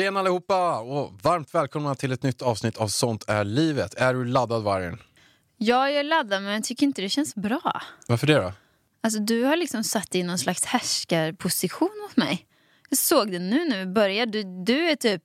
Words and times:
Tjena 0.00 0.20
allihopa 0.20 0.80
och 0.80 1.12
varmt 1.22 1.54
välkomna 1.54 1.94
till 1.94 2.12
ett 2.12 2.22
nytt 2.22 2.42
avsnitt 2.42 2.76
av 2.76 2.88
Sånt 2.88 3.24
är 3.28 3.44
livet. 3.44 3.94
Är 3.94 4.14
du 4.14 4.24
laddad 4.24 4.62
vargen? 4.62 4.98
Jag 5.56 5.94
är 5.94 6.04
laddad 6.04 6.42
men 6.42 6.52
jag 6.52 6.64
tycker 6.64 6.86
inte 6.86 7.02
det 7.02 7.08
känns 7.08 7.34
bra. 7.34 7.82
Varför 8.06 8.26
det 8.26 8.34
då? 8.34 8.52
Alltså 9.00 9.20
du 9.20 9.44
har 9.44 9.56
liksom 9.56 9.84
satt 9.84 10.10
dig 10.10 10.20
i 10.20 10.24
någon 10.24 10.38
slags 10.38 10.64
härskarposition 10.64 11.90
mot 12.02 12.16
mig. 12.16 12.46
Jag 12.88 12.98
såg 12.98 13.30
det 13.30 13.38
nu 13.38 13.64
när 13.64 13.78
vi 13.78 13.86
började. 13.86 14.42
Du, 14.42 14.64
du 14.64 14.90
är 14.90 14.96
typ 14.96 15.22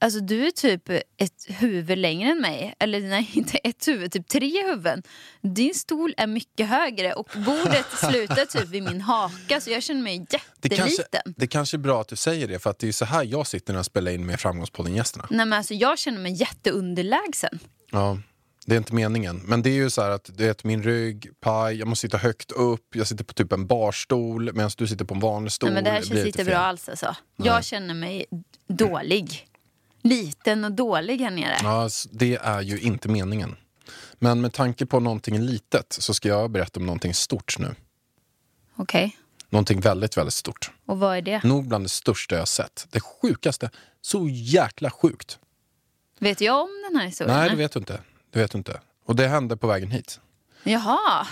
Alltså 0.00 0.20
du 0.20 0.46
är 0.46 0.50
typ 0.50 0.88
ett 1.16 1.46
huvud 1.48 1.98
längre 1.98 2.30
än 2.30 2.40
mig. 2.40 2.74
Eller 2.78 3.00
nej, 3.00 3.30
inte 3.34 3.58
ett 3.58 3.88
huvud, 3.88 4.12
typ 4.12 4.28
tre 4.28 4.66
huvuden. 4.66 5.02
Din 5.40 5.74
stol 5.74 6.14
är 6.16 6.26
mycket 6.26 6.68
högre 6.68 7.12
och 7.12 7.28
bordet 7.34 7.86
slutar 8.10 8.44
typ 8.44 8.68
vid 8.68 8.82
min 8.82 9.00
haka 9.00 9.60
så 9.60 9.70
jag 9.70 9.82
känner 9.82 10.02
mig 10.02 10.18
Det 10.18 10.32
jätteliten. 10.32 10.78
kanske, 10.78 11.02
det 11.36 11.46
kanske 11.46 11.76
är 11.76 11.78
bra 11.78 12.00
att 12.00 12.08
du 12.08 12.16
säger 12.16 12.48
det 12.48 12.58
för 12.58 12.70
att 12.70 12.78
det 12.78 12.88
är 12.88 12.92
så 12.92 13.04
här 13.04 13.24
jag 13.24 13.46
sitter 13.46 13.72
när 13.72 13.78
jag 13.78 13.86
spelar 13.86 14.12
in 14.12 14.26
med 14.26 14.40
Framgångspodden-gästerna. 14.40 15.26
Nej 15.30 15.46
men 15.46 15.52
alltså 15.52 15.74
jag 15.74 15.98
känner 15.98 16.20
mig 16.20 16.32
jätteunderlägsen. 16.32 17.58
Ja, 17.90 18.18
det 18.66 18.74
är 18.74 18.78
inte 18.78 18.94
meningen. 18.94 19.36
Men 19.44 19.62
det 19.62 19.70
är 19.70 19.74
ju 19.74 19.90
så 19.90 20.02
här 20.02 20.10
att 20.10 20.30
du 20.36 20.46
vet, 20.46 20.64
min 20.64 20.82
rygg, 20.82 21.30
paj, 21.40 21.76
jag 21.76 21.88
måste 21.88 22.00
sitta 22.00 22.18
högt 22.18 22.52
upp, 22.52 22.86
jag 22.94 23.06
sitter 23.06 23.24
på 23.24 23.32
typ 23.34 23.52
en 23.52 23.66
barstol 23.66 24.52
medan 24.52 24.70
du 24.76 24.86
sitter 24.86 25.04
på 25.04 25.14
en 25.14 25.20
vanlig 25.20 25.52
stol. 25.52 25.66
Nej, 25.68 25.74
men 25.74 25.84
det 25.84 25.90
här 25.90 26.02
känns 26.02 26.26
inte 26.26 26.44
bra 26.44 26.56
alls 26.56 26.88
alltså. 26.88 27.16
Jag 27.36 27.64
känner 27.64 27.94
mig 27.94 28.26
dålig. 28.68 29.47
Liten 30.08 30.64
och 30.64 30.72
dålig 30.72 31.20
här 31.20 31.30
nere. 31.30 31.56
Ja, 31.62 31.88
det 32.10 32.36
är 32.36 32.60
ju 32.60 32.78
inte 32.78 33.08
meningen. 33.08 33.56
Men 34.18 34.40
med 34.40 34.52
tanke 34.52 34.86
på 34.86 35.00
någonting 35.00 35.38
litet 35.40 35.92
så 35.92 36.14
ska 36.14 36.28
jag 36.28 36.50
berätta 36.50 36.80
om 36.80 36.86
någonting 36.86 37.14
stort 37.14 37.58
nu. 37.58 37.74
Okej, 38.76 39.16
Någonting 39.50 39.80
väldigt, 39.80 40.16
väldigt 40.16 40.34
stort. 40.34 40.70
och 40.86 40.98
vad 40.98 41.16
är 41.16 41.22
det? 41.22 41.42
Nog 41.44 41.68
bland 41.68 41.84
det 41.84 41.88
största 41.88 42.36
jag 42.36 42.48
sett. 42.48 42.86
Det 42.90 43.00
sjukaste. 43.00 43.70
Så 44.00 44.28
jäkla 44.28 44.90
sjukt. 44.90 45.38
Vet 46.18 46.40
jag 46.40 46.60
om 46.62 46.68
den 46.90 47.00
här 47.00 47.06
historien? 47.06 47.38
Nej, 47.38 47.50
det 47.50 47.56
vet 47.56 47.72
du 47.72 47.78
inte. 47.78 48.00
Det 48.30 48.38
vet 48.38 48.50
du 48.50 48.58
inte. 48.58 48.80
Och 49.04 49.16
det 49.16 49.28
hände 49.28 49.56
på 49.56 49.66
vägen 49.66 49.90
hit. 49.90 50.20
Jaha. 50.62 51.26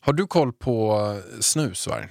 Har 0.00 0.12
du 0.12 0.26
koll 0.26 0.52
på 0.52 1.00
eh, 1.34 1.40
snus, 1.40 1.86
Varg? 1.86 2.08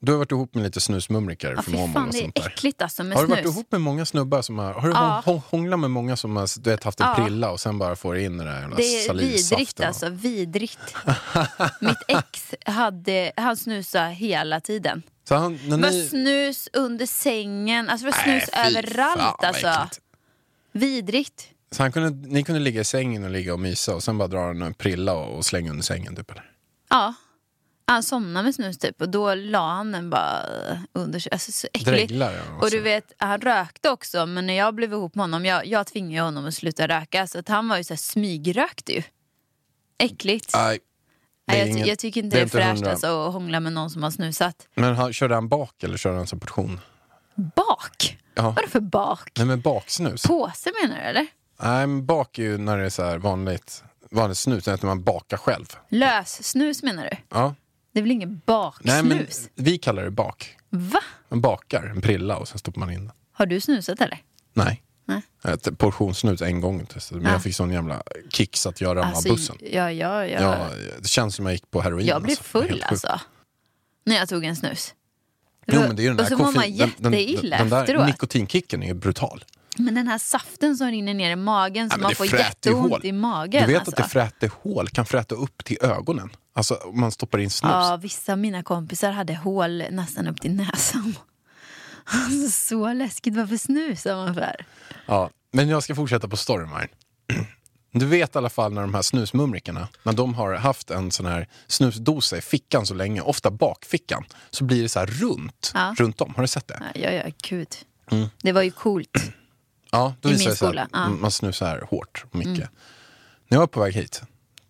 Du 0.00 0.12
har 0.12 0.18
varit 0.18 0.32
ihop 0.32 0.54
med 0.54 0.64
lite 0.64 0.80
snusmumrikar 0.80 1.52
Ja, 1.56 1.62
från 1.62 1.74
Åmål 1.74 2.08
och 2.08 2.14
sånt 2.14 2.34
där. 2.34 2.42
är 2.42 2.46
äckligt 2.46 2.82
alltså 2.82 3.04
med 3.04 3.16
Har 3.16 3.22
du 3.22 3.26
snus. 3.28 3.38
varit 3.44 3.54
ihop 3.54 3.72
med 3.72 3.80
många 3.80 4.06
snubbar 4.06 4.42
som 4.42 4.58
har... 4.58 4.72
Har 4.74 4.88
du 4.88 4.94
Ja. 4.94 5.22
hå- 5.26 5.42
hånglat 5.50 5.80
med 5.80 5.90
många 5.90 6.16
som 6.16 6.36
har 6.36 6.60
du 6.62 6.70
vet, 6.70 6.84
haft 6.84 7.00
en 7.00 7.06
Ja. 7.06 7.14
prilla 7.24 7.50
och 7.50 7.60
sen 7.60 7.78
bara 7.78 7.96
får 7.96 8.18
in 8.18 8.38
den 8.38 8.46
där 8.46 8.60
jävla 8.60 8.76
Det 8.76 8.82
är 9.06 9.14
vidrigt 9.14 9.80
alltså, 9.80 10.08
vidrigt. 10.08 10.78
Mitt 11.80 12.02
ex 12.08 12.54
hade, 12.66 13.32
han 13.36 13.56
snusade 13.56 14.10
hela 14.10 14.60
tiden. 14.60 15.02
Så 15.28 15.34
han, 15.34 15.58
när 15.68 15.76
Det 15.76 15.82
var 15.82 15.90
ni... 15.90 16.08
snus 16.08 16.68
under 16.72 17.06
sängen, 17.06 17.88
alltså 17.90 18.06
var 18.06 18.14
Nej, 18.26 18.40
snus 18.40 18.50
fy 18.72 18.78
överallt 18.78 19.44
alltså. 19.44 19.66
äckligt. 19.68 20.00
Vidrigt. 20.72 21.48
Så 21.72 21.82
han 21.82 21.92
kunde, 21.92 22.28
ni 22.28 22.42
kunde 22.44 22.60
ligga 22.60 22.80
i 22.80 22.84
sängen 22.84 23.24
och 23.24 23.30
ligga 23.30 23.52
och 23.52 23.60
mysa 23.60 23.94
och 23.94 24.02
sen 24.02 24.18
bara 24.18 24.28
dra 24.28 24.40
en 24.50 24.74
prilla 24.74 25.12
och, 25.14 25.36
och 25.36 25.44
slänga 25.44 25.70
under 25.70 25.82
sängen 25.84 26.16
typ 26.16 26.30
eller? 26.30 26.50
Ja. 26.90 27.14
Han 27.88 28.02
somnade 28.02 28.44
med 28.44 28.54
snus 28.54 28.78
typ 28.78 29.00
och 29.00 29.08
då 29.08 29.34
la 29.34 29.68
han 29.74 29.92
den 29.92 30.10
bara 30.10 30.42
under 30.92 31.18
sig. 31.18 31.32
Alltså 31.32 31.52
så 31.52 31.66
äckligt. 31.72 31.88
Dreglar 31.88 32.32
ja, 32.32 32.40
Och 32.62 32.70
du 32.70 32.80
vet, 32.80 33.12
han 33.18 33.40
rökte 33.40 33.90
också 33.90 34.26
men 34.26 34.46
när 34.46 34.54
jag 34.54 34.74
blev 34.74 34.92
ihop 34.92 35.14
med 35.14 35.22
honom, 35.22 35.44
jag, 35.44 35.66
jag 35.66 35.86
tvingade 35.86 36.24
honom 36.24 36.46
att 36.46 36.54
sluta 36.54 36.88
röka 36.88 37.26
så 37.26 37.38
att 37.38 37.48
han 37.48 37.68
var 37.68 37.76
ju 37.76 37.84
så 37.84 37.92
här 37.94 37.98
smygrökte 37.98 38.92
ju. 38.92 39.02
Äckligt. 39.98 40.50
Nej, 40.54 40.78
det 40.78 41.52
Nej, 41.52 41.60
är 41.60 41.66
jag, 41.66 41.74
ingen- 41.76 41.88
jag 41.88 41.98
tycker 41.98 42.22
inte 42.24 42.36
det 42.36 42.40
är, 42.40 42.44
inte 42.44 42.56
fräscht 42.56 42.68
hundra. 42.74 42.90
alltså, 42.90 43.26
att 43.26 43.32
hångla 43.32 43.60
med 43.60 43.72
någon 43.72 43.90
som 43.90 44.02
har 44.02 44.10
snusat. 44.10 44.68
Men 44.74 44.94
han, 44.96 45.12
körde 45.12 45.34
han 45.34 45.48
bak 45.48 45.82
eller 45.82 45.96
körde 45.96 46.16
han 46.16 46.26
som 46.26 46.40
portion? 46.40 46.80
Bak? 47.34 48.18
Ja. 48.34 48.42
Vadå 48.50 48.68
för 48.68 48.80
bak? 48.80 49.32
Nej 49.36 49.46
men 49.46 49.60
baksnus. 49.60 50.22
Påse 50.22 50.70
menar 50.82 50.96
du 50.96 51.02
eller? 51.02 51.26
Nej 51.62 51.86
men 51.86 52.06
bak 52.06 52.38
är 52.38 52.42
ju 52.42 52.58
när 52.58 52.78
det 52.78 52.84
är 52.84 52.90
så 52.90 53.18
vanligt, 53.18 53.84
vanligt 54.10 54.38
snus, 54.38 54.66
när 54.66 54.86
man 54.86 55.02
bakar 55.02 55.36
själv. 55.36 55.66
Lössnus 55.88 56.82
menar 56.82 57.02
du? 57.10 57.16
Ja. 57.28 57.54
Det 57.92 57.98
är 58.00 58.02
väl 58.02 58.10
ingen 58.10 58.28
Nej 58.28 58.40
baksnus? 58.46 59.02
men 59.04 59.26
vi 59.64 59.78
kallar 59.78 60.04
det 60.04 60.10
bak. 60.10 60.56
Va? 60.70 61.00
Man 61.28 61.40
bakar 61.40 61.82
en 61.86 62.00
prilla 62.00 62.36
och 62.36 62.48
sen 62.48 62.58
stoppar 62.58 62.80
man 62.80 62.90
in 62.90 63.00
den. 63.06 63.12
Har 63.32 63.46
du 63.46 63.60
snusat 63.60 64.00
eller? 64.00 64.22
Nej. 64.54 64.82
Nej. 65.04 65.22
Ett 65.44 65.78
portionssnus 65.78 66.42
en 66.42 66.60
gång 66.60 66.86
testade, 66.86 67.20
men 67.20 67.30
Ah. 67.30 67.34
jag 67.34 67.42
fick 67.42 67.54
sån 67.56 67.72
jävla 67.72 68.02
kick 68.32 68.56
så 68.56 68.68
att 68.68 68.80
jag 68.80 68.88
ramlade 68.96 69.16
av 69.16 69.22
bussen. 69.24 69.56
Ja, 69.60 69.92
ja, 69.92 70.26
ja. 70.26 70.40
Ja, 70.42 70.68
det 71.02 71.08
känns 71.08 71.34
som 71.34 71.46
jag 71.46 71.52
gick 71.52 71.70
på 71.70 71.80
heroin. 71.80 72.06
jag 72.06 72.22
blev 72.22 72.30
alltså. 72.38 72.44
Full 72.44 72.82
alltså. 72.88 73.20
När 74.06 74.16
jag 74.16 74.28
tog 74.28 74.44
en 74.44 74.56
snus. 74.56 74.94
Jo, 75.66 75.80
men 75.80 75.96
det 75.96 76.02
är 76.02 76.04
den 76.08 76.16
och 76.16 76.22
där 76.22 76.24
så 76.30 76.36
mår 76.36 76.44
man 76.44 76.54
koffein- 76.54 76.78
den- 76.98 77.12
den- 77.12 77.20
jätteilla 77.20 77.56
den, 77.58 77.68
den 77.68 77.80
efteråt. 77.80 78.00
där 78.00 78.06
nikotinkicken 78.06 78.82
är 78.82 78.94
brutal. 78.94 79.44
Men 79.78 79.94
den 79.94 80.08
här 80.08 80.18
saften 80.18 80.76
som 80.76 80.86
rinner 80.90 81.14
ner 81.14 81.30
i 81.30 81.36
magen 81.36 81.90
så 81.90 81.96
men 81.96 82.02
man 82.02 82.14
får 82.14 82.26
ju 82.26 82.32
hål. 82.32 82.40
jätteont 82.40 83.04
i 83.04 83.12
magen. 83.12 83.66
Du 83.66 83.72
vet 83.72 83.78
alltså. 83.78 83.90
att 83.90 83.96
det 83.96 84.12
fräter 84.12 84.50
hål, 84.62 84.88
kan 84.88 85.06
fräta 85.06 85.34
upp 85.34 85.64
till 85.64 85.78
ögonen. 85.80 86.30
Alltså 86.54 86.74
om 86.74 87.00
man 87.00 87.12
stoppar 87.12 87.38
in 87.38 87.50
snus. 87.50 87.70
Ja, 87.70 87.98
vissa 88.02 88.32
av 88.32 88.38
mina 88.38 88.62
kompisar 88.62 89.10
hade 89.10 89.34
hål 89.34 89.82
nästan 89.90 90.28
upp 90.28 90.40
till 90.40 90.52
näsan. 90.54 91.14
Alltså, 92.10 92.50
så 92.50 92.92
läskigt. 92.92 93.36
Varför 93.36 93.56
snusar 93.56 94.14
man 94.16 94.34
för? 94.34 94.66
Ja, 95.06 95.30
men 95.52 95.68
jag 95.68 95.82
ska 95.82 95.94
fortsätta 95.94 96.28
på 96.28 96.36
storyn 96.36 96.68
här. 96.68 96.88
Du 97.92 98.06
vet 98.06 98.34
i 98.34 98.38
alla 98.38 98.50
fall 98.50 98.72
när 98.72 98.80
de 98.80 98.94
här 98.94 99.02
snusmumrikarna, 99.02 99.88
när 100.02 100.12
de 100.12 100.34
har 100.34 100.54
haft 100.54 100.90
en 100.90 101.10
sån 101.10 101.26
här 101.26 101.48
snusdosa 101.66 102.36
i 102.38 102.40
fickan 102.40 102.86
så 102.86 102.94
länge, 102.94 103.20
ofta 103.20 103.50
bakfickan, 103.50 104.24
så 104.50 104.64
blir 104.64 104.82
det 104.82 104.88
så 104.88 104.98
här 104.98 105.06
runt, 105.06 105.70
Ja. 105.74 105.94
runt 105.98 106.20
om. 106.20 106.34
Har 106.34 106.42
du 106.42 106.48
sett 106.48 106.68
det? 106.68 106.82
Ja, 106.94 107.10
ja, 107.10 107.22
gud. 107.48 107.68
Mm. 108.10 108.28
Det 108.42 108.52
var 108.52 108.62
ju 108.62 108.70
coolt. 108.70 109.16
Ja, 109.90 110.14
då 110.20 110.28
I 110.28 110.32
visar 110.32 110.44
min 110.44 110.50
det 110.50 110.56
sig 110.56 110.68
skola, 110.68 110.82
att 110.82 110.90
ja. 110.92 111.08
Man 111.08 111.30
snusar 111.30 111.86
hårt 111.90 112.24
och 112.30 112.34
mycket. 112.34 112.70
När 113.48 113.56
jag 113.56 113.60
var 113.60 113.66
på 113.66 113.80
väg 113.80 113.94
hit 113.94 114.22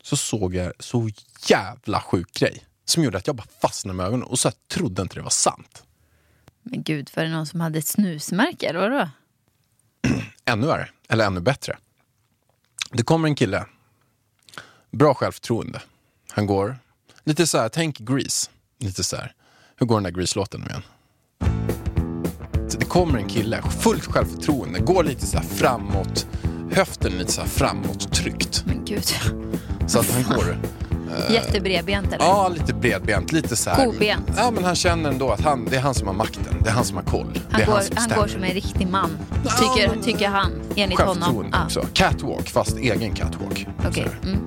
så 0.03 0.17
såg 0.17 0.55
jag 0.55 0.73
så 0.79 1.09
jävla 1.47 2.01
sjuk 2.01 2.33
grej 2.33 2.65
som 2.85 3.05
gjorde 3.05 3.19
att 3.19 3.27
jag 3.27 3.37
bara 3.37 3.47
fastnade 3.61 3.97
med 3.97 4.07
ögonen 4.07 4.23
och 4.23 4.39
så 4.39 4.49
här, 4.49 4.55
trodde 4.69 5.03
inte 5.03 5.15
det 5.15 5.23
var 5.23 5.31
sant. 5.31 5.85
Men 6.63 6.83
gud, 6.83 7.11
var 7.17 7.25
det 7.25 7.31
någon 7.31 7.47
som 7.47 7.61
hade 7.61 7.79
ett 7.79 7.87
snusmärke? 7.87 8.69
Eller 8.69 8.81
vadå? 8.81 9.09
Ännu 10.45 10.67
värre, 10.67 10.89
eller 11.09 11.27
ännu 11.27 11.41
bättre. 11.41 11.79
Det 12.93 13.03
kommer 13.03 13.29
en 13.29 13.35
kille, 13.35 13.67
bra 14.91 15.15
självförtroende. 15.15 15.83
Han 16.31 16.47
går, 16.47 16.79
lite 17.25 17.47
så 17.47 17.59
här, 17.59 17.69
tänk 17.69 17.99
Grease. 17.99 18.51
Lite 18.79 19.05
så 19.05 19.17
här, 19.17 19.35
hur 19.77 19.87
går 19.87 19.97
den 19.97 20.03
där 20.03 20.11
Grease-låten 20.11 20.61
nu 20.61 20.67
igen? 20.67 20.83
Det 22.99 23.03
kommer 23.05 23.19
en 23.19 23.29
kille, 23.29 23.63
fullt 23.81 24.05
självförtroende, 24.07 24.81
går 24.81 25.05
lite 25.05 25.27
så 25.27 25.37
här 25.37 25.45
framåt, 25.45 26.27
höften 26.73 27.13
lite 27.13 27.33
så 27.33 27.41
här 27.41 27.49
framåt 27.49 28.13
tryckt. 28.13 28.63
Men 28.67 28.85
gud. 28.85 29.05
Så 29.87 29.99
att 29.99 30.11
han 30.11 30.23
går, 30.37 30.59
Jättebredbent 31.31 32.07
eller? 32.07 32.25
ja 32.25 32.49
lite 32.49 32.75
bredbent, 32.75 33.33
lite 33.33 33.57
så 33.57 33.71
här. 33.71 33.85
Kobent. 33.87 34.31
Ja 34.37 34.51
men 34.51 34.65
han 34.65 34.75
känner 34.75 35.11
ändå 35.11 35.31
att 35.31 35.41
han, 35.41 35.65
det 35.71 35.77
är 35.77 35.81
han 35.81 35.95
som 35.95 36.07
har 36.07 36.15
makten, 36.15 36.55
det 36.65 36.69
är 36.71 36.75
han 36.75 36.85
som 36.85 36.97
har 36.97 37.05
koll. 37.05 37.33
det 37.35 37.41
Han, 37.51 37.61
är 37.63 37.67
går, 37.67 37.73
han 37.73 37.83
som 37.85 37.97
han 38.11 38.19
går 38.21 38.27
som 38.29 38.43
en 38.45 38.51
riktig 38.51 38.89
man. 38.89 39.11
Ja, 39.45 39.51
Tycker, 39.51 39.89
men- 39.89 40.03
tycker 40.05 40.29
han, 40.29 40.53
enligt 40.77 41.01
honom. 41.01 41.47
Ja, 41.53 41.65
också. 41.65 41.87
Catwalk, 41.93 42.49
fast 42.49 42.77
egen 42.77 43.15
catwalk. 43.15 43.67
Så- 43.95 44.01
Mm. 44.29 44.39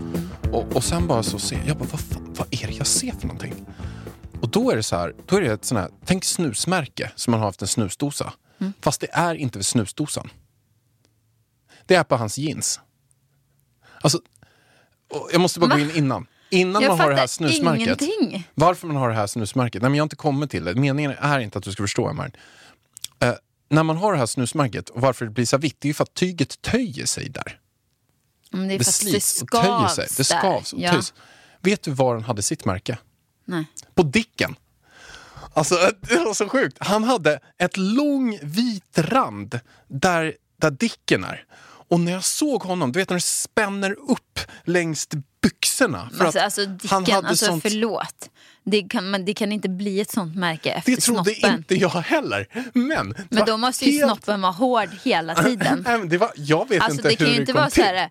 Och, 0.52 0.76
och 0.76 0.84
sen 0.84 1.08
bara 1.08 1.24
så 1.24 1.40
ser 1.40 1.56
jag, 1.58 1.68
jag 1.68 1.78
bara, 1.78 1.88
vad, 1.92 2.02
vad 2.38 2.48
är 2.52 2.68
det 2.68 2.74
jag 2.74 2.88
ser 2.88 3.12
för 3.20 3.28
någonting? 3.28 3.54
Och 4.42 4.50
då 4.50 4.72
är 4.72 4.76
det 4.76 4.84
så 4.84 4.96
här, 4.96 5.16
då 5.26 5.36
är 5.36 5.42
det 5.42 5.54
ett 5.54 5.66
sånt 5.66 5.82
här, 5.82 5.90
tänk 6.06 6.26
snusmärke 6.26 7.12
som 7.16 7.32
man 7.32 7.40
har 7.40 7.48
haft 7.48 7.62
en 7.62 7.68
snusdosa. 7.68 8.34
Mm. 8.60 8.74
Fast 8.82 9.02
det 9.02 9.08
är 9.12 9.36
inte 9.36 9.58
vid 9.58 9.66
snusdosan. 9.66 10.30
Det 11.86 11.96
är 11.96 12.04
på 12.04 12.16
hans 12.16 12.38
jeans. 12.38 12.80
Alltså, 14.02 14.20
jag 15.32 15.42
måste 15.42 15.60
bara 15.60 15.70
Va? 15.70 15.76
gå 15.76 15.82
in 15.82 15.92
innan. 15.96 16.28
Innan 16.50 16.82
Jag 16.82 16.90
man 16.90 17.00
har 17.00 17.10
det 17.10 17.16
här 17.16 17.28
snusmärket. 17.28 18.02
ingenting. 18.02 18.48
Varför 18.54 18.88
man 18.88 18.96
har 18.96 19.10
det 19.10 19.16
här 19.16 19.28
snusmärket? 19.28 19.82
Nej, 19.82 19.90
men 19.90 19.98
jag 19.98 20.02
har 20.02 20.06
inte 20.06 20.16
kommit 20.16 20.52
till 20.52 20.64
det. 20.64 20.76
Meningen 20.76 21.12
är 21.12 21.40
inte 21.40 21.58
att 21.58 21.64
du 21.64 21.72
ska 21.72 21.84
förstå, 21.84 22.14
Maren. 22.14 22.32
Eh, 23.20 23.34
när 23.70 23.84
man 23.84 23.98
har 23.98 24.12
det 24.12 24.18
här 24.18 24.26
snusmärket 24.26 24.90
och 24.90 25.02
varför 25.02 25.26
det 25.26 25.32
blir 25.32 25.46
så 25.46 25.58
vitt, 25.58 25.76
det 25.80 25.86
är 25.86 25.90
ju 25.90 25.94
för 25.94 26.04
att 26.04 26.14
tyget 26.14 26.62
töjer 26.62 27.06
sig 27.06 27.30
där. 27.30 27.60
Men 28.52 28.68
det 28.68 28.78
Det 28.78 28.84
för 28.84 28.84
att 28.84 28.86
det 28.86 28.92
slits 28.92 29.42
och 29.42 29.52
töjer 29.52 29.88
sig. 29.88 30.08
Det 30.18 30.24
skavs 30.24 30.74
och 30.74 30.80
ja. 30.80 30.92
töjs. 30.92 31.14
Vet 31.62 31.84
du 31.84 31.92
var 31.92 32.14
han 32.14 32.24
hade 32.24 32.42
sitt 32.42 32.66
märke? 32.66 32.98
Nej. 33.52 33.66
På 33.96 34.04
Dicken. 34.04 34.56
Alltså, 35.54 35.76
det 36.02 36.16
var 36.20 36.34
så 36.34 36.50
sjukt. 36.50 36.78
Han 36.80 37.04
hade 37.04 37.40
ett 37.58 37.78
lång 37.78 38.40
vit 38.42 38.98
rand 38.98 39.60
där, 39.88 40.34
där 40.62 40.72
Dicken 40.72 41.24
är. 41.24 41.44
Och 41.90 42.00
när 42.00 42.12
jag 42.12 42.24
såg 42.24 42.64
honom, 42.64 42.92
du 42.92 43.00
vet 43.00 43.10
när 43.10 43.18
det 43.18 43.22
spänner 43.22 43.92
upp 44.12 44.40
längs 44.64 45.08
byxorna. 45.42 46.10
För 46.18 46.26
Alltså, 46.26 46.40
att 46.40 46.46
alltså 46.46 46.62
han 46.90 47.04
Dicken, 47.04 47.16
hade 47.16 47.28
alltså 47.28 47.46
sånt- 47.46 47.62
förlåt. 47.64 48.30
Det 48.64 48.82
kan, 48.82 49.12
men 49.12 49.26
det 49.26 49.34
kan 49.34 49.52
inte 49.52 49.70
bli 49.70 50.00
ett 50.02 50.12
sånt 50.12 50.36
märke 50.36 50.72
efter 50.72 50.92
Det 50.92 51.02
trodde 51.02 51.34
snoppen. 51.36 51.58
inte 51.58 51.76
jag 51.76 51.90
heller. 51.90 52.48
Men, 52.74 53.10
det 53.10 53.26
Men 53.30 53.46
då 53.46 53.58
måste 53.58 53.86
ju 53.86 53.92
helt- 53.92 54.06
snoppen 54.12 54.42
vara 54.42 54.52
hård 54.52 54.90
hela 55.04 55.36
tiden. 55.36 55.84
Nej, 55.88 56.08
det 56.08 56.18
var, 56.18 56.32
jag 56.36 56.70
vet 56.70 56.82
Alltså 56.82 56.98
inte 56.98 57.10
det 57.10 57.16
kan 57.16 57.28
hur 57.28 57.34
ju 57.34 57.40
inte 57.40 57.52
kom 57.52 57.60
vara 57.62 57.70
till. 57.70 57.84
så 57.84 57.90
här. 57.90 58.10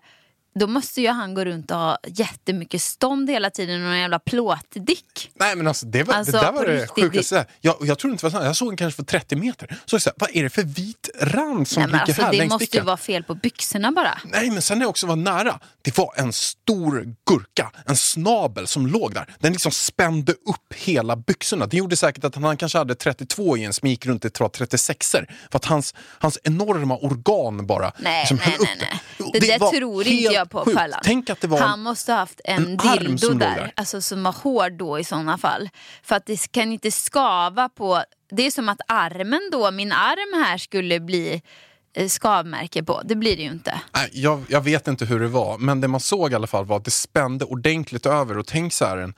Då 0.53 0.67
måste 0.67 1.01
ju 1.01 1.07
han 1.09 1.33
gå 1.33 1.45
runt 1.45 1.71
och 1.71 1.77
ha 1.77 1.97
jättemycket 2.07 2.81
stånd 2.81 3.29
hela 3.29 3.49
tiden 3.49 3.85
och 3.85 3.91
en 3.91 3.99
jävla 3.99 4.19
plåtdick. 4.19 5.31
Nej 5.35 5.55
men 5.55 5.67
alltså 5.67 5.85
det, 5.85 6.03
var, 6.03 6.13
Alltså, 6.13 6.31
det 6.31 6.37
där 6.37 6.51
på 6.51 6.57
var 6.57 6.65
det 6.65 6.87
sjukaste. 6.87 7.45
Jag, 7.61 7.75
jag 7.81 7.99
tror 7.99 8.13
inte 8.13 8.21
det 8.21 8.25
var 8.25 8.31
sant. 8.39 8.45
Jag 8.45 8.55
såg 8.55 8.69
den 8.69 8.77
kanske 8.77 8.95
för 8.95 9.03
30 9.03 9.35
meter. 9.35 9.77
Så 9.85 9.95
jag 9.95 10.01
sa, 10.01 10.11
vad 10.17 10.29
är 10.33 10.43
det 10.43 10.49
för 10.49 10.63
vit 10.63 11.09
rand 11.21 11.67
som 11.67 11.81
Nej, 11.83 11.87
ligger 11.91 12.01
alltså, 12.01 12.21
här 12.21 12.31
det 12.31 12.45
måste 12.45 12.63
ju 12.63 12.67
dicken? 12.67 12.85
vara 12.85 12.97
fel 12.97 13.23
på 13.23 13.35
byxorna 13.35 13.91
bara. 13.91 14.19
Nej 14.25 14.51
men 14.51 14.61
sen 14.61 14.77
när 14.77 14.83
jag 14.83 14.89
också 14.89 15.07
var 15.07 15.15
nära, 15.15 15.59
det 15.81 15.97
var 15.97 16.13
en 16.17 16.33
stor 16.33 17.15
gurka, 17.29 17.71
en 17.85 17.95
snabel 17.95 18.67
som 18.67 18.87
låg 18.87 19.13
där. 19.13 19.35
Den 19.39 19.51
liksom 19.51 19.71
spände 19.71 20.31
upp 20.31 20.73
hela 20.75 21.15
byxorna. 21.15 21.65
Det 21.67 21.77
gjorde 21.77 21.95
säkert 21.95 22.23
att 22.23 22.35
han 22.35 22.57
kanske 22.57 22.77
hade 22.77 22.95
32 22.95 23.57
i 23.57 23.63
en 23.63 23.73
som 23.73 23.87
gick 23.89 24.05
runt 24.05 24.25
i 24.25 24.29
36 24.29 25.15
er 25.15 25.35
För 25.51 25.57
att 25.57 25.65
hans, 25.65 25.93
hans 26.19 26.39
enorma 26.43 26.97
organ 26.97 27.67
bara 27.67 27.91
Nej, 27.97 28.21
liksom 28.21 28.37
nej, 28.37 28.45
höll 28.45 28.55
upp 28.55 28.67
nej, 28.67 28.77
nej. 28.91 29.01
det. 29.33 29.39
Det, 29.39 29.47
där 29.47 29.59
var 29.59 29.71
tror 29.71 30.07
inte 30.07 30.33
helt 30.33 30.40
jag 30.41 30.49
på 30.49 30.65
sjukt. 30.65 30.77
Pallan. 30.77 30.99
Tänk 31.03 31.29
att 31.29 31.41
det 31.41 31.47
var 31.47 31.59
Han 31.59 31.79
måste 31.79 32.11
ha 32.11 32.19
haft 32.19 32.41
en, 32.43 32.67
en 32.67 32.77
dildo 32.77 33.33
där, 33.33 33.55
där. 33.55 33.73
Alltså, 33.75 34.01
som 34.01 34.23
var 34.23 34.31
hård 34.31 34.73
då 34.73 34.99
i 34.99 35.03
sådana 35.03 35.37
fall. 35.37 35.69
För 36.03 36.15
att 36.15 36.25
det 36.25 36.51
kan 36.51 36.71
inte 36.71 36.91
skava 36.91 37.69
på... 37.69 38.03
Det 38.31 38.45
är 38.45 38.51
som 38.51 38.69
att 38.69 38.81
armen 38.87 39.49
då, 39.51 39.71
min 39.71 39.91
arm 39.91 40.43
här 40.45 40.57
skulle 40.57 40.99
bli 40.99 41.41
eh, 41.93 42.07
skavmärke 42.07 42.83
på. 42.83 43.01
Det 43.05 43.15
blir 43.15 43.37
det 43.37 43.43
ju 43.43 43.49
inte. 43.49 43.81
Nej, 43.95 44.09
jag, 44.13 44.43
jag 44.47 44.61
vet 44.61 44.87
inte 44.87 45.05
hur 45.05 45.19
det 45.19 45.27
var, 45.27 45.57
men 45.57 45.81
det 45.81 45.87
man 45.87 45.99
såg 45.99 46.31
i 46.31 46.35
alla 46.35 46.47
fall 46.47 46.65
var 46.65 46.77
att 46.77 46.85
det 46.85 46.91
spände 46.91 47.45
ordentligt 47.45 48.05
över. 48.05 48.37
Och 48.37 48.47
tänk 48.47 48.73
så 48.73 48.85
här, 48.85 48.97
en, 48.97 49.13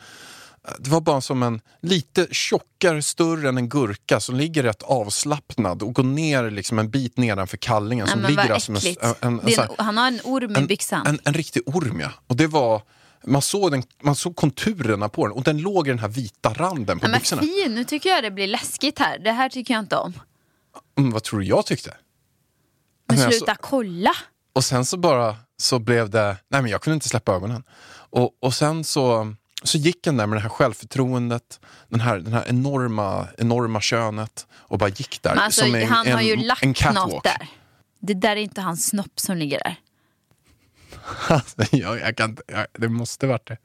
det 0.80 0.90
var 0.90 1.02
bara 1.02 1.22
som 1.22 1.44
en 1.44 1.62
lite 1.82 2.28
tjockare, 2.32 3.02
större 3.02 3.50
än 3.50 3.58
en 3.58 3.70
gurka 3.70 4.20
som 4.20 4.36
ligger 4.36 4.64
rätt 4.64 4.84
avslappnad 4.84 5.84
och 5.84 5.94
går 5.94 6.04
ner 6.04 6.50
liksom 6.52 6.80
en 6.80 6.90
bit 6.90 7.18
nedanför 7.18 7.58
kallingen. 7.58 8.06
Nej, 8.06 8.12
Som 8.12 8.22
men 8.22 8.32
ligger 8.32 8.60
som 8.60 8.76
en, 8.76 8.82
en, 9.02 9.16
en, 9.22 9.40
en, 9.40 9.54
här- 9.58 9.70
han 9.78 9.98
har 9.98 10.08
en 10.08 10.20
orm 10.24 10.52
i 10.52 10.60
en, 10.60 10.68
byxan. 10.68 11.20
en, 11.26 11.34
riktig 11.34 11.64
orm 11.66 12.00
ja. 12.00 12.10
Och 12.28 12.36
det 12.36 12.48
var, 12.48 12.82
man 13.26 13.42
såg, 13.42 13.72
den, 13.72 13.84
man 14.04 14.16
såg 14.16 14.36
konturerna 14.36 15.10
på 15.10 15.28
den 15.28 15.38
och 15.38 15.44
den 15.44 15.58
låg 15.58 15.88
i 15.88 15.90
den 15.90 16.00
här 16.00 16.08
vita 16.08 16.54
randen 16.54 17.00
på 17.00 17.06
Nej, 17.08 17.12
men 17.12 17.20
byxorna. 17.20 17.42
fy, 17.42 17.70
nu 17.70 17.84
tycker 17.84 18.10
jag 18.10 18.24
det 18.24 18.32
blir 18.32 18.48
läskigt 18.48 19.00
här. 19.00 19.20
Det 19.20 19.32
här 19.32 19.50
tycker 19.50 19.74
jag 19.74 19.82
inte 19.84 19.96
om. 19.98 20.14
Mm, 20.98 21.12
vad 21.12 21.24
tror 21.24 21.40
du 21.40 21.46
jag 21.46 21.66
tyckte? 21.66 21.98
Men 23.08 23.20
Men 23.20 23.32
sluta 23.32 23.56
kolla. 23.56 24.12
Och 24.54 24.64
sen 24.64 24.86
så 24.86 24.98
bara 24.98 25.36
så 25.58 25.80
blev 25.80 26.10
det, 26.10 26.38
nej 26.50 26.62
men 26.62 26.72
jag 26.72 26.82
kunde 26.82 26.96
inte 26.96 27.10
släppa 27.10 27.32
ögonen. 27.34 27.64
Och, 27.94 28.32
och 28.42 28.54
sen 28.54 28.84
så, 28.84 29.36
så 29.64 29.78
gick 29.78 30.06
han 30.06 30.18
där 30.18 30.28
med 30.28 30.38
det 30.38 30.42
här 30.42 30.50
självförtroendet, 30.50 31.60
den 31.90 32.00
här, 32.00 32.20
den 32.20 32.34
här 32.34 32.46
enorma, 32.48 33.28
enorma 33.38 33.82
könet 33.82 34.48
och 34.54 34.78
bara 34.78 34.90
gick 34.90 35.22
där. 35.22 35.36
Alltså, 35.36 35.62
som 35.62 35.76
en, 35.76 35.88
han 35.88 36.08
en, 36.08 36.14
har 36.14 36.22
ju 36.22 36.34
en 36.34 36.42
lagt 36.42 36.78
catwalk. 36.78 37.14
något 37.14 37.24
där. 37.24 37.48
Det 38.00 38.14
där 38.14 38.32
är 38.32 38.42
inte 38.42 38.62
hans 38.62 38.86
snopp 38.88 39.20
som 39.20 39.38
ligger 39.38 39.60
där. 39.64 39.76
jag, 41.72 42.00
jag 42.00 42.18
kan, 42.18 42.38
jag, 42.48 42.68
det 42.74 42.90
måste 42.90 43.28
varit 43.28 43.48
det. 43.48 43.58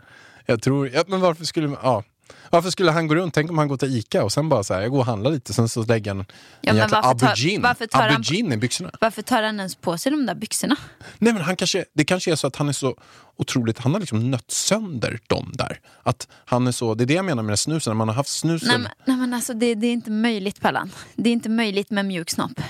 Jag 0.46 0.62
tror, 0.62 0.88
ja, 0.88 1.04
men 1.06 1.20
varför 1.20 1.44
skulle, 1.44 1.76
ja. 1.82 2.04
Varför 2.50 2.70
skulle 2.70 2.90
han 2.90 3.06
gå 3.06 3.14
runt? 3.14 3.34
Tänk 3.34 3.50
om 3.50 3.58
han 3.58 3.68
går 3.68 3.76
till 3.76 3.96
Ica 3.96 4.24
och 4.24 4.32
sen 4.32 4.48
bara 4.48 4.64
så 4.64 4.74
här, 4.74 4.80
jag 4.80 4.90
går 4.90 4.98
och 4.98 5.06
handlar 5.06 5.30
lite, 5.30 5.52
sen 5.54 5.68
så 5.68 5.82
lägger 5.84 6.10
han 6.10 6.20
en 6.20 6.26
Ja, 6.60 6.72
men 6.72 6.82
jäkla 6.82 7.02
tar- 7.02 7.08
aubergine, 7.08 7.62
varför 7.62 7.86
tar 7.86 7.98
han- 8.00 8.10
aubergine 8.10 8.52
i 8.54 8.56
byxorna. 8.56 8.90
Varför 9.00 9.22
tar 9.22 9.42
han 9.42 9.56
ens 9.60 9.74
på 9.74 9.98
sig 9.98 10.12
de 10.12 10.26
där 10.26 10.34
byxorna? 10.34 10.76
Nej 11.18 11.32
men 11.32 11.42
han 11.42 11.56
kanske, 11.56 11.84
det 11.94 12.04
kanske 12.04 12.32
är 12.32 12.36
så 12.36 12.46
att 12.46 12.56
han 12.56 12.68
är 12.68 12.72
så 12.72 12.96
otroligt, 13.36 13.78
han 13.78 13.92
har 13.92 14.00
liksom 14.00 14.30
nött 14.30 14.50
sönder 14.50 15.18
dem 15.26 15.50
där. 15.54 15.80
Att 16.02 16.28
han 16.44 16.66
är 16.66 16.72
så, 16.72 16.94
det 16.94 17.04
är 17.04 17.06
det 17.06 17.14
jag 17.14 17.24
menar 17.24 17.42
med 17.42 17.58
snusen, 17.58 17.90
när 17.90 17.94
man 17.96 18.08
har 18.08 18.14
haft 18.14 18.30
snusen. 18.30 18.68
Nej 18.68 18.78
men, 18.78 18.90
nej, 19.04 19.16
men 19.16 19.34
alltså, 19.34 19.54
det, 19.54 19.74
det 19.74 19.86
är 19.86 19.92
inte 19.92 20.10
möjligt 20.10 20.60
Pallan. 20.60 20.92
Det 21.16 21.28
är 21.28 21.32
inte 21.32 21.48
möjligt 21.48 21.90
med 21.90 22.06
mjuk 22.06 22.30
snopp. 22.30 22.60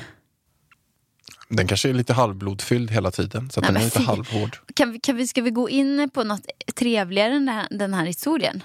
Den 1.51 1.67
kanske 1.67 1.89
är 1.89 1.93
lite 1.95 2.13
halvblodfylld 2.13 2.91
hela 2.91 3.11
tiden, 3.11 3.51
så 3.51 3.61
att 3.61 3.65
Nej, 3.65 3.73
den 3.73 3.81
är 3.83 3.85
lite 3.85 4.03
halvhård. 4.03 4.57
Kan 4.75 4.93
vi, 4.93 5.01
kan 5.01 5.17
vi, 5.17 5.27
ska 5.27 5.43
vi 5.43 5.51
gå 5.51 5.69
in 5.71 6.11
på 6.15 6.25
något 6.25 6.47
trevligare 6.75 7.35
än 7.35 7.47
den 7.47 7.55
här, 7.55 7.67
den 7.71 7.95
här 7.95 8.07
historien? 8.07 8.63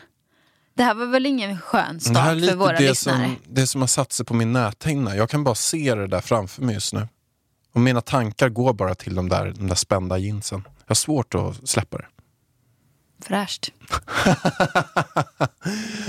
Det 0.76 0.84
här 0.84 0.94
var 0.94 1.06
väl 1.06 1.26
ingen 1.26 1.60
skön 1.62 2.00
Det 2.14 2.20
här 2.20 2.32
är 2.32 2.36
start 2.36 2.36
lite 2.38 2.52
för 2.52 2.58
våra 2.60 2.78
det 2.78 2.90
lyssnare? 2.90 3.18
som, 3.26 3.36
det 3.48 3.68
som 3.68 3.82
har 3.82 3.88
satt 3.88 4.12
sig 4.12 4.26
på 4.26 4.34
min 4.34 4.54
näthinna. 4.54 5.16
Jag 5.16 5.30
kan 5.30 5.44
bara 5.44 5.56
se 5.56 5.96
det 5.96 6.08
där 6.08 6.22
framför 6.22 6.62
mig 6.62 6.76
just 6.76 6.94
nu. 6.94 7.08
Och 7.74 7.82
mina 7.82 8.02
tankar 8.02 8.50
går 8.50 8.74
bara 8.74 8.96
till 8.96 9.16
de 9.16 9.30
där, 9.30 9.54
de 9.58 9.68
där 9.68 9.76
spända 9.76 10.18
jeansen. 10.18 10.64
Jag 10.66 10.90
har 10.90 10.96
svårt 10.96 11.36
att 11.36 11.70
släppa 11.70 11.98
det. 11.98 12.06
Fräscht. 13.26 13.70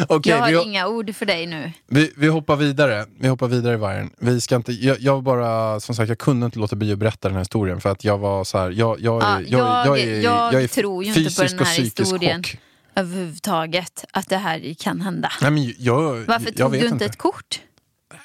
Okej, 0.09 0.33
jag 0.33 0.39
har 0.39 0.49
vi, 0.51 0.63
inga 0.63 0.87
ord 0.89 1.15
för 1.15 1.27
dig 1.27 1.47
nu. 1.47 1.73
vi, 1.87 2.13
vi 2.17 2.29
hoppar 2.29 2.57
vidare. 2.57 3.07
Vi 3.21 3.29
hoppar 3.29 3.49
vidare 3.49 3.75
i 3.75 3.77
vargen. 3.77 4.11
Vi 4.19 4.41
ska 4.41 4.57
inte, 4.57 4.73
jag, 4.73 5.01
jag 5.01 5.23
bara, 5.23 5.81
som 5.81 5.95
sagt, 5.95 6.09
jag 6.09 6.19
kunde 6.19 6.47
inte 6.47 6.59
låta 6.59 6.77
bli 6.77 6.93
att 6.93 6.99
berätta 6.99 7.29
den 7.29 7.35
här 7.35 7.41
historien 7.41 7.81
för 7.81 7.89
att 7.91 8.05
jag 8.05 8.19
var 8.19 8.45
så 8.45 8.59
här, 8.59 8.71
jag, 8.71 9.01
jag, 9.01 9.23
är, 9.23 9.27
Ja, 9.27 9.41
jag, 9.41 9.87
jag, 9.87 9.87
jag- 9.87 9.99
är, 10.01 10.21
jag 10.23 10.53
jag 10.55 10.63
är 10.63 10.69
tror 10.69 11.05
ju 11.05 11.15
inte 11.15 11.35
på 11.35 11.43
den 11.43 11.59
här 11.67 11.77
historien. 11.81 12.43
chock. 12.43 12.59
Överhuvudtaget, 12.97 14.05
att 14.13 14.29
det 14.29 14.37
här 14.37 14.75
kan 14.75 15.01
hända. 15.01 15.33
Nej, 15.41 15.51
men 15.51 15.75
jag, 15.79 16.25
Varför 16.27 16.47
jag 16.47 16.57
tog 16.57 16.73
du 16.73 16.89
inte 16.89 17.05
ett 17.05 17.19
kort? 17.19 17.61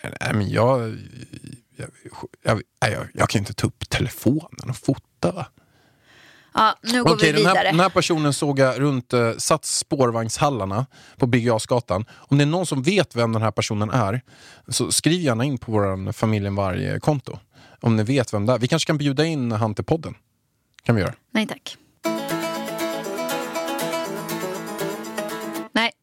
Nej, 0.04 0.34
men 0.34 0.50
jag, 0.50 0.98
jag, 2.44 2.62
jag, 2.80 3.08
jag, 3.14 3.30
kan 3.30 3.40
inte 3.40 3.54
ta 3.54 3.68
upp 3.68 3.90
telefonen 3.90 4.70
och 4.70 4.78
fota. 4.78 5.32
Va? 5.32 5.46
Ja, 6.54 6.76
nu 6.82 7.04
går 7.04 7.16
Okej, 7.16 7.32
vi 7.32 7.38
den 7.38 7.46
här, 7.46 7.54
vidare. 7.54 7.72
den 7.72 7.80
här 7.80 7.90
personen 7.90 8.34
såg 8.34 8.60
jag 8.60 8.82
runt 8.82 9.14
eh, 9.14 9.32
Sats 9.38 9.78
spårvagnshallarna 9.78 10.86
på 11.18 11.28
Birger. 11.28 11.60
Om 12.12 12.38
det 12.38 12.44
är 12.44 12.46
någon 12.46 12.66
som 12.66 12.84
vet 12.84 13.16
vem 13.16 13.34
den 13.34 13.42
här 13.42 13.52
personen 13.52 13.90
är, 13.90 14.22
så 14.68 14.92
skriv 14.92 15.22
gärna 15.22 15.44
in 15.44 15.58
på 15.58 15.72
vår 15.72 16.12
Familjen 16.12 16.56
Varg-konto. 16.56 17.40
Om 17.82 17.96
ni 17.96 18.04
vet 18.04 18.34
vem 18.34 18.46
det 18.46 18.54
är. 18.54 18.60
Vi 18.60 18.68
kanske 18.68 18.88
kan 18.88 18.98
bjuda 18.98 19.26
in 19.26 19.52
han 19.52 19.76
till 19.76 19.86
podden. 19.86 20.16
kan 20.84 20.96
vi 20.96 21.02
göra. 21.02 21.14
Nej 21.32 21.48
tack. 21.48 21.78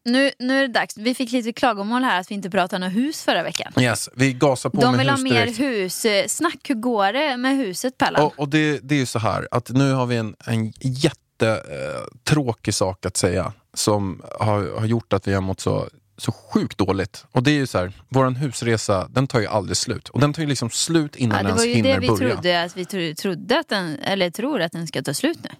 Nu, 0.06 0.30
nu 0.38 0.58
är 0.58 0.62
det 0.62 0.72
dags. 0.72 0.96
Vi 0.96 1.14
fick 1.14 1.32
lite 1.32 1.52
klagomål 1.52 2.02
här 2.02 2.20
att 2.20 2.30
vi 2.30 2.34
inte 2.34 2.50
pratade 2.50 2.86
om 2.86 2.92
hus 2.92 3.22
förra 3.22 3.42
veckan. 3.42 3.72
Yes, 3.80 4.08
vi 4.14 4.32
gasar 4.32 4.70
på 4.70 4.80
De 4.80 4.90
med 4.90 4.98
vill 4.98 5.08
ha 5.08 5.16
hus 5.16 5.24
mer 5.24 5.46
direkt. 5.46 6.04
hussnack. 6.04 6.58
Hur 6.68 6.74
går 6.74 7.12
det 7.12 7.36
med 7.36 7.56
huset 7.56 7.98
Pallan? 7.98 8.22
Och, 8.26 8.38
och 8.38 8.48
det, 8.48 8.80
det 8.82 8.94
är 8.94 8.98
ju 8.98 9.06
så 9.06 9.18
här 9.18 9.48
att 9.50 9.70
nu 9.70 9.92
har 9.92 10.06
vi 10.06 10.16
en, 10.16 10.36
en 10.46 10.72
jättetråkig 10.80 12.74
sak 12.74 13.06
att 13.06 13.16
säga 13.16 13.52
som 13.74 14.22
har, 14.40 14.78
har 14.78 14.86
gjort 14.86 15.12
att 15.12 15.28
vi 15.28 15.34
har 15.34 15.40
mått 15.40 15.60
så, 15.60 15.88
så 16.18 16.32
sjukt 16.32 16.78
dåligt. 16.78 17.24
Och 17.32 17.42
det 17.42 17.50
är 17.50 17.54
ju 17.56 17.66
så 17.66 17.78
här, 17.78 17.92
våran 18.08 18.36
husresa 18.36 19.08
den 19.10 19.26
tar 19.26 19.40
ju 19.40 19.46
aldrig 19.46 19.76
slut. 19.76 20.08
Och 20.08 20.20
den 20.20 20.32
tar 20.32 20.42
ju 20.42 20.48
liksom 20.48 20.70
slut 20.70 21.16
innan 21.16 21.36
ja, 21.36 21.42
det 21.42 21.48
den 21.48 21.56
var 21.56 21.64
ens 21.64 21.76
ju 21.78 21.82
det 21.82 21.88
hinner 21.88 22.00
vi 22.00 22.08
börja. 22.08 22.32
trodde 22.34 22.62
att 22.62 22.76
vi 22.76 22.84
tro, 22.84 23.14
trodde 23.14 23.58
att 23.58 23.68
den, 23.68 23.98
eller 23.98 24.30
tror 24.30 24.60
att 24.60 24.72
den 24.72 24.86
ska 24.86 25.02
ta 25.02 25.14
slut 25.14 25.38
nu. 25.44 25.50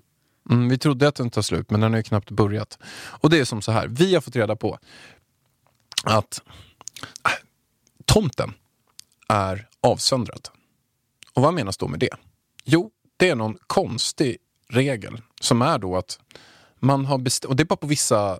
Mm, 0.50 0.68
vi 0.68 0.78
trodde 0.78 1.08
att 1.08 1.14
den 1.14 1.30
tar 1.30 1.42
slut 1.42 1.70
men 1.70 1.80
den 1.80 1.92
har 1.92 1.96
ju 1.96 2.02
knappt 2.02 2.30
börjat. 2.30 2.78
Och 2.94 3.30
det 3.30 3.38
är 3.38 3.44
som 3.44 3.62
så 3.62 3.72
här, 3.72 3.88
vi 3.88 4.14
har 4.14 4.20
fått 4.20 4.36
reda 4.36 4.56
på 4.56 4.78
att 6.04 6.42
äh, 7.24 7.32
tomten 8.04 8.54
är 9.28 9.68
avsöndrad. 9.80 10.48
Och 11.32 11.42
vad 11.42 11.54
menas 11.54 11.76
då 11.76 11.88
med 11.88 12.00
det? 12.00 12.14
Jo, 12.64 12.90
det 13.16 13.28
är 13.28 13.34
någon 13.34 13.58
konstig 13.66 14.36
regel 14.68 15.22
som 15.40 15.62
är 15.62 15.78
då 15.78 15.96
att 15.96 16.18
man 16.78 17.04
har 17.04 17.18
bestämt, 17.18 17.50
och 17.50 17.56
det 17.56 17.62
är 17.62 17.64
bara 17.64 17.76
på 17.76 17.86
vissa 17.86 18.38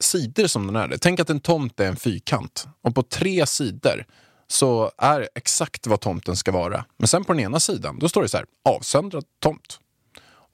sidor 0.00 0.46
som 0.46 0.66
den 0.66 0.76
är 0.76 0.88
det. 0.88 0.98
Tänk 0.98 1.20
att 1.20 1.30
en 1.30 1.40
tomt 1.40 1.80
är 1.80 1.88
en 1.88 1.96
fyrkant 1.96 2.66
och 2.82 2.94
på 2.94 3.02
tre 3.02 3.46
sidor 3.46 4.06
så 4.48 4.90
är 4.98 5.28
exakt 5.34 5.86
vad 5.86 6.00
tomten 6.00 6.36
ska 6.36 6.52
vara. 6.52 6.84
Men 6.96 7.08
sen 7.08 7.24
på 7.24 7.32
den 7.32 7.42
ena 7.42 7.60
sidan, 7.60 7.98
då 7.98 8.08
står 8.08 8.22
det 8.22 8.28
så 8.28 8.36
här, 8.36 8.46
avsöndrad 8.64 9.24
tomt. 9.38 9.80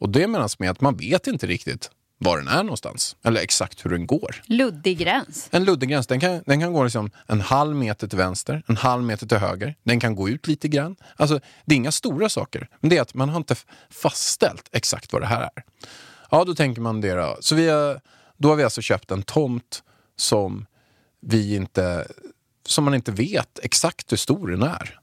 Och 0.02 0.08
det 0.08 0.26
menas 0.26 0.58
med 0.58 0.70
att 0.70 0.80
man 0.80 0.96
vet 0.96 1.26
inte 1.26 1.46
riktigt 1.46 1.90
var 2.18 2.38
den 2.38 2.48
är 2.48 2.62
någonstans. 2.62 3.16
Eller 3.24 3.40
exakt 3.40 3.84
hur 3.84 3.90
den 3.90 4.06
går. 4.06 4.42
Luddig 4.46 4.98
gräns. 4.98 5.48
En 5.50 5.64
luddig 5.64 5.88
gräns, 5.88 6.06
den 6.06 6.20
kan, 6.20 6.42
den 6.46 6.60
kan 6.60 6.72
gå 6.72 6.84
liksom 6.84 7.10
en 7.26 7.40
halv 7.40 7.76
meter 7.76 8.08
till 8.08 8.18
vänster, 8.18 8.62
en 8.66 8.76
halv 8.76 9.02
meter 9.02 9.26
till 9.26 9.38
höger. 9.38 9.74
Den 9.82 10.00
kan 10.00 10.14
gå 10.14 10.28
ut 10.28 10.46
lite 10.46 10.68
grann. 10.68 10.96
Alltså, 11.16 11.40
det 11.64 11.74
är 11.74 11.76
inga 11.76 11.92
stora 11.92 12.28
saker, 12.28 12.68
men 12.80 12.90
det 12.90 12.96
är 12.96 13.02
att 13.02 13.14
man 13.14 13.28
har 13.28 13.36
inte 13.36 13.56
fastställt 13.90 14.68
exakt 14.72 15.12
vad 15.12 15.22
det 15.22 15.26
här 15.26 15.42
är. 15.42 15.64
Ja, 16.30 16.44
då 16.44 16.54
tänker 16.54 16.80
man 16.80 17.00
det 17.00 17.14
då. 17.14 17.36
Så 17.40 17.54
vi 17.54 17.68
har, 17.68 18.00
då 18.36 18.48
har 18.48 18.56
vi 18.56 18.64
alltså 18.64 18.80
köpt 18.80 19.10
en 19.10 19.22
tomt 19.22 19.82
som 20.16 20.66
vi 21.20 21.56
inte 21.56 22.06
som 22.66 22.84
man 22.84 22.94
inte 22.94 23.12
vet 23.12 23.58
exakt 23.62 24.12
hur 24.12 24.16
stor 24.16 24.48
den 24.48 24.62
är. 24.62 25.01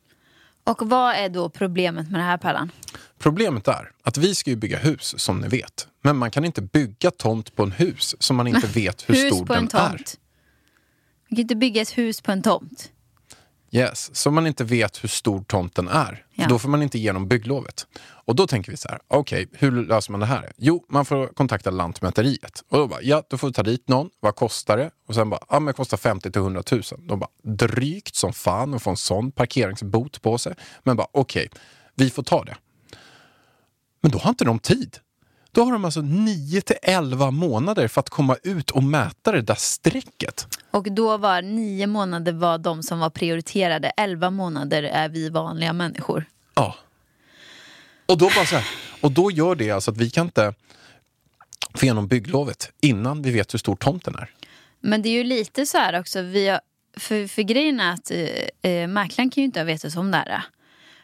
Och 0.70 0.90
vad 0.90 1.16
är 1.16 1.30
då 1.30 1.50
problemet 1.50 2.12
med 2.12 2.20
det 2.20 2.24
här 2.24 2.38
Pallan? 2.38 2.72
Problemet 3.20 3.68
är 3.68 3.92
att 4.04 4.18
vi 4.18 4.36
ska 4.36 4.50
ju 4.50 4.56
bygga 4.56 4.78
hus 4.78 5.16
som 5.18 5.40
ni 5.40 5.48
vet. 5.48 5.88
Men 6.02 6.18
man 6.18 6.32
kan 6.32 6.46
inte 6.46 6.62
bygga 6.62 7.12
tomt 7.12 7.56
på 7.56 7.64
en 7.64 7.72
hus 7.72 8.16
som 8.20 8.36
man 8.36 8.48
inte 8.48 8.68
vet 8.74 9.10
hur 9.10 9.16
hus 9.16 9.34
stor 9.34 9.46
på 9.46 9.54
en 9.54 9.66
den 9.66 9.82
är. 9.82 9.90
tomt. 9.90 10.18
Man 11.30 11.36
kan 11.36 11.40
inte 11.40 11.56
bygga 11.56 11.82
ett 11.82 11.98
hus 11.98 12.22
på 12.22 12.32
en 12.32 12.42
tomt. 12.42 12.92
Yes, 13.72 14.16
så 14.16 14.32
man 14.32 14.48
inte 14.48 14.64
vet 14.64 15.04
hur 15.04 15.10
stor 15.10 15.44
tomten 15.44 15.88
är. 15.88 16.26
Ja. 16.34 16.48
Då 16.48 16.60
får 16.60 16.70
man 16.70 16.82
inte 16.82 16.98
igenom 16.98 17.28
bygglovet. 17.28 17.88
Och 18.02 18.36
då 18.36 18.48
tänker 18.48 18.72
vi 18.72 18.78
så 18.78 18.90
här, 18.90 19.00
okej, 19.08 19.48
hur 19.52 19.86
löser 19.86 20.12
man 20.12 20.20
det 20.20 20.26
här? 20.26 20.52
Jo, 20.58 20.86
man 20.90 21.06
får 21.06 21.28
kontakta 21.28 21.70
Lantmäteriet. 21.70 22.64
Och 22.70 22.78
då 22.78 22.88
bara, 22.88 23.02
ja, 23.02 23.24
då 23.30 23.38
får 23.38 23.48
du 23.48 23.54
ta 23.54 23.64
dit 23.64 23.88
någon. 23.88 24.10
Vad 24.20 24.36
kostar 24.36 24.78
det? 24.78 24.92
Och 25.08 25.16
sen 25.16 25.30
bara, 25.30 25.40
ja 25.50 25.60
men 25.60 25.66
det 25.66 25.74
kostar 25.74 25.98
50 25.98 26.32
till 26.32 26.42
100 26.42 26.64
000. 26.72 26.82
De 27.00 27.20
bara, 27.20 27.30
drygt 27.44 28.16
som 28.16 28.34
fan 28.34 28.74
att 28.74 28.84
få 28.84 28.90
en 28.90 28.98
sån 28.98 29.32
parkeringsbot 29.32 30.22
på 30.22 30.38
sig. 30.38 30.54
Men 30.84 30.98
bara, 30.98 31.08
okej, 31.12 31.50
vi 31.96 32.10
får 32.10 32.24
ta 32.24 32.44
det. 32.44 32.56
Men 34.02 34.12
då 34.12 34.18
har 34.18 34.30
inte 34.30 34.46
de 34.46 34.60
tid. 34.60 34.98
Då 35.52 35.64
har 35.64 35.72
de 35.72 35.86
alltså 35.86 36.02
9 36.02 36.62
till 36.62 36.76
11 36.82 37.32
månader 37.32 37.88
för 37.88 38.00
att 38.00 38.10
komma 38.10 38.36
ut 38.44 38.72
och 38.72 38.84
mäta 38.84 39.32
det 39.32 39.42
där 39.42 39.56
strecket. 39.56 40.48
Och 40.72 40.92
då 40.92 41.18
var 41.18 41.42
nio 41.42 41.88
månader 41.88 42.32
var 42.32 42.58
de 42.58 42.84
som 42.84 43.00
var 43.00 43.10
prioriterade. 43.10 43.90
Elva 43.90 44.30
månader 44.30 44.84
är 44.84 45.10
vi 45.10 45.30
vanliga 45.30 45.74
människor. 45.74 46.26
Ja. 46.54 46.76
Och 48.06 48.18
då, 48.18 48.26
bara 48.36 48.46
så 48.46 48.56
här, 48.56 48.66
och 49.02 49.12
då 49.12 49.32
gör 49.32 49.56
det 49.56 49.72
alltså 49.72 49.92
att 49.92 49.98
vi 49.98 50.10
kan 50.10 50.26
inte 50.26 50.54
få 51.74 51.86
igenom 51.86 52.08
bygglovet 52.08 52.72
innan 52.82 53.22
vi 53.22 53.32
vet 53.32 53.54
hur 53.54 53.60
stor 53.60 53.76
tomten 53.76 54.16
är. 54.16 54.32
Men 54.80 55.02
det 55.02 55.10
är 55.10 55.14
ju 55.14 55.24
lite 55.24 55.66
så 55.66 55.78
här 55.78 56.00
också. 56.00 56.22
Vi 56.22 56.48
har, 56.48 56.62
för, 56.98 57.28
för 57.28 57.42
grejen 57.42 57.80
är 57.80 57.94
att 57.94 58.12
eh, 58.12 58.72
eh, 58.72 58.88
mäklaren 58.88 59.30
kan 59.30 59.42
ju 59.42 59.46
inte 59.46 59.60
ha 59.60 59.66
vetat 59.66 59.96
om 59.96 60.12
det 60.12 60.18
här. 60.18 60.44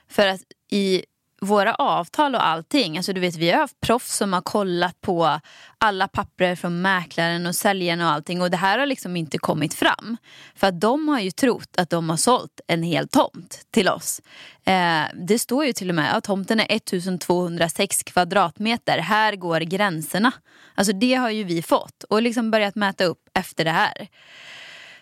För 0.08 0.28
att 0.28 0.42
i 0.72 1.06
våra 1.46 1.76
avtal 1.76 2.36
och 2.36 2.48
allting, 2.48 2.98
alltså 2.98 3.14
du 3.14 3.22
vet 3.22 3.36
vi 3.36 3.52
har 3.52 3.60
haft 3.60 3.80
proffs 3.80 4.16
som 4.16 4.34
har 4.34 4.42
kollat 4.42 5.02
på 5.02 5.40
alla 5.78 6.08
papper 6.08 6.56
från 6.56 6.82
mäklaren 6.82 7.46
och 7.46 7.56
säljaren 7.56 8.02
och 8.02 8.08
allting 8.08 8.42
och 8.42 8.52
det 8.52 8.58
här 8.58 8.80
har 8.80 8.86
liksom 8.86 9.16
inte 9.16 9.38
kommit 9.38 9.74
fram. 9.74 10.18
För 10.56 10.68
att 10.68 10.82
de 10.82 11.08
har 11.08 11.20
ju 11.20 11.32
trott 11.32 11.76
att 11.78 11.90
de 11.90 12.10
har 12.10 12.18
sålt 12.18 12.62
en 12.68 12.84
hel 12.84 13.08
tomt 13.08 13.62
till 13.72 13.90
oss. 13.90 14.22
Eh, 14.66 15.04
det 15.28 15.40
står 15.40 15.66
ju 15.66 15.74
till 15.74 15.90
och 15.90 15.96
med 15.96 16.18
att 16.18 16.24
tomten 16.24 16.60
är 16.60 16.68
1206 16.70 18.04
kvadratmeter, 18.04 18.98
här 18.98 19.36
går 19.36 19.60
gränserna. 19.60 20.32
Alltså 20.76 20.94
det 20.94 21.14
har 21.14 21.30
ju 21.30 21.44
vi 21.44 21.62
fått 21.62 22.04
och 22.04 22.22
liksom 22.22 22.52
börjat 22.52 22.76
mäta 22.76 23.04
upp 23.04 23.30
efter 23.34 23.66
det 23.66 23.72
här. 23.72 24.08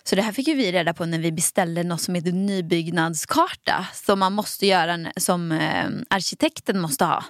Så 0.04 0.16
det 0.16 0.22
här 0.22 0.32
fick 0.32 0.48
ju 0.48 0.56
vi 0.56 0.72
reda 0.72 0.94
på 0.94 1.06
när 1.06 1.20
vi 1.20 1.32
beställde 1.32 1.84
något 1.84 2.02
som 2.02 2.16
heter 2.16 2.32
nybyggnadskarta 2.32 3.88
som 3.94 4.20
man 4.20 4.34
måste 4.34 4.68
göra, 4.68 5.12
som 5.18 5.52
eh, 5.52 5.90
arkitekten 6.10 6.80
måste 6.80 7.06
ha. 7.06 7.24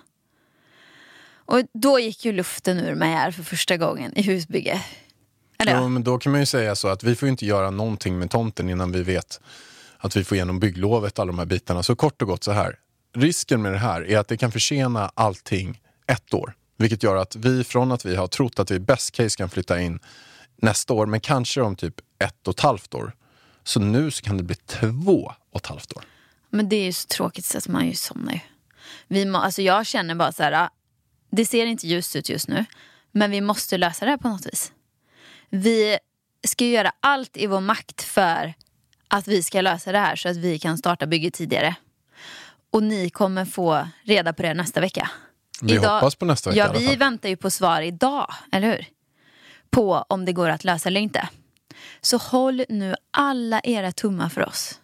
Och 1.46 1.62
då 1.74 2.00
gick 2.00 2.26
ju 2.26 2.32
luften 2.32 2.80
ur 2.80 2.96
mig 2.96 3.14
här 3.14 3.32
för 3.32 3.44
första 3.44 3.78
gången 3.78 4.18
i 4.18 4.22
husbygge. 4.22 4.82
Eller 5.60 5.72
ja. 5.72 5.88
men 5.88 6.04
då 6.04 6.18
kan 6.18 6.32
man 6.32 6.42
ju 6.42 6.46
säga 6.46 6.76
så 6.76 6.88
att 6.88 7.04
vi 7.04 7.16
får 7.16 7.30
inte 7.30 7.46
göra 7.46 7.72
någonting 7.72 8.20
med 8.20 8.30
tomten 8.30 8.70
innan 8.70 8.92
vi 8.92 9.04
vet 9.04 9.42
att 9.98 10.16
vi 10.16 10.24
får 10.24 10.36
igenom 10.36 10.60
bygglovet, 10.60 11.20
alla 11.20 11.32
de 11.32 11.40
här 11.40 11.46
bitarna. 11.46 11.84
Så 11.84 11.96
kort 11.96 12.22
och 12.22 12.28
gott 12.28 12.44
så 12.44 12.52
här. 12.52 12.76
Risken 13.16 13.62
med 13.62 13.72
det 13.72 13.78
här 13.78 14.10
är 14.10 14.18
att 14.18 14.28
det 14.28 14.38
kan 14.38 14.52
försena 14.52 15.12
allting 15.14 15.82
ett 16.08 16.34
år. 16.34 16.54
Vilket 16.78 17.04
gör 17.04 17.16
att 17.16 17.36
vi 17.36 17.64
från 17.64 17.92
att 17.92 18.06
vi 18.06 18.16
har 18.16 18.28
trott 18.28 18.60
att 18.60 18.72
vi 18.72 18.80
best 18.80 19.12
case 19.12 19.38
kan 19.38 19.50
flytta 19.50 19.82
in 19.82 20.00
nästa 20.64 20.94
år, 20.94 21.06
men 21.06 21.20
kanske 21.20 21.62
om 21.62 21.76
typ 21.76 22.02
ett 22.20 22.48
och 22.48 22.54
ett 22.54 22.60
halvt 22.60 22.94
år. 22.94 23.16
Så 23.64 23.80
nu 23.80 24.12
så 24.12 24.24
kan 24.24 24.38
det 24.38 24.44
bli 24.44 24.56
två 24.56 25.34
och 25.52 25.60
ett 25.60 25.68
halvt 25.68 25.94
år. 25.94 26.04
Men 26.50 26.70
det 26.70 26.76
är 26.76 26.84
ju 26.84 26.94
så 26.94 27.08
tråkigt 27.08 27.46
så 27.46 27.58
att 27.58 27.68
man 27.68 27.88
ju 27.88 27.94
somnar 27.94 28.34
ju. 28.34 28.40
Vi 29.08 29.26
må, 29.26 29.38
alltså 29.38 29.62
jag 29.62 29.86
känner 29.86 30.16
bara 30.16 30.32
så 30.32 30.44
här, 30.44 30.52
ah, 30.52 30.70
det 31.32 31.46
ser 31.46 31.66
inte 31.66 31.88
ljust 31.88 32.16
ut 32.16 32.30
just 32.30 32.48
nu. 32.48 32.66
Men 33.12 33.32
vi 33.32 33.42
måste 33.42 33.78
lösa 33.78 34.06
det 34.06 34.12
här 34.12 34.18
på 34.18 34.28
något 34.28 34.46
vis. 34.46 34.72
Vi 35.50 35.98
ska 36.48 36.66
ju 36.66 36.72
göra 36.72 36.92
allt 37.00 37.38
i 37.38 37.48
vår 37.48 37.62
makt 37.62 38.04
för 38.04 38.54
att 39.08 39.28
vi 39.28 39.44
ska 39.44 39.62
lösa 39.62 39.92
det 39.92 40.00
här 40.00 40.16
så 40.16 40.30
att 40.30 40.38
vi 40.38 40.60
kan 40.60 40.78
starta 40.78 41.06
bygget 41.08 41.34
tidigare. 41.34 41.76
Och 42.72 42.84
ni 42.84 43.10
kommer 43.10 43.46
få 43.46 43.88
reda 44.04 44.34
på 44.34 44.42
det 44.42 44.54
nästa 44.54 44.82
vecka. 44.82 45.10
Vi 45.62 45.76
hoppas 45.76 46.16
på 46.16 46.26
nästa 46.26 46.50
vecka 46.50 46.60
Ja, 46.60 46.80
vi 46.80 46.96
väntar 46.96 47.30
ju 47.30 47.38
på 47.38 47.52
svar 47.52 47.82
idag, 47.82 48.34
eller 48.52 48.68
hur? 48.68 48.86
På 49.74 50.06
om 50.08 50.26
det 50.26 50.34
går 50.34 50.50
att 50.50 50.64
lösa 50.64 50.90
eller 50.90 51.02
inte. 51.02 51.30
Så 52.02 52.18
håll 52.18 52.66
nu 52.70 52.96
alla 53.12 53.62
era 53.64 53.92
tummar 53.92 54.30
för 54.30 54.48
oss 54.48 54.80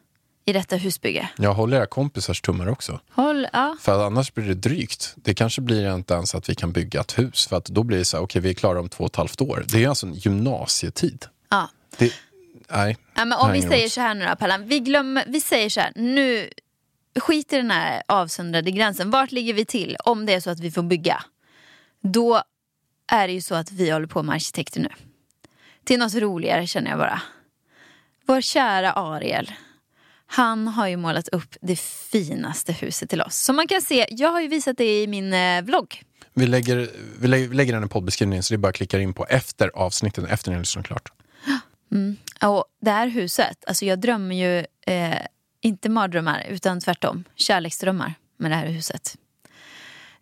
i 0.46 0.53
detta 0.53 0.75
husbygge. 0.75 1.29
Jag 1.38 1.53
håller 1.53 1.77
era 1.77 1.86
kompisars 1.86 2.41
tummar 2.41 2.67
också. 2.67 3.00
Håll, 3.12 3.48
ja. 3.53 3.77
För 3.81 4.05
annars 4.05 4.34
blir 4.34 4.46
det 4.46 4.53
drygt. 4.53 5.13
Det 5.15 5.34
kanske 5.34 5.62
blir 5.62 5.96
inte 5.96 6.13
ens 6.13 6.36
att 6.36 6.50
vi 6.50 6.55
kan 6.55 6.72
bygga 6.72 7.01
ett 7.01 7.19
hus. 7.19 7.48
För 7.48 7.58
att 7.58 7.65
då 7.65 7.84
blir 7.84 7.98
det 7.98 8.05
så 8.05 8.17
här, 8.17 8.24
okej 8.24 8.41
vi 8.41 8.50
är 8.50 8.53
klara 8.53 8.79
om 8.79 8.89
två 8.89 9.03
och 9.03 9.10
ett 9.10 9.15
halvt 9.15 9.41
år. 9.41 9.65
Det 9.67 9.84
är 9.84 9.89
alltså 9.89 10.08
en 10.08 10.13
gymnasietid. 10.13 11.25
ja. 11.50 11.69
Det, 11.98 12.13
nej. 12.72 12.98
Ja, 13.15 13.25
men 13.25 13.38
om 13.38 13.51
vi 13.51 13.62
säger 13.62 13.89
så 13.89 14.01
här 14.01 14.15
nu 14.15 14.25
då 14.25 14.36
Pallan, 14.36 14.67
vi, 14.67 14.79
glömmer, 14.79 15.24
vi 15.27 15.41
säger 15.41 15.69
så 15.69 15.79
här, 15.79 15.91
nu 15.96 16.50
skit 17.19 17.53
i 17.53 17.55
den 17.55 17.72
här 17.72 18.03
avsöndrade 18.08 18.72
gränsen. 18.72 19.12
Vart 19.12 19.31
ligger 19.31 19.53
vi 19.53 19.65
till 19.65 19.98
om 20.03 20.25
det 20.25 20.34
är 20.34 20.39
så 20.39 20.50
att 20.50 20.60
vi 20.60 20.72
får 20.72 20.84
bygga? 20.84 21.24
Då 22.01 22.43
är 23.10 23.28
det 23.28 23.34
ju 23.34 23.42
så 23.42 23.56
att 23.56 23.72
vi 23.72 23.89
håller 23.89 24.08
på 24.08 24.24
med 24.24 24.36
arkitekter 24.36 24.80
nu. 24.80 24.89
Till 25.84 26.00
något 26.00 26.16
roligare 26.16 26.68
känner 26.68 26.89
jag 26.89 27.00
bara. 27.00 27.22
Vår 28.25 28.42
kära 28.42 28.92
Ariel, 28.92 29.51
han 30.25 30.68
har 30.68 30.88
ju 30.88 30.98
målat 30.98 31.28
upp 31.28 31.56
det 31.62 31.80
finaste 31.80 32.74
huset 32.74 33.10
till 33.10 33.22
oss. 33.22 33.36
Som 33.36 33.56
man 33.56 33.68
kan 33.68 33.82
se, 33.82 34.08
jag 34.10 34.30
har 34.30 34.42
ju 34.42 34.48
visat 34.48 34.78
det 34.78 35.01
i 35.04 35.08
min 35.08 35.34
eh, 35.34 35.62
vlogg. 35.62 36.04
Vi 36.34 36.48
lägger, 36.48 36.89
vi 37.20 37.28
lägger, 37.28 37.48
vi 37.48 37.56
lägger 37.56 37.74
den 37.74 37.84
i 37.84 37.88
poddbeskrivningen 37.88 38.44
så 38.44 38.54
det 38.54 38.56
är 38.56 38.58
bara 38.58 38.70
att 38.70 38.75
klicka 38.75 39.00
in 39.00 39.13
på 39.13 39.25
efter 39.25 39.72
avsnittet, 39.74 40.25
efter 40.30 40.50
ni 40.51 40.56
har 40.56 40.62
lyssnat 40.62 40.86
klart. 40.86 41.12
Och 42.42 42.66
det 42.82 42.92
här 42.92 43.08
huset, 43.08 43.63
alltså 43.68 43.86
jag 43.86 44.00
drömmer 44.00 44.36
ju 44.36 44.66
eh, 44.94 45.18
inte 45.62 45.89
mardrömmar 45.89 46.46
utan 46.50 46.80
tvärtom 46.80 47.24
kärleksdrömmar 47.36 48.13
med 48.38 48.51
det 48.51 48.56
här 48.56 48.68
huset. 48.68 49.16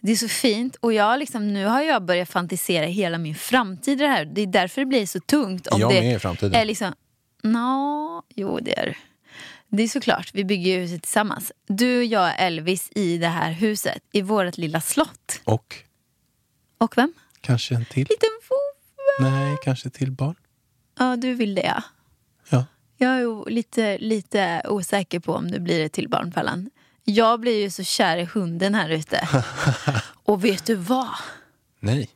Det 0.08 0.12
är 0.12 0.16
så 0.16 0.28
fint 0.28 0.76
och 0.80 0.94
jag 0.94 1.20
liksom, 1.20 1.54
nu 1.54 1.66
har 1.66 1.82
jag 1.82 2.06
börjat 2.06 2.30
fantisera 2.30 2.86
hela 2.86 3.18
min 3.18 3.36
framtid 3.36 4.02
i 4.02 4.04
det 4.04 4.10
här. 4.10 4.26
Det 4.26 4.42
är 4.42 4.48
därför 4.48 4.82
det 4.82 4.86
blir 4.86 5.06
så 5.06 5.20
tungt. 5.20 5.68
Om 5.68 5.80
Jag 5.82 5.92
det 5.92 6.02
med 6.02 6.16
i 6.16 6.20
framtiden. 6.20 6.56
Är 6.62 6.66
liksom, 6.66 6.94
Nå, 7.44 8.24
jo 8.36 8.60
det 8.60 8.80
är 8.80 8.86
det. 8.86 8.96
Det 9.68 9.84
är 9.84 9.88
såklart, 9.88 10.30
vi 10.34 10.44
bygger 10.44 10.72
ju 10.72 10.80
huset 10.80 11.04
tillsammans. 11.04 11.52
Du, 11.68 12.04
jag 12.04 12.24
och 12.24 12.40
Elvis 12.40 12.90
i 12.96 13.18
det 13.18 13.28
här 13.28 13.52
huset, 13.52 14.04
i 14.12 14.22
vårt 14.22 14.58
lilla 14.58 14.82
slott. 14.82 15.42
Och 15.44 15.76
Och 16.78 16.98
vem? 16.98 17.14
kanske 17.42 17.76
en 17.76 17.86
till? 17.86 18.08
Liten 18.10 18.30
vovve. 18.50 19.32
Nej, 19.32 19.58
kanske 19.64 19.90
till 19.90 20.12
barn? 20.12 20.36
Ja, 21.00 21.16
du 21.16 21.34
vill 21.34 21.56
det 21.56 21.66
ja. 21.66 21.84
Ja. 22.50 22.66
Jag 22.98 23.22
är 23.22 23.50
lite, 23.50 23.98
lite 23.98 24.62
osäker 24.70 25.20
på 25.20 25.34
om 25.34 25.52
det 25.52 25.60
blir 25.60 25.86
ett 25.86 25.94
till 25.94 26.10
barn 26.10 26.32
Pallan. 26.32 26.70
Jag 27.10 27.40
blir 27.40 27.62
ju 27.62 27.70
så 27.70 27.84
kär 27.84 28.18
i 28.18 28.26
hunden 28.26 28.76
här 28.76 28.90
ute. 28.90 29.28
Och 30.24 30.46
vet 30.46 30.66
du 30.66 30.76
vad? 30.76 31.10
Nej. 31.80 32.10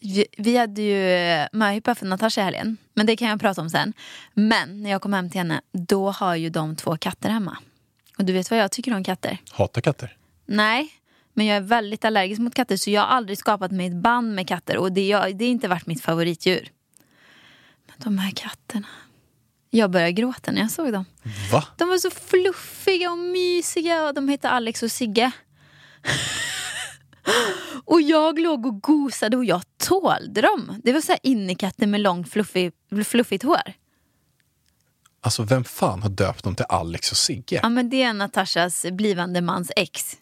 Vi, 0.00 0.26
vi 0.38 0.56
hade 0.56 0.82
ju 0.82 1.12
eh, 1.12 1.46
möhippa 1.52 1.94
för 1.94 2.06
Natasha 2.06 2.40
i 2.40 2.44
helgen. 2.44 2.76
Men 2.94 3.06
det 3.06 3.16
kan 3.16 3.28
jag 3.28 3.40
prata 3.40 3.60
om 3.60 3.70
sen. 3.70 3.92
Men 4.34 4.82
när 4.82 4.90
jag 4.90 5.02
kom 5.02 5.12
hem 5.12 5.30
till 5.30 5.38
henne, 5.38 5.60
då 5.72 6.10
har 6.10 6.34
ju 6.34 6.50
de 6.50 6.76
två 6.76 6.96
katter 6.96 7.30
hemma. 7.30 7.58
Och 8.18 8.24
du 8.24 8.32
vet 8.32 8.50
vad 8.50 8.60
jag 8.60 8.70
tycker 8.70 8.94
om 8.94 9.04
katter? 9.04 9.38
Hatar 9.50 9.80
katter. 9.80 10.16
Nej, 10.46 10.90
men 11.32 11.46
jag 11.46 11.56
är 11.56 11.60
väldigt 11.60 12.04
allergisk 12.04 12.40
mot 12.40 12.54
katter 12.54 12.76
så 12.76 12.90
jag 12.90 13.00
har 13.00 13.08
aldrig 13.08 13.38
skapat 13.38 13.70
mig 13.70 13.86
ett 13.86 13.96
band 13.96 14.34
med 14.34 14.48
katter 14.48 14.76
och 14.76 14.92
det, 14.92 15.08
jag, 15.08 15.36
det 15.36 15.44
har 15.44 15.50
inte 15.50 15.68
varit 15.68 15.86
mitt 15.86 16.02
favoritdjur. 16.02 16.70
Men 17.86 17.96
de 17.98 18.18
här 18.18 18.30
katterna. 18.30 18.86
Jag 19.70 19.90
började 19.90 20.12
gråta 20.12 20.52
när 20.52 20.60
jag 20.60 20.70
såg 20.70 20.92
dem. 20.92 21.04
Va? 21.52 21.64
De 21.76 21.88
var 21.88 21.98
så 21.98 22.10
fluffiga 22.10 23.10
och 23.10 23.18
mysiga 23.18 24.06
och 24.06 24.14
de 24.14 24.28
hette 24.28 24.48
Alex 24.48 24.82
och 24.82 24.92
Sigge. 24.92 25.30
och 27.84 28.00
jag 28.00 28.38
låg 28.38 28.66
och 28.66 28.80
gosade 28.80 29.36
och 29.36 29.44
jag 29.44 29.62
tålde 29.76 30.40
dem. 30.40 30.80
Det 30.84 30.92
var 30.92 31.00
så 31.00 31.12
här 31.12 31.18
innekatter 31.22 31.86
med 31.86 32.00
långt 32.00 32.32
fluffig, 32.32 32.72
fluffigt 33.04 33.44
hår. 33.44 33.72
Alltså 35.20 35.42
vem 35.42 35.64
fan 35.64 36.02
har 36.02 36.10
döpt 36.10 36.44
dem 36.44 36.54
till 36.54 36.66
Alex 36.68 37.10
och 37.10 37.16
Sigge? 37.16 37.60
Ja 37.62 37.68
men 37.68 37.90
det 37.90 38.02
är 38.02 38.12
Natashas 38.12 38.86
blivande 38.92 39.40
mans 39.40 39.72
ex. 39.76 40.16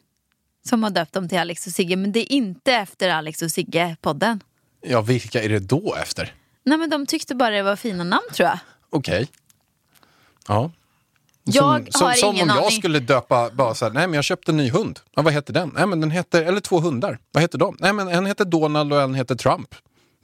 Som 0.68 0.82
har 0.82 0.90
döpt 0.90 1.12
dem 1.12 1.28
till 1.28 1.38
Alex 1.38 1.66
och 1.66 1.72
Sigge. 1.72 1.96
Men 1.96 2.12
det 2.12 2.20
är 2.20 2.32
inte 2.32 2.72
efter 2.72 3.10
Alex 3.10 3.42
och 3.42 3.50
Sigge-podden. 3.50 4.40
Ja, 4.80 5.00
vilka 5.00 5.42
är 5.42 5.48
det 5.48 5.58
då 5.58 5.94
efter? 6.02 6.34
Nej 6.64 6.78
men 6.78 6.90
de 6.90 7.06
tyckte 7.06 7.34
bara 7.34 7.50
det 7.50 7.62
var 7.62 7.76
fina 7.76 8.04
namn 8.04 8.28
tror 8.32 8.48
jag. 8.48 8.58
Okej. 8.90 9.28
Ja. 10.48 10.70
Jag 11.44 11.92
som, 11.92 12.06
har 12.06 12.12
som, 12.12 12.20
som 12.20 12.34
ingen 12.34 12.50
om 12.50 12.56
jag 12.56 12.64
aning. 12.66 12.78
skulle 12.78 13.00
döpa, 13.00 13.50
bara 13.50 13.74
så 13.74 13.84
här, 13.84 13.92
nej 13.92 14.06
men 14.06 14.14
jag 14.14 14.24
köpte 14.24 14.52
en 14.52 14.56
ny 14.56 14.70
hund. 14.70 15.00
Ja, 15.14 15.22
vad 15.22 15.32
heter 15.32 15.52
den? 15.52 15.72
Nej 15.74 15.86
men 15.86 16.00
den 16.00 16.10
heter, 16.10 16.42
eller 16.42 16.60
två 16.60 16.80
hundar. 16.80 17.18
Vad 17.32 17.42
heter 17.42 17.58
de? 17.58 17.76
Nej 17.80 17.92
men 17.92 18.08
en 18.08 18.26
heter 18.26 18.44
Donald 18.44 18.92
och 18.92 19.02
en 19.02 19.14
heter 19.14 19.34
Trump. 19.34 19.74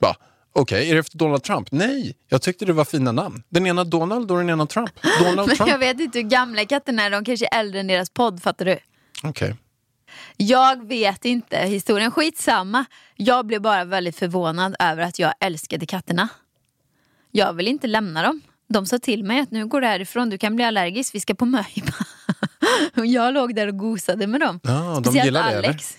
Bara, 0.01 0.15
Okej, 0.55 0.89
är 0.89 0.93
det 0.93 0.99
efter 0.99 1.17
Donald 1.17 1.43
Trump? 1.43 1.71
Nej, 1.71 2.15
jag 2.29 2.41
tyckte 2.41 2.65
det 2.65 2.73
var 2.73 2.85
fina 2.85 3.11
namn. 3.11 3.43
Den 3.49 3.67
ena 3.67 3.83
Donald 3.83 4.31
och 4.31 4.37
den 4.37 4.49
ena 4.49 4.65
Trump. 4.65 4.91
Donald 5.19 5.47
Men 5.47 5.57
Trump. 5.57 5.69
jag 5.69 5.77
vet 5.77 5.99
inte 5.99 6.19
hur 6.19 6.29
gamla 6.29 6.65
katterna 6.65 7.03
är, 7.03 7.09
de 7.09 7.25
kanske 7.25 7.45
är 7.51 7.59
äldre 7.59 7.79
än 7.79 7.87
deras 7.87 8.09
podd, 8.09 8.43
fattar 8.43 8.65
du? 8.65 8.77
Okej. 9.23 9.55
Jag 10.37 10.87
vet 10.87 11.25
inte 11.25 11.57
historien, 11.57 12.11
skitsamma. 12.11 12.85
Jag 13.15 13.45
blev 13.45 13.61
bara 13.61 13.83
väldigt 13.85 14.15
förvånad 14.15 14.75
över 14.79 15.03
att 15.03 15.19
jag 15.19 15.33
älskade 15.39 15.85
katterna. 15.85 16.27
Jag 17.31 17.53
vill 17.53 17.67
inte 17.67 17.87
lämna 17.87 18.23
dem. 18.23 18.41
De 18.73 18.85
sa 18.85 18.99
till 18.99 19.23
mig 19.23 19.39
att 19.39 19.51
nu 19.51 19.67
går 19.67 19.81
du 19.81 19.87
härifrån, 19.87 20.29
du 20.29 20.37
kan 20.37 20.55
bli 20.55 20.65
allergisk, 20.65 21.15
vi 21.15 21.19
ska 21.19 21.33
på 21.33 21.45
möhippa. 21.45 22.05
Och 22.95 23.05
jag 23.05 23.33
låg 23.33 23.55
där 23.55 23.67
och 23.67 23.77
gosade 23.77 24.27
med 24.27 24.41
dem. 24.41 24.59
Ja, 24.63 24.71
de 24.71 25.03
Speciellt 25.03 25.25
gillar 25.25 25.51
det? 25.51 25.57
Alex. 25.57 25.97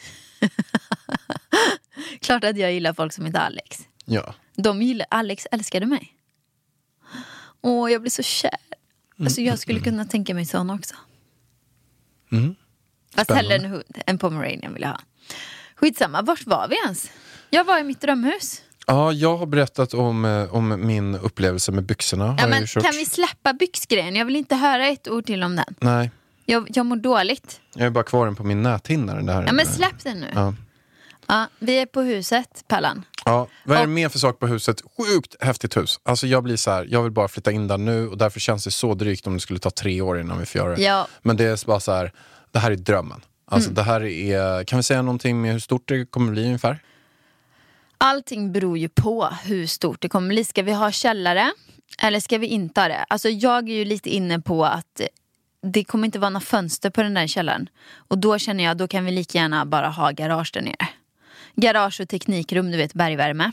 Klart 2.20 2.44
att 2.44 2.56
jag 2.56 2.72
gillar 2.72 2.92
folk 2.92 3.12
som 3.12 3.26
heter 3.26 3.38
Alex. 3.38 3.88
Ja. 4.04 4.34
De 4.56 4.82
gillar, 4.82 5.06
Alex 5.10 5.46
älskade 5.50 5.86
mig. 5.86 6.14
Åh, 7.60 7.92
jag 7.92 8.00
blir 8.00 8.10
så 8.10 8.22
kär. 8.22 8.58
Alltså 9.20 9.40
jag 9.40 9.58
skulle 9.58 9.80
kunna 9.80 10.04
tänka 10.04 10.34
mig 10.34 10.46
sån 10.46 10.70
också. 10.70 10.94
Fast 13.14 13.30
Spännande. 13.30 13.52
hellre 13.52 13.66
en 13.66 13.72
hund, 13.72 13.98
en 14.06 14.18
pomeranian 14.18 14.74
vill 14.74 14.82
jag 14.82 14.88
ha. 14.88 15.00
Skitsamma, 15.74 16.22
vart 16.22 16.46
var 16.46 16.68
vi 16.68 16.76
ens? 16.84 17.10
Jag 17.50 17.64
var 17.64 17.78
i 17.78 17.82
mitt 17.84 18.00
drömhus. 18.00 18.62
Ja, 18.86 19.12
jag 19.12 19.36
har 19.36 19.46
berättat 19.46 19.94
om, 19.94 20.24
eh, 20.24 20.54
om 20.54 20.86
min 20.86 21.14
upplevelse 21.14 21.72
med 21.72 21.84
byxorna. 21.84 22.36
Ja, 22.40 22.46
men 22.46 22.66
kan 22.66 22.92
vi 22.92 23.04
släppa 23.06 23.52
byxgrejen? 23.52 24.16
Jag 24.16 24.24
vill 24.24 24.36
inte 24.36 24.54
höra 24.56 24.86
ett 24.86 25.08
ord 25.08 25.26
till 25.26 25.42
om 25.42 25.56
den. 25.56 25.74
Nej, 25.80 26.10
Jag, 26.44 26.66
jag 26.74 26.86
mår 26.86 26.96
dåligt. 26.96 27.60
jag 27.74 27.86
är 27.86 27.90
bara 27.90 28.04
kvar 28.04 28.26
den 28.26 28.36
på 28.36 28.44
min 28.44 28.62
näthinna. 28.62 29.14
Den 29.14 29.26
där. 29.26 29.44
Ja, 29.46 29.52
men 29.52 29.66
släpp 29.66 30.04
den 30.04 30.20
nu. 30.20 30.26
Ja. 30.34 30.54
Ja, 31.26 31.46
vi 31.58 31.78
är 31.80 31.86
på 31.86 32.00
huset, 32.00 32.64
Pallan. 32.68 33.04
Ja, 33.24 33.48
vad 33.64 33.76
är 33.76 33.80
det 33.80 33.86
mer 33.86 34.08
för 34.08 34.18
sak 34.18 34.38
på 34.38 34.46
huset? 34.46 34.82
Sjukt 34.96 35.36
häftigt 35.40 35.76
hus. 35.76 36.00
Alltså 36.02 36.26
jag 36.26 36.42
blir 36.42 36.56
så 36.56 36.70
här, 36.70 36.86
jag 36.90 37.02
vill 37.02 37.12
bara 37.12 37.28
flytta 37.28 37.52
in 37.52 37.68
där 37.68 37.78
nu 37.78 38.08
och 38.08 38.18
därför 38.18 38.40
känns 38.40 38.64
det 38.64 38.70
så 38.70 38.94
drygt 38.94 39.26
om 39.26 39.34
det 39.34 39.40
skulle 39.40 39.58
ta 39.58 39.70
tre 39.70 40.00
år 40.00 40.20
innan 40.20 40.38
vi 40.38 40.46
får 40.46 40.58
göra 40.60 40.76
det. 40.76 40.82
Ja. 40.82 41.08
Men 41.22 41.36
det 41.36 41.44
är 41.44 41.66
bara 41.66 41.80
så 41.80 41.92
här, 41.92 42.12
det 42.52 42.58
här 42.58 42.70
är 42.70 42.76
drömmen. 42.76 43.20
Alltså 43.46 43.68
Mm. 43.70 43.74
det 43.74 43.82
här 43.82 44.04
är, 44.04 44.64
kan 44.64 44.76
vi 44.76 44.82
säga 44.82 45.02
någonting 45.02 45.40
med 45.42 45.52
hur 45.52 45.58
stort 45.58 45.88
det 45.88 46.04
kommer 46.10 46.32
bli 46.32 46.44
ungefär? 46.46 46.78
Allting 47.98 48.52
beror 48.52 48.78
ju 48.78 48.88
på 48.88 49.28
hur 49.44 49.66
stort 49.66 50.00
det 50.00 50.08
kommer 50.08 50.28
bli. 50.28 50.44
Ska 50.44 50.62
vi 50.62 50.72
ha 50.72 50.90
källare 50.92 51.52
eller 52.02 52.20
ska 52.20 52.38
vi 52.38 52.46
inte 52.46 52.80
ha 52.80 52.88
det? 52.88 53.04
Alltså 53.08 53.28
jag 53.28 53.68
är 53.68 53.74
ju 53.74 53.84
lite 53.84 54.10
inne 54.10 54.40
på 54.40 54.64
att 54.64 55.00
det 55.62 55.84
kommer 55.84 56.06
inte 56.06 56.18
vara 56.18 56.30
några 56.30 56.44
fönster 56.44 56.90
på 56.90 57.02
den 57.02 57.14
där 57.14 57.26
källaren. 57.26 57.68
Och 57.94 58.18
då 58.18 58.38
känner 58.38 58.64
jag, 58.64 58.76
då 58.76 58.88
kan 58.88 59.04
vi 59.04 59.10
lika 59.10 59.38
gärna 59.38 59.66
bara 59.66 59.88
ha 59.88 60.10
garage 60.10 60.50
där 60.52 60.62
nere. 60.62 60.88
Garage 61.56 62.00
och 62.00 62.08
teknikrum, 62.08 62.70
du 62.70 62.76
vet 62.76 62.94
bergvärme. 62.94 63.52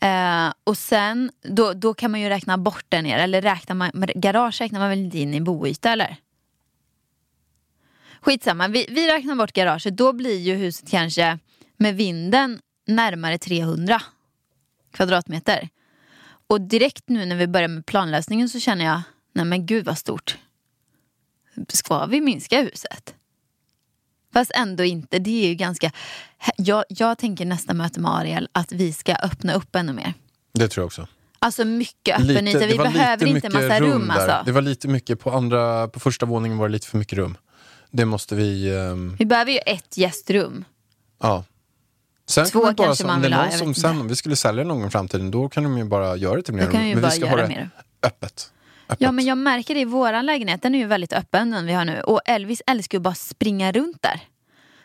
Eh, 0.00 0.52
och 0.64 0.78
sen, 0.78 1.30
då, 1.42 1.72
då 1.72 1.94
kan 1.94 2.10
man 2.10 2.20
ju 2.20 2.28
räkna 2.28 2.58
bort 2.58 2.84
där 2.88 3.02
nere. 3.02 3.22
Eller 3.22 3.42
räknar 3.42 3.76
man, 3.76 3.90
garage 4.14 4.60
räknar 4.60 4.80
man 4.80 4.88
väl 4.88 4.98
inte 4.98 5.18
in 5.18 5.34
i 5.34 5.40
boyta 5.40 5.92
eller? 5.92 6.16
Skitsamma, 8.20 8.68
vi, 8.68 8.86
vi 8.90 9.12
räknar 9.12 9.34
bort 9.34 9.52
garaget. 9.52 9.96
Då 9.96 10.12
blir 10.12 10.38
ju 10.38 10.54
huset 10.54 10.90
kanske 10.90 11.38
med 11.76 11.96
vinden 11.96 12.60
närmare 12.86 13.38
300 13.38 14.02
kvadratmeter. 14.92 15.68
Och 16.46 16.60
direkt 16.60 17.08
nu 17.08 17.26
när 17.26 17.36
vi 17.36 17.46
börjar 17.46 17.68
med 17.68 17.86
planlösningen 17.86 18.48
så 18.48 18.60
känner 18.60 18.84
jag, 18.84 19.02
nej 19.32 19.44
men 19.44 19.66
gud 19.66 19.84
vad 19.84 19.98
stort. 19.98 20.38
Ska 21.68 22.06
vi 22.06 22.20
minska 22.20 22.60
huset? 22.60 23.14
Fast 24.32 24.50
ändå 24.54 24.84
inte, 24.84 25.18
det 25.18 25.44
är 25.44 25.48
ju 25.48 25.54
ganska... 25.54 25.92
Jag, 26.56 26.84
jag 26.88 27.18
tänker 27.18 27.44
nästa 27.44 27.74
möte 27.74 28.00
med 28.00 28.10
Ariel 28.14 28.48
att 28.52 28.72
vi 28.72 28.92
ska 28.92 29.14
öppna 29.14 29.54
upp 29.54 29.76
ännu 29.76 29.92
mer. 29.92 30.14
Det 30.54 30.68
tror 30.68 30.82
jag 30.82 30.86
också. 30.86 31.06
Alltså 31.38 31.64
mycket 31.64 32.20
öppen 32.20 32.48
yta, 32.48 32.66
vi 32.66 32.76
behöver 32.78 33.26
lite 33.26 33.36
inte 33.46 33.48
massa 33.48 33.80
rum, 33.80 34.08
där. 34.08 34.14
alltså. 34.14 34.42
Det 34.46 34.52
var 34.52 34.62
lite 34.62 34.88
mycket, 34.88 35.20
på, 35.20 35.30
andra, 35.30 35.88
på 35.88 36.00
första 36.00 36.26
våningen 36.26 36.58
var 36.58 36.68
det 36.68 36.72
lite 36.72 36.86
för 36.86 36.98
mycket 36.98 37.18
rum. 37.18 37.36
Det 37.90 38.04
måste 38.04 38.34
vi... 38.34 38.76
ehm, 38.76 39.16
Vi 39.18 39.26
behöver 39.26 39.52
ju 39.52 39.58
ett 39.58 39.96
gästrum. 39.96 40.64
ja. 41.22 41.44
Sen 42.26 42.46
Två 42.46 42.60
bara, 42.62 42.74
kanske 42.74 43.06
man 43.06 43.22
vill 43.22 43.32
ha, 43.32 43.50
som 43.50 43.74
sen, 43.74 44.00
om 44.00 44.08
vi 44.08 44.16
skulle 44.16 44.36
sälja 44.36 44.64
någon 44.64 44.78
gång 44.78 44.86
i 44.88 44.90
framtiden, 44.90 45.30
då 45.30 45.48
kan 45.48 45.62
de 45.62 45.78
ju 45.78 45.84
bara 45.84 46.16
göra 46.16 46.36
det 46.36 46.42
till 46.42 46.54
mer 46.54 46.70
Men 46.72 47.02
vi 47.02 47.10
ska 47.10 47.28
ha 47.28 47.36
det 47.36 47.48
mer. 47.48 47.70
öppet. 48.02 48.52
öppet. 48.88 49.00
Ja 49.00 49.12
men 49.12 49.24
jag 49.24 49.38
märker 49.38 49.74
det 49.74 49.80
i 49.80 49.84
våran 49.84 50.26
lägenhet, 50.26 50.62
den 50.62 50.74
är 50.74 50.78
ju 50.78 50.86
väldigt 50.86 51.12
öppen 51.12 51.50
den 51.50 51.66
vi 51.66 51.72
har 51.72 51.84
nu. 51.84 52.00
Och 52.00 52.20
Elvis 52.24 52.62
älskar 52.66 52.98
ju 52.98 53.02
bara 53.02 53.14
springa 53.14 53.72
runt 53.72 54.02
där. 54.02 54.20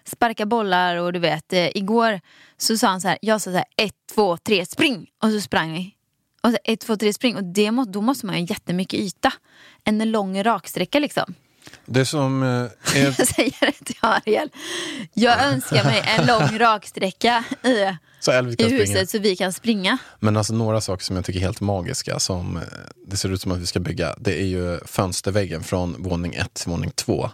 Sparka 0.05 0.45
bollar 0.45 0.95
och 0.95 1.13
du 1.13 1.19
vet, 1.19 1.53
eh, 1.53 1.67
igår 1.77 2.19
så 2.57 2.77
sa 2.77 2.87
han 2.87 3.01
så 3.01 3.07
här, 3.07 3.17
jag 3.21 3.41
sa 3.41 3.51
så 3.51 3.57
här, 3.57 3.65
ett, 3.77 3.93
två, 4.15 4.37
tre, 4.37 4.65
spring! 4.65 5.07
Och 5.23 5.31
så 5.31 5.41
sprang 5.41 5.73
vi. 5.73 5.93
Och 6.43 6.49
så 6.51 6.57
ett, 6.63 6.79
två, 6.79 6.95
tre, 6.95 7.13
spring. 7.13 7.35
Och 7.35 7.43
det 7.43 7.71
må, 7.71 7.85
då 7.85 8.01
måste 8.01 8.25
man 8.25 8.35
ju 8.35 8.41
ha 8.41 8.47
jättemycket 8.47 8.99
yta. 8.99 9.33
En 9.83 10.11
lång 10.11 10.43
raksträcka 10.43 10.99
liksom. 10.99 11.33
Det 11.85 12.05
som 12.05 12.43
eh, 12.43 12.47
är 12.47 12.69
Jag 13.17 13.27
säger 13.27 13.65
det 13.65 13.85
till 13.85 13.95
Ariel. 13.99 14.49
Jag 15.13 15.43
önskar 15.43 15.83
mig 15.83 16.03
en 16.17 16.25
lång 16.25 16.59
raksträcka 16.59 17.43
i, 17.63 17.97
så 18.19 18.31
i 18.31 18.53
springa. 18.53 18.69
huset 18.69 19.09
så 19.09 19.19
vi 19.19 19.35
kan 19.35 19.53
springa. 19.53 19.97
Men 20.19 20.37
alltså 20.37 20.53
några 20.53 20.81
saker 20.81 21.03
som 21.03 21.15
jag 21.15 21.25
tycker 21.25 21.39
är 21.39 21.43
helt 21.43 21.61
magiska 21.61 22.19
som 22.19 22.57
eh, 22.57 22.63
det 23.07 23.17
ser 23.17 23.29
ut 23.29 23.41
som 23.41 23.51
att 23.51 23.59
vi 23.59 23.65
ska 23.65 23.79
bygga. 23.79 24.15
Det 24.19 24.41
är 24.41 24.45
ju 24.45 24.79
fönsterväggen 24.85 25.63
från 25.63 26.03
våning 26.03 26.33
ett 26.33 26.53
till 26.53 26.71
våning 26.71 26.91
två. 26.95 27.29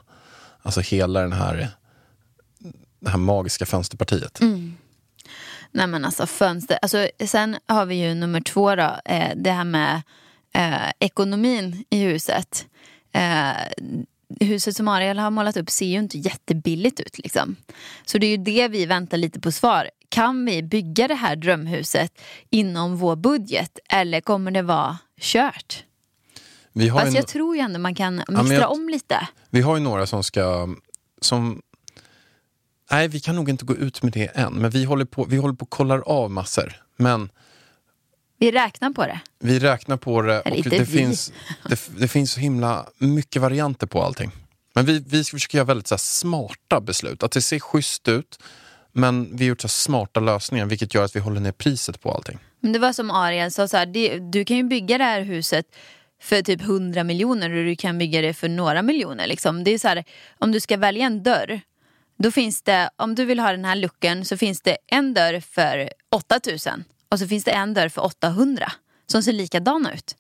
Alltså 0.61 0.81
hela 0.81 1.21
den 1.21 1.33
här, 1.33 1.69
det 2.99 3.09
här 3.09 3.17
magiska 3.17 3.65
fönsterpartiet. 3.65 4.41
Mm. 4.41 4.77
Nej 5.71 5.87
men 5.87 6.05
alltså 6.05 6.25
fönster. 6.25 6.79
Alltså, 6.81 7.07
sen 7.25 7.57
har 7.65 7.85
vi 7.85 7.95
ju 7.95 8.13
nummer 8.13 8.41
två 8.41 8.75
då. 8.75 8.95
Eh, 9.05 9.31
det 9.35 9.51
här 9.51 9.63
med 9.63 10.01
eh, 10.53 10.91
ekonomin 10.99 11.85
i 11.89 11.99
huset. 12.03 12.65
Eh, 13.11 13.51
huset 14.39 14.75
som 14.75 14.87
Ariel 14.87 15.19
har 15.19 15.31
målat 15.31 15.57
upp 15.57 15.69
ser 15.69 15.85
ju 15.85 15.99
inte 15.99 16.17
jättebilligt 16.17 16.99
ut 16.99 17.17
liksom. 17.17 17.55
Så 18.05 18.17
det 18.17 18.25
är 18.27 18.31
ju 18.31 18.37
det 18.37 18.67
vi 18.67 18.85
väntar 18.85 19.17
lite 19.17 19.39
på 19.39 19.51
svar. 19.51 19.89
Kan 20.09 20.45
vi 20.45 20.63
bygga 20.63 21.07
det 21.07 21.15
här 21.15 21.35
drömhuset 21.35 22.21
inom 22.49 22.97
vår 22.97 23.15
budget 23.15 23.79
eller 23.89 24.21
kommer 24.21 24.51
det 24.51 24.61
vara 24.61 24.97
kört? 25.21 25.83
Vi 26.73 26.87
har, 26.89 26.99
Fast 26.99 27.13
ju, 27.13 27.17
jag 27.17 27.27
tror 27.27 27.55
ju 27.55 27.61
ändå 27.61 27.79
man 27.79 27.95
kan 27.95 28.15
mixtra 28.15 28.43
men 28.43 28.51
jag- 28.51 28.71
om 28.71 28.89
lite. 28.89 29.27
vi 29.49 29.61
har 29.61 29.77
ju 29.77 29.83
några 29.83 30.05
som 30.05 30.23
ska, 30.23 30.69
som 31.21 31.61
Nej, 32.91 33.07
vi 33.07 33.19
kan 33.19 33.35
nog 33.35 33.49
inte 33.49 33.65
gå 33.65 33.75
ut 33.75 34.03
med 34.03 34.13
det 34.13 34.25
än. 34.37 34.53
Men 34.53 34.71
vi 34.71 34.83
håller 34.83 35.05
på, 35.05 35.23
vi 35.25 35.37
håller 35.37 35.53
på 35.55 35.63
och 35.63 35.69
kollar 35.69 35.99
av 35.99 36.31
massor. 36.31 36.73
Men 36.97 37.29
Vi 38.37 38.51
räknar 38.51 38.89
på 38.89 39.05
det. 39.05 39.19
Vi 39.39 39.59
räknar 39.59 39.97
på 39.97 40.21
det 40.21 40.41
Eller 40.41 40.57
och 40.57 40.63
det 40.63 40.79
vi. 40.79 40.85
finns, 40.85 41.33
det, 41.69 41.79
det 41.99 42.07
finns 42.07 42.31
så 42.31 42.39
himla 42.39 42.87
mycket 42.97 43.41
varianter 43.41 43.87
på 43.87 44.03
allting. 44.03 44.31
Men 44.73 44.85
vi, 44.85 45.03
vi 45.07 45.23
ska 45.23 45.35
försöka 45.35 45.57
göra 45.57 45.65
väldigt 45.65 45.87
så 45.87 45.97
smarta 45.97 46.81
beslut. 46.81 47.23
Att 47.23 47.31
det 47.31 47.41
ser 47.41 47.59
schysst 47.59 48.07
ut, 48.07 48.39
men 48.91 49.37
vi 49.37 49.45
har 49.45 49.49
gjort 49.49 49.61
så 49.61 49.67
smarta 49.67 50.19
lösningar 50.19 50.65
vilket 50.65 50.93
gör 50.93 51.03
att 51.03 51.15
vi 51.15 51.19
håller 51.19 51.41
ner 51.41 51.51
priset 51.51 52.01
på 52.01 52.11
allting. 52.11 52.39
Men 52.59 52.73
det 52.73 52.79
var 52.79 52.93
som 52.93 53.11
Ariel 53.11 53.51
sa, 53.51 53.67
så 53.67 53.77
här, 53.77 53.85
det, 53.85 54.19
du 54.19 54.45
kan 54.45 54.57
ju 54.57 54.63
bygga 54.63 54.97
det 54.97 55.03
här 55.03 55.21
huset 55.21 55.65
för 56.21 56.41
typ 56.41 56.61
100 56.61 57.03
miljoner 57.03 57.49
och 57.49 57.65
du 57.65 57.75
kan 57.75 57.97
bygga 57.97 58.21
det 58.21 58.33
för 58.33 58.49
några 58.49 58.81
miljoner. 58.81 59.27
Liksom. 59.27 59.63
Det 59.63 59.71
är 59.71 59.79
så 59.79 59.87
här, 59.87 60.03
om 60.39 60.51
du 60.51 60.59
ska 60.59 60.77
välja 60.77 61.05
en 61.05 61.23
dörr, 61.23 61.61
då 62.17 62.31
finns 62.31 62.61
det, 62.61 62.89
om 62.95 63.15
du 63.15 63.25
vill 63.25 63.39
ha 63.39 63.51
den 63.51 63.65
här 63.65 63.75
looken 63.75 64.25
så 64.25 64.37
finns 64.37 64.61
det 64.61 64.77
en 64.87 65.13
dörr 65.13 65.39
för 65.39 65.89
8000 66.11 66.83
och 67.13 67.19
så 67.19 67.27
finns 67.27 67.43
det 67.43 67.51
en 67.51 67.73
dörr 67.73 67.89
för 67.89 68.05
800 68.05 68.71
som 69.07 69.23
ser 69.23 69.33
likadana 69.33 69.93
ut. 69.93 70.15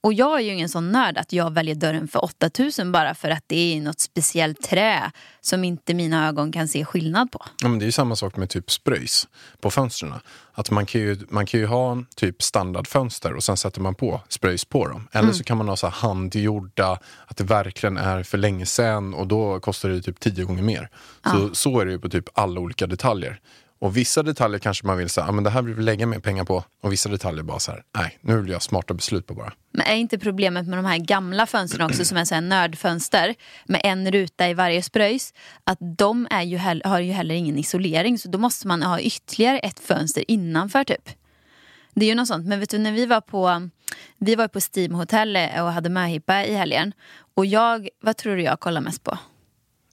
Och 0.00 0.12
jag 0.12 0.38
är 0.38 0.44
ju 0.44 0.52
ingen 0.52 0.68
sån 0.68 0.92
nörd 0.92 1.18
att 1.18 1.32
jag 1.32 1.52
väljer 1.52 1.74
dörren 1.74 2.08
för 2.08 2.24
8000 2.24 2.92
bara 2.92 3.14
för 3.14 3.30
att 3.30 3.44
det 3.46 3.76
är 3.76 3.80
något 3.80 4.00
speciellt 4.00 4.62
trä 4.62 5.10
som 5.40 5.64
inte 5.64 5.94
mina 5.94 6.28
ögon 6.28 6.52
kan 6.52 6.68
se 6.68 6.84
skillnad 6.84 7.32
på. 7.32 7.44
Ja, 7.62 7.68
men 7.68 7.78
det 7.78 7.84
är 7.84 7.86
ju 7.86 7.92
samma 7.92 8.16
sak 8.16 8.36
med 8.36 8.50
typ 8.50 8.70
spröjs 8.70 9.28
på 9.60 9.70
fönstren. 9.70 10.14
Att 10.52 10.70
man 10.70 10.86
kan, 10.86 11.00
ju, 11.00 11.18
man 11.28 11.46
kan 11.46 11.60
ju 11.60 11.66
ha 11.66 12.04
typ 12.16 12.42
standardfönster 12.42 13.34
och 13.34 13.44
sen 13.44 13.56
sätter 13.56 13.80
man 13.80 13.94
på 13.94 14.20
spröjs 14.28 14.64
på 14.64 14.88
dem. 14.88 15.08
Eller 15.12 15.32
så 15.32 15.44
kan 15.44 15.58
man 15.58 15.68
ha 15.68 15.76
så 15.76 15.86
handgjorda, 15.86 16.98
att 17.26 17.36
det 17.36 17.44
verkligen 17.44 17.96
är 17.96 18.22
för 18.22 18.38
länge 18.38 18.66
sedan 18.66 19.14
och 19.14 19.26
då 19.26 19.60
kostar 19.60 19.88
det 19.88 20.02
typ 20.02 20.20
tio 20.20 20.44
gånger 20.44 20.62
mer. 20.62 20.88
Så, 21.32 21.54
så 21.54 21.80
är 21.80 21.84
det 21.84 21.92
ju 21.92 21.98
på 21.98 22.08
typ 22.08 22.28
alla 22.34 22.60
olika 22.60 22.86
detaljer. 22.86 23.40
Och 23.84 23.96
vissa 23.96 24.22
detaljer 24.22 24.58
kanske 24.58 24.86
man 24.86 24.98
vill 24.98 25.08
säga, 25.08 25.26
ah, 25.26 25.32
men 25.32 25.44
det 25.44 25.50
här 25.50 25.62
vill 25.62 25.74
vi 25.74 25.82
lägga 25.82 26.06
mer 26.06 26.18
pengar 26.18 26.44
på. 26.44 26.64
Och 26.82 26.92
vissa 26.92 27.08
detaljer 27.08 27.42
bara 27.42 27.58
så 27.58 27.70
här, 27.70 27.82
nej, 27.96 28.18
nu 28.20 28.40
vill 28.40 28.48
jag 28.48 28.54
ha 28.54 28.60
smarta 28.60 28.94
beslut 28.94 29.26
på 29.26 29.34
bara. 29.34 29.52
Men 29.72 29.86
är 29.86 29.94
inte 29.94 30.18
problemet 30.18 30.66
med 30.66 30.78
de 30.78 30.84
här 30.84 30.98
gamla 30.98 31.46
fönstren 31.46 31.86
också 31.86 32.04
som 32.04 32.16
är 32.16 32.24
så 32.24 32.34
här 32.34 32.42
nördfönster 32.42 33.34
med 33.64 33.80
en 33.84 34.10
ruta 34.10 34.48
i 34.48 34.54
varje 34.54 34.82
spröjs 34.82 35.34
att 35.64 35.78
de 35.98 36.26
är 36.30 36.42
ju 36.42 36.58
har 36.84 37.00
ju 37.00 37.12
heller 37.12 37.34
ingen 37.34 37.58
isolering 37.58 38.18
så 38.18 38.28
då 38.28 38.38
måste 38.38 38.68
man 38.68 38.82
ha 38.82 39.00
ytterligare 39.00 39.58
ett 39.58 39.80
fönster 39.80 40.24
innanför 40.28 40.84
typ. 40.84 41.08
Det 41.94 42.04
är 42.04 42.08
ju 42.08 42.14
något 42.14 42.28
sånt. 42.28 42.46
Men 42.46 42.60
vet 42.60 42.70
du 42.70 42.78
när 42.78 42.92
vi 42.92 43.06
var 43.06 43.20
på 43.20 43.68
vi 44.18 44.34
var 44.34 44.48
på 44.48 44.60
Steam 44.74 44.94
Hotel 44.94 45.36
och 45.36 45.72
hade 45.72 45.88
möhippa 45.88 46.44
i 46.44 46.54
helgen 46.54 46.92
och 47.34 47.46
jag, 47.46 47.88
vad 48.00 48.16
tror 48.16 48.36
du 48.36 48.42
jag 48.42 48.60
kollade 48.60 48.84
mest 48.84 49.02
på? 49.02 49.18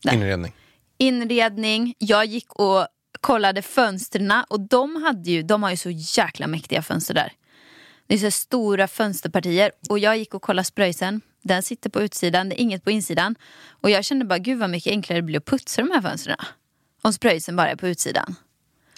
Där. 0.04 0.14
Inredning. 0.14 0.54
Inredning, 0.98 1.96
jag 1.98 2.26
gick 2.26 2.54
och 2.54 2.88
kollade 3.22 3.62
fönstren 3.62 4.34
och 4.48 4.60
de, 4.60 5.04
hade 5.04 5.32
ju, 5.32 5.44
de 5.44 5.64
har 5.64 5.70
ju 5.72 5.78
så 5.78 5.90
jäkla 5.90 6.48
mäktiga 6.48 6.82
fönster 6.82 7.14
där. 7.14 7.34
Det 8.08 8.16
är 8.16 8.20
så 8.20 8.32
stora 8.32 8.88
fönsterpartier 8.88 9.72
och 9.90 10.00
jag 10.00 10.18
gick 10.18 10.34
och 10.34 10.42
kollade 10.42 10.64
spröjsen. 10.64 11.22
Den 11.42 11.64
sitter 11.64 11.90
på 11.90 12.02
utsidan, 12.02 12.50
det 12.50 12.56
är 12.56 12.62
inget 12.62 12.84
på 12.84 12.92
insidan. 12.92 13.36
Och 13.82 13.90
jag 13.90 14.06
kände 14.06 14.26
bara, 14.26 14.40
gud 14.40 14.60
vad 14.60 14.70
mycket 14.70 14.92
enklare 14.92 15.18
det 15.18 15.24
blir 15.24 15.38
att 15.38 15.46
putsa 15.46 15.82
de 15.82 15.92
här 15.92 16.02
fönstren. 16.02 16.38
Om 17.02 17.14
spröjsen 17.14 17.56
bara 17.56 17.70
är 17.70 17.76
på 17.76 17.88
utsidan. 17.88 18.36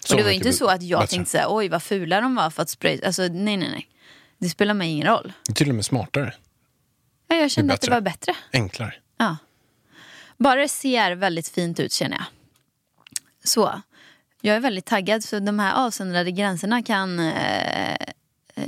Så 0.04 0.14
och 0.14 0.18
det 0.18 0.24
var 0.24 0.30
inte 0.30 0.52
så 0.52 0.66
att 0.66 0.82
jag 0.82 1.00
bättre. 1.00 1.16
tänkte 1.16 1.30
så 1.30 1.38
här, 1.38 1.46
oj 1.48 1.68
vad 1.68 1.82
fula 1.82 2.20
de 2.20 2.34
var 2.34 2.50
för 2.50 2.62
att 2.62 2.70
spröj... 2.70 3.04
Alltså 3.04 3.22
nej 3.22 3.56
nej 3.56 3.68
nej. 3.68 3.88
Det 4.38 4.48
spelar 4.48 4.74
mig 4.74 4.90
ingen 4.90 5.06
roll. 5.06 5.32
Det 5.46 5.52
är 5.52 5.54
Till 5.54 5.68
och 5.68 5.74
med 5.74 5.84
smartare. 5.84 6.34
Ja, 7.28 7.36
Jag 7.36 7.50
kände 7.50 7.74
att 7.74 7.80
det 7.80 7.90
var 7.90 8.00
bättre. 8.00 8.36
Enklare. 8.52 8.94
Ja. 9.16 9.36
Bara 10.36 10.60
det 10.60 10.68
ser 10.68 11.12
väldigt 11.12 11.48
fint 11.48 11.80
ut 11.80 11.92
känner 11.92 12.16
jag. 12.16 12.26
Så. 13.44 13.82
Jag 14.46 14.56
är 14.56 14.60
väldigt 14.60 14.84
taggad 14.84 15.24
så 15.24 15.38
de 15.38 15.58
här 15.58 15.86
avsöndrade 15.86 16.30
gränserna 16.30 16.82
kan 16.82 17.18
eh, 17.18 17.92
eh, 17.92 17.96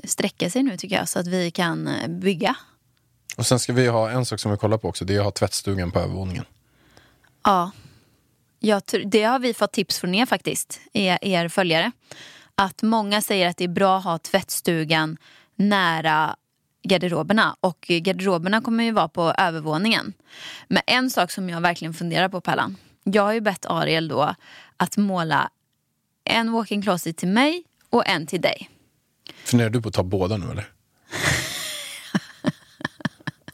sträcka 0.04 0.50
sig 0.50 0.62
nu 0.62 0.76
tycker 0.76 0.96
jag 0.96 1.08
så 1.08 1.18
att 1.18 1.26
vi 1.26 1.50
kan 1.50 1.88
eh, 1.88 2.08
bygga. 2.08 2.56
Och 3.36 3.46
sen 3.46 3.58
ska 3.58 3.72
vi 3.72 3.86
ha 3.86 4.10
en 4.10 4.26
sak 4.26 4.40
som 4.40 4.50
vi 4.50 4.56
kollar 4.56 4.78
på 4.78 4.88
också. 4.88 5.04
Det 5.04 5.14
är 5.14 5.18
att 5.18 5.24
ha 5.24 5.30
tvättstugan 5.30 5.90
på 5.90 5.98
övervåningen. 5.98 6.44
Ja. 7.44 7.70
Jag, 8.58 8.82
det 9.04 9.22
har 9.22 9.38
vi 9.38 9.54
fått 9.54 9.72
tips 9.72 9.98
från 9.98 10.14
er 10.14 10.26
faktiskt, 10.26 10.80
er, 10.92 11.18
er 11.22 11.48
följare. 11.48 11.92
Att 12.54 12.82
många 12.82 13.22
säger 13.22 13.48
att 13.48 13.56
det 13.56 13.64
är 13.64 13.68
bra 13.68 13.98
att 13.98 14.04
ha 14.04 14.18
tvättstugan 14.18 15.16
nära 15.54 16.36
garderoberna. 16.82 17.56
Och 17.60 17.86
garderoberna 17.88 18.60
kommer 18.60 18.84
ju 18.84 18.92
vara 18.92 19.08
på 19.08 19.34
övervåningen. 19.38 20.12
Men 20.68 20.82
en 20.86 21.10
sak 21.10 21.30
som 21.30 21.50
jag 21.50 21.60
verkligen 21.60 21.94
funderar 21.94 22.28
på 22.28 22.40
Pallan. 22.40 22.76
Jag 23.02 23.22
har 23.22 23.32
ju 23.32 23.40
bett 23.40 23.66
Ariel 23.66 24.08
då 24.08 24.34
att 24.76 24.96
måla 24.96 25.50
en 26.26 26.52
walk-in 26.52 26.82
closet 26.82 27.16
till 27.16 27.28
mig 27.28 27.64
och 27.90 28.08
en 28.08 28.26
till 28.26 28.40
dig. 28.40 28.70
Funderar 29.44 29.70
du 29.70 29.82
på 29.82 29.88
att 29.88 29.94
ta 29.94 30.02
båda 30.02 30.36
nu 30.36 30.50
eller? 30.50 30.68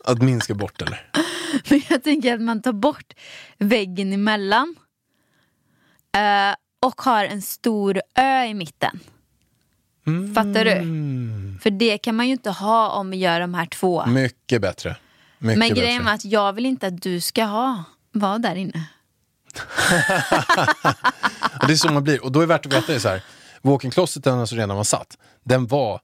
att 0.04 0.22
minska 0.22 0.54
bort 0.54 0.82
eller? 0.82 1.10
Men 1.70 1.82
jag 1.90 2.04
tänker 2.04 2.34
att 2.34 2.40
man 2.40 2.62
tar 2.62 2.72
bort 2.72 3.12
väggen 3.58 4.12
emellan. 4.12 4.74
Eh, 6.16 6.54
och 6.86 7.00
har 7.00 7.24
en 7.24 7.42
stor 7.42 8.00
ö 8.14 8.44
i 8.44 8.54
mitten. 8.54 9.00
Fattar 10.34 10.64
du? 10.64 10.74
För 11.62 11.70
det 11.70 11.98
kan 11.98 12.16
man 12.16 12.26
ju 12.26 12.32
inte 12.32 12.50
ha 12.50 12.90
om 12.90 13.10
vi 13.10 13.16
gör 13.16 13.40
de 13.40 13.54
här 13.54 13.66
två. 13.66 14.06
Mycket 14.06 14.62
bättre. 14.62 14.96
Mycket 15.38 15.58
Men 15.58 15.68
bättre. 15.68 15.82
grejen 15.82 16.06
är 16.06 16.14
att 16.14 16.24
jag 16.24 16.52
vill 16.52 16.66
inte 16.66 16.86
att 16.86 17.02
du 17.02 17.20
ska 17.20 17.44
ha 17.44 17.84
vara 18.12 18.38
där 18.38 18.54
inne. 18.54 18.84
Det 21.66 21.72
är 21.72 21.76
så 21.76 21.92
man 21.92 22.04
blir. 22.04 22.24
Och 22.24 22.32
då 22.32 22.40
är 22.40 22.42
det 22.42 22.48
värt 22.48 22.66
att 22.66 22.72
veta 22.72 22.92
det 22.92 23.00
så 23.00 23.08
här. 23.08 23.22
Walk-in 23.62 23.90
closeten 23.90 24.38
alltså 24.38 24.56
redan 24.56 24.76
var 24.76 24.84
satt. 24.84 25.18
Den 25.44 25.66
var 25.66 26.00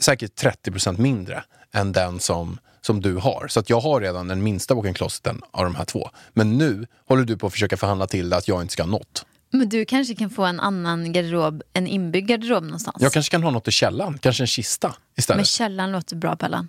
säkert 0.00 0.42
30% 0.42 1.00
mindre 1.00 1.44
än 1.72 1.92
den 1.92 2.20
som, 2.20 2.58
som 2.80 3.00
du 3.00 3.16
har. 3.16 3.48
Så 3.48 3.60
att 3.60 3.70
jag 3.70 3.80
har 3.80 4.00
redan 4.00 4.28
den 4.28 4.42
minsta 4.42 4.74
walk-in 4.74 4.94
closeten 4.94 5.42
av 5.50 5.64
de 5.64 5.74
här 5.74 5.84
två. 5.84 6.10
Men 6.32 6.58
nu 6.58 6.86
håller 7.08 7.24
du 7.24 7.36
på 7.36 7.46
att 7.46 7.52
försöka 7.52 7.76
förhandla 7.76 8.06
till 8.06 8.32
att 8.32 8.48
jag 8.48 8.62
inte 8.62 8.72
ska 8.72 8.82
ha 8.82 8.90
något. 8.90 9.26
Men 9.50 9.68
du 9.68 9.84
kanske 9.84 10.14
kan 10.14 10.30
få 10.30 10.44
en 10.44 10.60
annan 10.60 11.12
garderob, 11.12 11.62
en 11.72 11.86
inbyggd 11.86 12.28
garderob 12.28 12.62
någonstans. 12.62 12.96
Jag 13.00 13.12
kanske 13.12 13.30
kan 13.30 13.42
ha 13.42 13.50
något 13.50 13.68
i 13.68 13.70
källaren. 13.70 14.18
Kanske 14.18 14.42
en 14.42 14.46
kista 14.46 14.94
istället. 15.16 15.38
Men 15.38 15.44
källaren 15.44 15.92
låter 15.92 16.16
bra 16.16 16.36
Pellan. 16.36 16.68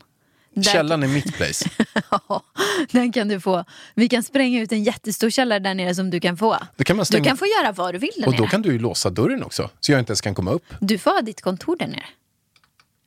Där 0.54 0.64
Källaren 0.64 1.04
är 1.04 1.08
mitt 1.08 1.34
place. 1.38 1.70
Ja, 2.12 2.44
den 2.92 3.12
kan 3.12 3.28
du 3.28 3.40
få. 3.40 3.66
Vi 3.96 4.10
kan 4.10 4.24
spränga 4.24 4.62
ut 4.62 4.72
en 4.72 4.84
jättestor 4.84 5.30
källare 5.30 5.60
där 5.60 5.74
nere 5.74 5.96
som 5.96 6.10
du 6.10 6.20
kan 6.20 6.38
få. 6.38 6.58
Då 6.78 6.84
kan 6.84 6.96
man 6.96 7.02
Du 7.02 7.06
stänga... 7.06 7.24
kan 7.24 7.38
få 7.38 7.46
göra 7.46 7.72
vad 7.72 7.94
du 7.94 7.98
vill 7.98 8.12
där 8.18 8.28
Och 8.28 8.34
då 8.34 8.42
nere. 8.44 8.50
kan 8.52 8.62
du 8.62 8.72
ju 8.72 8.80
låsa 8.80 9.10
dörren 9.10 9.44
också. 9.44 9.70
Så 9.80 9.92
jag 9.92 10.00
inte 10.00 10.12
ens 10.12 10.22
kan 10.22 10.36
komma 10.36 10.52
upp. 10.52 10.64
Du 10.80 10.98
får 10.98 11.12
ha 11.12 11.22
ditt 11.22 11.42
kontor 11.42 11.76
där 11.80 11.88
nere. 11.88 12.06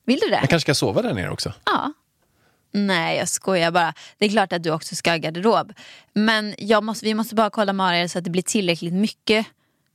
Vill 0.06 0.18
du 0.18 0.28
det? 0.28 0.34
Jag 0.40 0.48
kanske 0.50 0.60
ska 0.60 0.74
sova 0.74 1.02
där 1.02 1.14
nere 1.14 1.30
också. 1.30 1.52
Ja. 1.64 1.92
Nej, 2.72 3.18
jag 3.18 3.28
skojar 3.28 3.70
bara. 3.70 3.94
Det 4.18 4.24
är 4.26 4.30
klart 4.30 4.52
att 4.52 4.62
du 4.62 4.70
också 4.70 4.94
ska 4.94 5.10
ha 5.10 5.16
garderob. 5.16 5.72
Men 6.14 6.54
måste, 6.82 7.06
vi 7.06 7.14
måste 7.14 7.34
bara 7.34 7.50
kolla 7.50 7.72
med 7.72 7.86
Ariel 7.86 8.08
så 8.08 8.18
att 8.18 8.24
det 8.24 8.30
blir 8.30 8.42
tillräckligt 8.42 8.92
mycket 8.94 9.46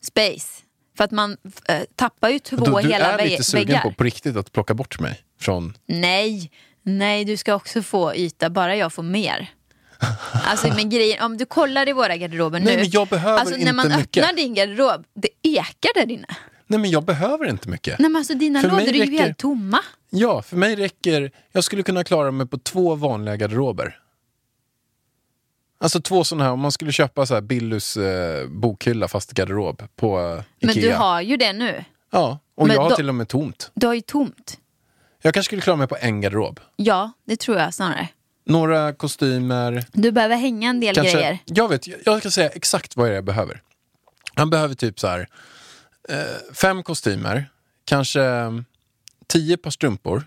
space. 0.04 0.64
För 0.98 1.04
att 1.04 1.12
man 1.12 1.38
äh, 1.68 1.82
tappar 1.96 2.30
ju 2.30 2.40
två 2.40 2.56
Du, 2.56 2.72
du 2.82 2.94
hela 2.94 3.12
är 3.14 3.18
vä- 3.18 3.30
lite 3.30 3.44
sugen 3.44 3.68
väggar. 3.68 3.82
på 3.82 3.92
på 3.92 4.04
riktigt 4.04 4.36
att 4.38 4.52
plocka 4.52 4.74
bort 4.74 5.00
mig 5.00 5.20
från... 5.40 5.78
Nej, 5.88 6.52
nej 6.88 7.26
du 7.26 7.38
ska 7.38 7.56
också 7.56 7.82
få 7.82 8.15
yta, 8.15 8.50
bara 8.50 8.76
jag 8.76 8.93
får 8.93 9.04
mer. 9.04 9.52
Alltså 10.45 10.67
men 10.67 10.89
grejen, 10.89 11.23
om 11.23 11.38
du 11.38 11.45
kollar 11.45 11.89
i 11.89 11.93
våra 11.93 12.17
garderober 12.17 12.60
Nej, 12.60 12.76
nu. 12.76 12.82
men 12.82 12.89
jag 12.89 13.08
behöver 13.08 13.39
alltså, 13.39 13.56
när 13.56 13.62
inte 13.62 13.73
man 13.73 13.88
mycket. 13.97 14.23
öppnar 14.23 14.34
din 14.34 14.54
garderob, 14.54 15.06
det 15.13 15.30
ekar 15.41 15.89
där 15.95 16.12
inne. 16.12 16.28
Nej 16.67 16.80
men 16.80 16.89
jag 16.89 17.04
behöver 17.04 17.45
inte 17.50 17.69
mycket. 17.69 18.00
Nej 18.00 18.10
men 18.10 18.19
alltså 18.19 18.34
dina 18.34 18.62
För 18.62 18.67
lådor 18.69 18.82
är 18.82 18.93
ju 18.93 19.02
räcker- 19.02 19.19
helt 19.23 19.38
tomma. 19.38 19.80
Ja, 20.10 20.41
för 20.41 20.58
mig 20.58 20.76
räcker... 20.76 21.32
Jag 21.52 21.63
skulle 21.63 21.84
kunna 21.84 22.04
klara 22.04 22.32
mig 22.32 22.47
på 22.47 22.58
två 22.58 22.95
vanliga 22.95 23.36
garderober. 23.36 24.00
Alltså 25.80 26.02
två 26.02 26.23
sådana 26.23 26.43
här, 26.43 26.52
om 26.52 26.60
man 26.60 26.71
skulle 26.71 26.91
köpa 26.91 27.26
så 27.26 27.34
här 27.34 27.41
Billys 27.41 27.97
eh, 27.97 28.47
bokhylla 28.47 29.08
fast 29.08 29.34
garderob 29.34 29.84
på 29.95 30.19
eh, 30.19 30.43
Men 30.62 30.69
Ikea. 30.78 30.84
du 30.91 30.95
har 30.95 31.21
ju 31.21 31.38
det 31.38 31.54
nu. 31.54 31.84
Ja, 32.12 32.39
och 32.56 32.67
Men 32.67 32.76
jag 32.76 32.82
har 32.84 32.89
då- 32.89 32.95
till 32.95 33.10
och 33.10 33.15
med 33.15 33.28
tomt. 33.28 33.71
Du 33.73 33.88
har 33.88 33.93
ju 33.93 34.02
tomt. 34.02 34.58
Jag 35.22 35.34
kanske 35.34 35.48
skulle 35.50 35.62
klara 35.62 35.78
mig 35.78 35.88
på 35.88 35.98
en 36.02 36.22
garderob. 36.22 36.60
Ja, 36.76 37.12
det 37.26 37.36
tror 37.40 37.58
jag 37.58 37.74
snarare. 37.74 38.10
Några 38.46 38.94
kostymer. 38.94 39.86
Du 39.92 40.12
behöver 40.12 40.36
hänga 40.38 40.70
en 40.70 40.80
del 40.80 40.96
Kanske, 40.96 41.14
grejer. 41.14 41.40
jag 41.46 41.70
vet, 41.70 41.88
jag- 42.06 42.20
ska 42.20 42.32
säga 42.32 42.50
exakt 42.50 42.96
vad 42.96 43.16
jag 43.16 43.24
behöver. 43.26 43.62
Jag 44.36 44.50
behöver 44.50 44.76
typ 44.76 45.00
så 45.00 45.08
här 45.08 45.28
eh, 46.10 46.54
fem 46.54 46.84
kostymer, 46.84 47.50
kanske 47.86 48.22
eh, 48.24 48.52
tio 49.28 49.58
par 49.58 49.72
strumpor, 49.72 50.24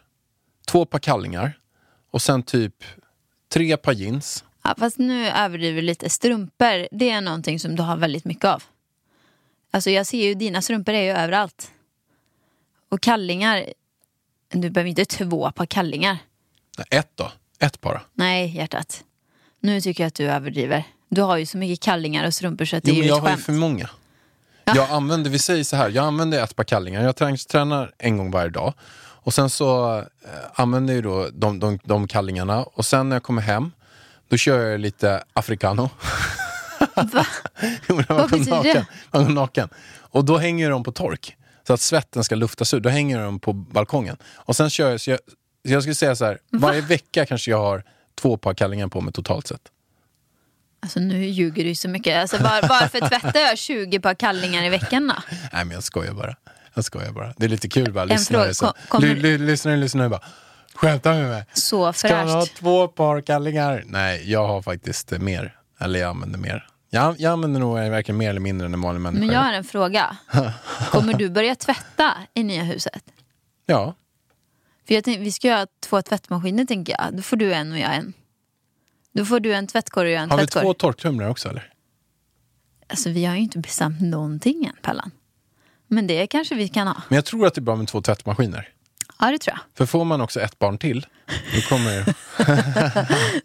två 0.67 0.85
par 0.87 0.99
kallingar 0.99 1.59
och 2.11 2.23
sen 2.23 2.43
typ 2.43 2.75
tre 3.53 3.77
par 3.77 3.93
jeans. 3.93 4.45
Ja, 4.63 4.75
fast 4.79 4.99
nu 4.99 5.27
överdriver 5.29 5.77
du 5.77 5.83
lite. 5.83 6.11
Strumpor, 6.11 6.89
det 6.99 7.11
är 7.11 7.21
någonting 7.21 7.61
som 7.61 7.77
du 7.77 7.83
har 7.83 7.97
väldigt 7.97 8.25
mycket 8.25 8.45
av. 8.45 8.63
Alltså 9.71 9.91
jag 9.91 10.07
ser 10.07 10.25
ju, 10.29 10.35
dina 10.35 10.63
strumpor 10.63 10.95
är 10.95 11.03
ju 11.03 11.11
överallt. 11.11 11.71
Och 12.89 13.01
kallingar, 13.01 13.65
du 14.51 14.71
behöver 14.71 14.89
inte 14.89 15.05
två 15.05 15.51
par 15.51 15.67
kallingar. 15.67 16.19
Ett 16.91 17.11
då, 17.15 17.33
ett 17.59 17.81
par. 17.81 18.03
Nej, 18.15 18.57
hjärtat. 18.57 19.05
Nu 19.61 19.81
tycker 19.81 20.03
jag 20.03 20.09
att 20.09 20.15
du 20.15 20.25
överdriver. 20.25 20.85
Du 21.09 21.23
har 21.23 21.37
ju 21.37 21.47
så 21.47 21.59
mycket 21.59 21.81
kallingar 21.85 22.27
och 22.27 22.35
strumpor 22.35 22.65
så 22.65 22.77
att 22.77 22.85
det 22.85 22.91
Jo, 22.91 22.95
är 22.95 22.99
men 22.99 23.05
ju 23.05 23.09
jag 23.09 23.17
ett 23.19 23.23
har 23.23 23.31
ju 23.31 23.37
skämt. 23.37 23.45
för 23.47 23.53
många. 23.53 23.91
Jag 24.65 24.91
använder, 24.91 25.31
vi 25.31 25.39
säger 25.39 25.65
så 25.65 25.77
här, 25.77 25.89
jag 25.89 26.05
använder 26.05 26.43
ett 26.45 26.57
par 26.57 26.65
kallingar. 26.65 27.03
Jag 27.03 27.17
tränar, 27.49 27.93
en 27.99 28.17
gång 28.17 28.31
varje 28.31 28.49
dag. 28.51 28.75
Och 29.23 29.35
sen 29.35 29.51
så 29.51 29.99
eh, 29.99 30.05
använder 30.55 30.95
jag 30.95 31.03
då 31.05 31.29
de, 31.33 31.59
de, 31.59 31.79
de 31.85 32.09
kallingarna. 32.09 32.63
Och 32.63 32.87
sen 32.87 33.09
när 33.09 33.17
jag 33.17 33.23
kommer 33.23 33.43
hem, 33.43 33.73
då 34.29 34.37
kör 34.37 34.67
jag 34.71 34.81
lite 34.81 35.25
africano. 35.33 35.91
Va? 36.95 37.27
Jo, 37.89 38.03
Vad 38.09 38.31
betyder 38.31 38.51
naken. 38.51 38.75
det? 38.75 38.87
Man 39.11 39.25
går 39.25 39.33
naken. 39.33 39.69
Och 39.99 40.25
då 40.25 40.39
hänger 40.39 40.71
de 40.71 40.83
på 40.85 40.93
tork. 40.93 41.37
Så 41.67 41.73
att 41.73 41.81
svetten 41.81 42.25
ska 42.25 42.35
luftas 42.35 42.75
ut. 42.75 42.83
Då 42.83 42.89
hänger 42.89 43.19
de 43.23 43.41
på 43.41 43.53
balkongen. 43.53 44.17
Och 44.35 44.57
sen 44.57 44.71
kör 44.71 44.91
jag, 44.91 45.01
så 45.01 45.11
jag, 45.11 45.19
så 45.67 45.73
jag 45.73 45.83
skulle 45.83 45.95
säga 45.95 46.17
så 46.17 46.25
här, 46.25 46.39
varje 46.53 46.81
vecka 46.81 47.27
kanske 47.27 47.51
jag 47.51 47.59
har 47.63 47.85
två 48.15 48.37
par 48.37 48.55
kallingar 48.55 48.89
på 48.89 49.01
mig 49.01 49.13
totalt 49.13 49.47
sett. 49.47 49.61
Alltså 50.83 51.01
nu 51.01 51.25
ljuger 51.25 51.65
du 51.65 51.75
så 51.75 51.89
mycket. 51.89 52.17
Alltså, 52.17 52.37
var, 52.37 52.69
varför 52.69 53.09
tvättar 53.09 53.41
jag 53.41 53.59
20 53.59 54.01
par 54.01 54.15
kallingar 54.15 54.65
i 54.65 54.69
veckan 54.69 55.09
då? 55.09 55.15
Nej 55.53 55.65
men 55.65 55.71
jag 55.71 55.83
skojar 55.83 56.13
bara. 56.13 56.37
Jag 56.75 56.85
skojar 56.85 57.13
bara. 57.13 57.35
Det 57.37 57.45
är 57.45 57.49
lite 57.49 57.69
kul 57.69 57.93
bara. 57.93 58.05
Lyssnare, 58.05 58.55
fråga, 58.55 58.73
kom- 58.89 59.03
lyssnare, 59.05 59.77
lyssnare 59.77 60.09
bara. 60.09 60.21
Skämtar 60.75 61.15
med 61.15 61.29
mig? 61.29 61.45
Så 61.53 61.93
Ska 61.93 62.17
man 62.17 62.29
ha 62.29 62.41
fräscht. 62.41 62.57
två 62.57 62.89
par 62.89 63.21
kallingar? 63.21 63.83
Nej, 63.87 64.31
jag 64.31 64.47
har 64.47 64.63
faktiskt 64.63 65.11
mer. 65.11 65.57
Eller 65.81 66.01
jag 66.01 66.11
använder 66.11 66.39
mer. 66.39 66.67
Jag, 66.91 67.21
jag 67.21 67.33
använder 67.33 67.61
nog 67.61 67.75
verkligen 67.75 68.19
mer 68.19 68.31
eller 68.31 68.41
mindre 68.41 68.67
än 68.67 68.75
en 68.75 68.81
vanlig 68.81 69.01
människa. 69.01 69.27
Men 69.27 69.35
jag 69.35 69.41
har 69.41 69.53
en 69.53 69.65
fråga. 69.65 70.17
Kommer 70.91 71.15
du 71.15 71.31
börja 71.31 71.55
tvätta 71.55 72.13
i 72.35 72.43
nya 72.45 72.63
huset? 72.63 73.05
Ja, 73.67 73.95
För 74.87 74.95
jag 74.95 75.05
tänkte, 75.05 75.23
vi 75.25 75.33
ska 75.33 75.55
ha 75.55 75.67
två 75.81 76.03
tvättmaskiner 76.03 76.65
tänker 76.65 76.97
jag. 76.99 77.17
Då 77.17 77.23
får 77.23 77.37
du 77.37 77.53
en 77.55 77.73
och 77.73 77.79
jag 77.79 77.95
en. 77.95 78.13
Då 79.13 79.25
får 79.25 79.41
du 79.41 79.55
en 79.55 79.67
tvättkorg 79.67 80.07
och 80.09 80.13
jag 80.15 80.23
en 80.23 80.31
har 80.31 80.39
vi 80.39 80.43
tvättkorg. 80.43 80.65
två 80.65 80.75
torktumlare 80.75 81.31
också 81.31 81.49
eller? 81.49 81.73
Alltså 82.89 83.11
vi 83.11 83.25
har 83.25 83.35
ju 83.35 83.41
inte 83.41 83.59
bestämt 83.59 84.01
någonting 84.01 84.65
än 84.65 84.77
Pallan. 84.83 85.11
Men 85.87 86.07
det 86.07 86.27
kanske 86.27 86.55
vi 86.55 86.69
kan 86.69 86.87
ha. 86.87 87.03
Men 87.09 87.17
jag 87.17 87.25
tror 87.25 87.47
att 87.47 87.55
det 87.55 87.59
är 87.59 87.63
bra 87.63 87.77
med 87.77 87.89
två 87.89 88.01
tvättmaskiner. 88.03 88.69
Ja, 89.21 89.31
det 89.31 89.39
tror 89.39 89.57
jag. 89.57 89.77
För 89.79 89.87
får 89.87 90.05
man 90.05 90.21
också 90.21 90.41
ett 90.41 90.59
barn 90.59 90.79
till, 90.79 91.07
då 91.55 91.61
kommer... 91.69 92.15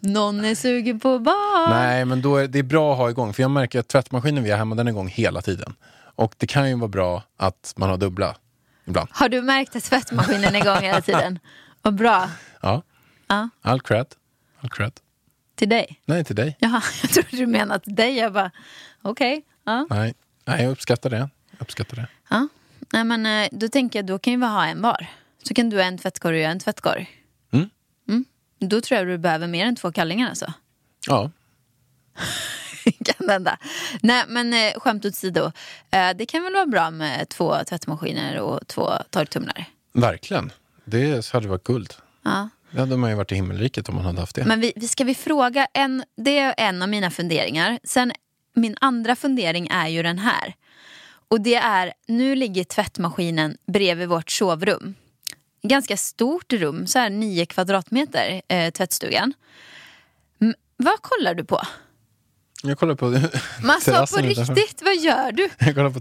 Någon 0.00 0.44
är 0.44 0.54
sugen 0.54 1.00
på 1.00 1.18
barn. 1.18 1.70
Nej, 1.70 2.04
men 2.04 2.22
då 2.22 2.36
är 2.36 2.48
det 2.48 2.58
är 2.58 2.62
bra 2.62 2.92
att 2.92 2.98
ha 2.98 3.10
igång. 3.10 3.32
För 3.32 3.42
jag 3.42 3.50
märker 3.50 3.80
att 3.80 3.88
tvättmaskinen 3.88 4.44
vi 4.44 4.50
har 4.50 4.58
hemma, 4.58 4.74
den 4.74 4.86
är 4.86 4.90
igång 4.90 5.08
hela 5.08 5.42
tiden. 5.42 5.74
Och 6.14 6.34
det 6.38 6.46
kan 6.46 6.68
ju 6.68 6.74
vara 6.76 6.88
bra 6.88 7.22
att 7.36 7.74
man 7.76 7.90
har 7.90 7.96
dubbla 7.96 8.36
ibland. 8.84 9.08
Har 9.12 9.28
du 9.28 9.42
märkt 9.42 9.76
att 9.76 9.84
tvättmaskinen 9.84 10.54
är 10.54 10.58
igång 10.60 10.80
hela 10.82 11.00
tiden? 11.00 11.38
Vad 11.82 11.94
bra. 11.94 12.30
Ja, 12.62 12.82
Ja, 13.28 13.48
all 13.62 13.80
cred. 13.80 14.06
All 14.60 14.70
cred. 14.70 14.92
till 15.54 15.68
dig. 15.68 16.00
Nej, 16.04 16.24
till 16.24 16.36
dig. 16.36 16.56
Jaha, 16.60 16.82
jag 17.02 17.10
trodde 17.10 17.28
du 17.30 17.46
menade 17.46 17.80
till 17.84 17.94
dig. 17.94 18.16
Jag 18.16 18.32
bara, 18.32 18.50
okej. 19.02 19.44
Ja. 19.64 19.86
Nej. 19.90 20.14
Nej, 20.44 20.62
jag 20.62 20.70
uppskattar 20.72 21.10
det. 21.10 21.16
Jag 21.16 21.28
uppskattar 21.58 21.96
det. 21.96 22.06
ja. 22.30 22.48
Nej, 22.92 23.04
men 23.04 23.26
eh, 23.26 23.48
då 23.52 23.68
tänker 23.68 23.98
jag, 23.98 24.06
då 24.06 24.18
kan 24.18 24.40
vi 24.40 24.46
ha 24.46 24.66
en 24.66 24.82
var. 24.82 25.06
Så 25.48 25.54
kan 25.54 25.70
du 25.70 25.76
ha 25.76 25.84
en 25.84 25.98
tvättkorg 25.98 26.36
och 26.36 26.42
jag 26.42 26.50
en 26.50 26.60
tvättkorg. 26.60 27.10
Mm. 27.52 27.70
Mm. 28.08 28.24
Då 28.58 28.80
tror 28.80 28.98
jag 28.98 29.06
du 29.06 29.18
behöver 29.18 29.46
mer 29.46 29.66
än 29.66 29.76
två 29.76 29.92
kallingar 29.92 30.28
alltså. 30.28 30.52
Ja, 31.06 31.30
kan 33.04 33.28
hända. 33.28 33.58
Nej, 34.02 34.24
men 34.28 34.54
eh, 34.54 34.80
skämt 34.80 35.04
åsido. 35.04 35.52
Eh, 35.90 36.10
det 36.16 36.26
kan 36.26 36.42
väl 36.42 36.52
vara 36.52 36.66
bra 36.66 36.90
med 36.90 37.28
två 37.28 37.54
tvättmaskiner 37.68 38.40
och 38.40 38.66
två 38.66 38.92
torktumlare. 39.10 39.66
verkligen. 39.92 40.52
Det 40.84 41.32
hade 41.32 41.48
varit 41.48 41.64
guld. 41.64 41.94
Ja. 42.22 42.48
Det 42.70 42.80
hade 42.80 42.96
man 42.96 43.10
ju 43.10 43.16
varit 43.16 43.32
i 43.32 43.34
himmelriket 43.34 43.88
om 43.88 43.94
man 43.94 44.04
hade 44.04 44.20
haft 44.20 44.36
det. 44.36 44.44
Men 44.44 44.60
vi, 44.60 44.72
vi 44.76 44.88
ska 44.88 45.04
vi 45.04 45.14
fråga, 45.14 45.66
en, 45.72 46.04
det 46.16 46.38
är 46.38 46.54
en 46.56 46.82
av 46.82 46.88
mina 46.88 47.10
funderingar. 47.10 47.78
Sen 47.84 48.12
min 48.54 48.76
andra 48.80 49.16
fundering 49.16 49.68
är 49.70 49.88
ju 49.88 50.02
den 50.02 50.18
här. 50.18 50.54
Och 51.28 51.40
det 51.40 51.54
är, 51.54 51.92
nu 52.06 52.34
ligger 52.34 52.64
tvättmaskinen 52.64 53.56
bredvid 53.66 54.08
vårt 54.08 54.30
sovrum. 54.30 54.94
Ganska 55.68 55.96
stort 55.96 56.52
rum, 56.52 56.86
så 56.86 56.98
här 56.98 57.10
nio 57.10 57.46
kvadratmeter, 57.46 58.42
eh, 58.48 58.70
tvättstugan. 58.70 59.32
M- 60.40 60.54
vad 60.76 61.02
kollar 61.02 61.34
du 61.34 61.44
på? 61.44 61.60
Jag 62.62 62.78
kollar 62.78 62.94
på 62.94 63.06
Man 63.66 63.80
sa 63.80 64.06
på 64.06 64.16
riktigt, 64.16 64.82
vad 64.82 64.96
gör 64.96 65.32
du? 65.32 65.48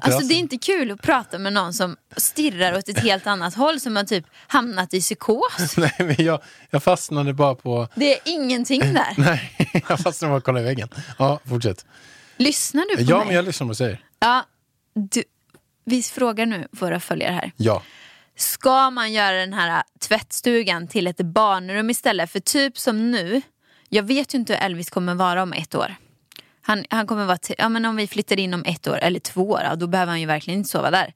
Alltså 0.01 0.27
det 0.27 0.33
är 0.33 0.37
inte 0.37 0.57
kul 0.57 0.91
att 0.91 1.01
prata 1.01 1.37
med 1.39 1.53
någon 1.53 1.73
som 1.73 1.97
stirrar 2.17 2.77
åt 2.77 2.89
ett 2.89 2.99
helt 2.99 3.27
annat 3.27 3.55
håll 3.55 3.79
som 3.79 3.95
har 3.95 4.03
typ 4.03 4.25
hamnat 4.47 4.93
i 4.93 5.01
psykos. 5.01 5.77
Nej, 5.77 5.95
men 5.99 6.15
jag, 6.25 6.41
jag 6.69 6.83
fastnade 6.83 7.33
bara 7.33 7.55
på... 7.55 7.87
Det 7.95 8.13
är 8.13 8.19
ingenting 8.25 8.79
där. 8.93 9.13
Nej, 9.17 9.71
jag 9.89 9.99
fastnade 9.99 10.31
bara 10.31 10.37
och 10.37 10.43
kollade 10.43 10.61
i 10.65 10.65
väggen. 10.65 10.89
Ja, 11.19 11.39
fortsätt. 11.49 11.85
Lyssnar 12.37 12.83
du 12.89 13.05
på 13.05 13.11
Ja, 13.11 13.17
mig? 13.17 13.25
men 13.25 13.35
jag 13.35 13.45
lyssnar 13.45 13.65
på 13.65 13.67
vad 13.67 13.73
du 13.73 13.77
säger. 13.77 14.03
Ja, 14.19 14.45
du, 14.93 15.23
vi 15.85 16.03
frågar 16.03 16.45
nu 16.45 16.67
våra 16.71 16.99
följare 16.99 17.33
här. 17.33 17.51
Ja. 17.57 17.83
Ska 18.35 18.89
man 18.89 19.13
göra 19.13 19.37
den 19.37 19.53
här 19.53 19.83
tvättstugan 19.99 20.87
till 20.87 21.07
ett 21.07 21.17
barnrum 21.21 21.89
istället? 21.89 22.31
För 22.31 22.39
typ 22.39 22.77
som 22.77 23.11
nu, 23.11 23.41
jag 23.89 24.03
vet 24.03 24.33
ju 24.33 24.37
inte 24.37 24.53
hur 24.53 24.61
Elvis 24.61 24.89
kommer 24.89 25.15
vara 25.15 25.43
om 25.43 25.53
ett 25.53 25.75
år. 25.75 25.95
Han, 26.61 26.85
han 26.89 27.07
kommer 27.07 27.25
vara, 27.25 27.37
ja 27.57 27.69
men 27.69 27.85
om 27.85 27.95
vi 27.95 28.07
flyttar 28.07 28.39
in 28.39 28.53
om 28.53 28.63
ett 28.65 28.87
år 28.87 28.97
eller 28.97 29.19
två 29.19 29.49
år, 29.49 29.61
ja, 29.63 29.75
då 29.75 29.87
behöver 29.87 30.09
han 30.09 30.19
ju 30.21 30.25
verkligen 30.27 30.57
inte 30.59 30.69
sova 30.69 30.91
där. 30.91 31.13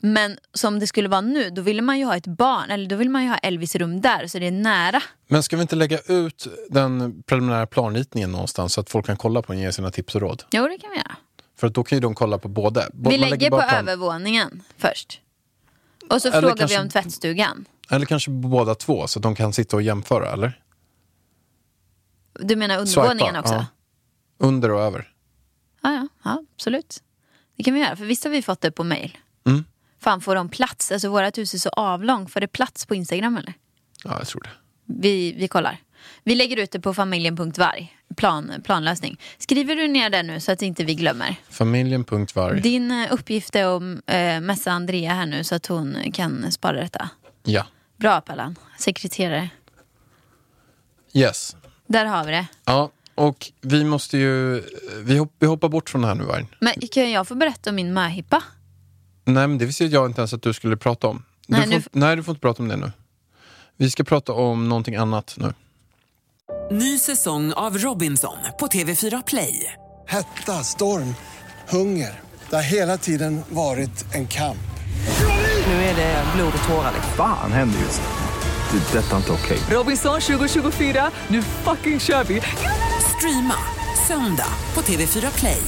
Men 0.00 0.38
som 0.54 0.78
det 0.80 0.86
skulle 0.86 1.08
vara 1.08 1.20
nu, 1.20 1.50
då 1.50 1.62
vill 1.62 1.82
man 1.82 1.98
ju 1.98 2.04
ha 2.04 2.16
ett 2.16 2.26
barn, 2.26 2.70
eller 2.70 2.86
då 2.86 2.96
vill 2.96 3.10
man 3.10 3.22
ju 3.22 3.28
ha 3.28 3.36
Elvis 3.36 3.76
rum 3.76 4.00
där, 4.00 4.26
så 4.26 4.38
det 4.38 4.46
är 4.46 4.50
nära. 4.50 5.02
Men 5.28 5.42
ska 5.42 5.56
vi 5.56 5.62
inte 5.62 5.76
lägga 5.76 5.98
ut 5.98 6.46
den 6.70 7.22
preliminära 7.22 7.66
planritningen 7.66 8.32
någonstans 8.32 8.72
så 8.72 8.80
att 8.80 8.90
folk 8.90 9.06
kan 9.06 9.16
kolla 9.16 9.42
på 9.42 9.52
den 9.52 9.58
och 9.60 9.64
ge 9.66 9.72
sina 9.72 9.90
tips 9.90 10.14
och 10.14 10.20
råd? 10.20 10.42
Jo, 10.50 10.68
det 10.68 10.78
kan 10.78 10.90
vi 10.90 10.96
göra. 10.96 11.16
För 11.60 11.68
då 11.68 11.84
kan 11.84 11.96
ju 11.96 12.00
de 12.00 12.14
kolla 12.14 12.38
på 12.38 12.48
både. 12.48 12.88
Bo- 12.92 13.10
Vi 13.10 13.18
man 13.18 13.30
lägger 13.30 13.50
på 13.50 13.56
plan- 13.56 13.70
övervåningen 13.88 14.62
först. 14.78 15.20
Och 16.10 16.22
så 16.22 16.28
Eller 16.28 16.40
frågar 16.40 16.56
kanske- 16.56 16.76
vi 16.76 16.82
om 16.82 16.88
tvättstugan. 16.88 17.64
Eller 17.90 18.06
kanske 18.06 18.30
båda 18.30 18.74
två 18.74 19.06
så 19.06 19.18
att 19.18 19.22
de 19.22 19.34
kan 19.34 19.52
sitta 19.52 19.76
och 19.76 19.82
jämföra, 19.82 20.32
eller? 20.32 20.60
Du 22.40 22.56
menar 22.56 22.78
undervåningen 22.78 23.36
också? 23.36 23.54
ja. 23.54 23.66
Under 24.38 24.70
och 24.70 24.80
över. 24.80 25.12
Ja, 25.82 25.92
ja, 25.92 26.08
ja, 26.24 26.42
absolut. 26.54 27.02
Det 27.56 27.62
kan 27.62 27.74
vi 27.74 27.80
göra, 27.80 27.96
för 27.96 28.04
visst 28.04 28.24
har 28.24 28.30
vi 28.30 28.42
fått 28.42 28.60
det 28.60 28.70
på 28.70 28.84
mail. 28.84 29.18
Mm. 29.46 29.64
Fan, 29.98 30.20
får 30.20 30.34
de 30.34 30.48
plats? 30.48 30.92
Alltså 30.92 31.08
vårat 31.08 31.38
hus 31.38 31.54
är 31.54 31.58
så 31.58 31.68
avlångt. 31.68 32.32
Får 32.32 32.40
det 32.40 32.48
plats 32.48 32.86
på 32.86 32.94
Instagram 32.94 33.36
eller? 33.36 33.54
Ja, 34.04 34.18
jag 34.18 34.26
tror 34.26 34.42
det. 34.42 34.50
Vi, 34.84 35.32
vi 35.32 35.48
kollar. 35.48 35.78
Vi 36.22 36.34
lägger 36.34 36.56
ut 36.56 36.70
det 36.70 36.80
på 36.80 36.94
familjen.varg. 36.94 37.96
Plan, 38.16 38.52
planlösning. 38.64 39.20
Skriver 39.38 39.76
du 39.76 39.88
ner 39.88 40.10
det 40.10 40.22
nu 40.22 40.40
så 40.40 40.52
att 40.52 40.62
inte 40.62 40.84
vi 40.84 40.94
glömmer? 40.94 41.36
Familjen.varg. 41.50 42.60
Din 42.60 42.90
eh, 42.90 43.12
uppgift 43.12 43.56
är 43.56 43.76
att 43.76 43.82
eh, 44.06 44.40
messa 44.40 44.72
Andrea 44.72 45.14
här 45.14 45.26
nu 45.26 45.44
så 45.44 45.54
att 45.54 45.66
hon 45.66 45.96
kan 46.12 46.52
spara 46.52 46.80
detta. 46.80 47.10
Ja. 47.42 47.66
Bra 47.96 48.20
Pallan. 48.20 48.56
Sekreterare. 48.78 49.50
Yes. 51.12 51.56
Där 51.86 52.04
har 52.06 52.24
vi 52.24 52.30
det. 52.30 52.46
Ja, 52.64 52.90
och 53.14 53.52
vi 53.60 53.84
måste 53.84 54.18
ju... 54.18 54.62
Vi, 55.02 55.18
hopp, 55.18 55.32
vi 55.38 55.46
hoppar 55.46 55.68
bort 55.68 55.90
från 55.90 56.00
det 56.02 56.06
här 56.08 56.14
nu, 56.14 56.24
Varg. 56.24 56.46
Men 56.60 56.74
kan 56.92 57.10
jag 57.10 57.28
få 57.28 57.34
berätta 57.34 57.70
om 57.70 57.76
min 57.76 57.92
möhippa? 57.92 58.42
Nej, 59.24 59.48
men 59.48 59.58
det 59.58 59.66
visste 59.66 59.84
jag 59.84 60.06
inte 60.06 60.20
ens 60.20 60.34
att 60.34 60.42
du 60.42 60.52
skulle 60.52 60.76
prata 60.76 61.06
om. 61.08 61.24
Du 61.46 61.52
Nej, 61.56 61.62
får, 61.62 61.70
nu- 61.70 61.82
nej, 61.92 62.16
du 62.16 62.22
får 62.22 62.32
inte 62.32 62.40
prata 62.40 62.62
om 62.62 62.68
det 62.68 62.76
nu. 62.76 62.92
Vi 63.76 63.90
ska 63.90 64.04
prata 64.04 64.32
om 64.32 64.68
någonting 64.68 64.96
annat 64.96 65.34
nu. 65.38 65.52
Ny 66.72 66.98
säsong 66.98 67.52
av 67.52 67.78
Robinson 67.78 68.36
på 68.60 68.66
TV4 68.66 69.22
Play. 69.26 69.72
Hetta, 70.08 70.52
storm, 70.64 71.14
hunger. 71.68 72.20
Det 72.50 72.56
har 72.56 72.62
hela 72.62 72.98
tiden 72.98 73.40
varit 73.48 74.14
en 74.14 74.28
kamp. 74.28 74.56
Nu 75.66 75.72
är 75.72 75.96
det 75.96 76.24
blod 76.36 76.52
och 76.62 76.68
tårar. 76.68 76.92
liksom. 76.94 77.12
Fan 77.16 77.52
händer 77.52 77.78
just 77.80 78.00
nu. 78.02 78.78
Det. 78.78 78.98
Detta 78.98 79.12
är 79.12 79.16
inte 79.16 79.32
okej. 79.32 79.58
Robinson 79.70 80.20
2024, 80.20 81.10
nu 81.28 81.42
fucking 81.42 82.00
kör 82.00 82.24
vi! 82.24 82.42
Streama 83.16 83.54
söndag 84.08 84.52
på 84.74 84.80
TV4 84.80 85.38
Play. 85.38 85.62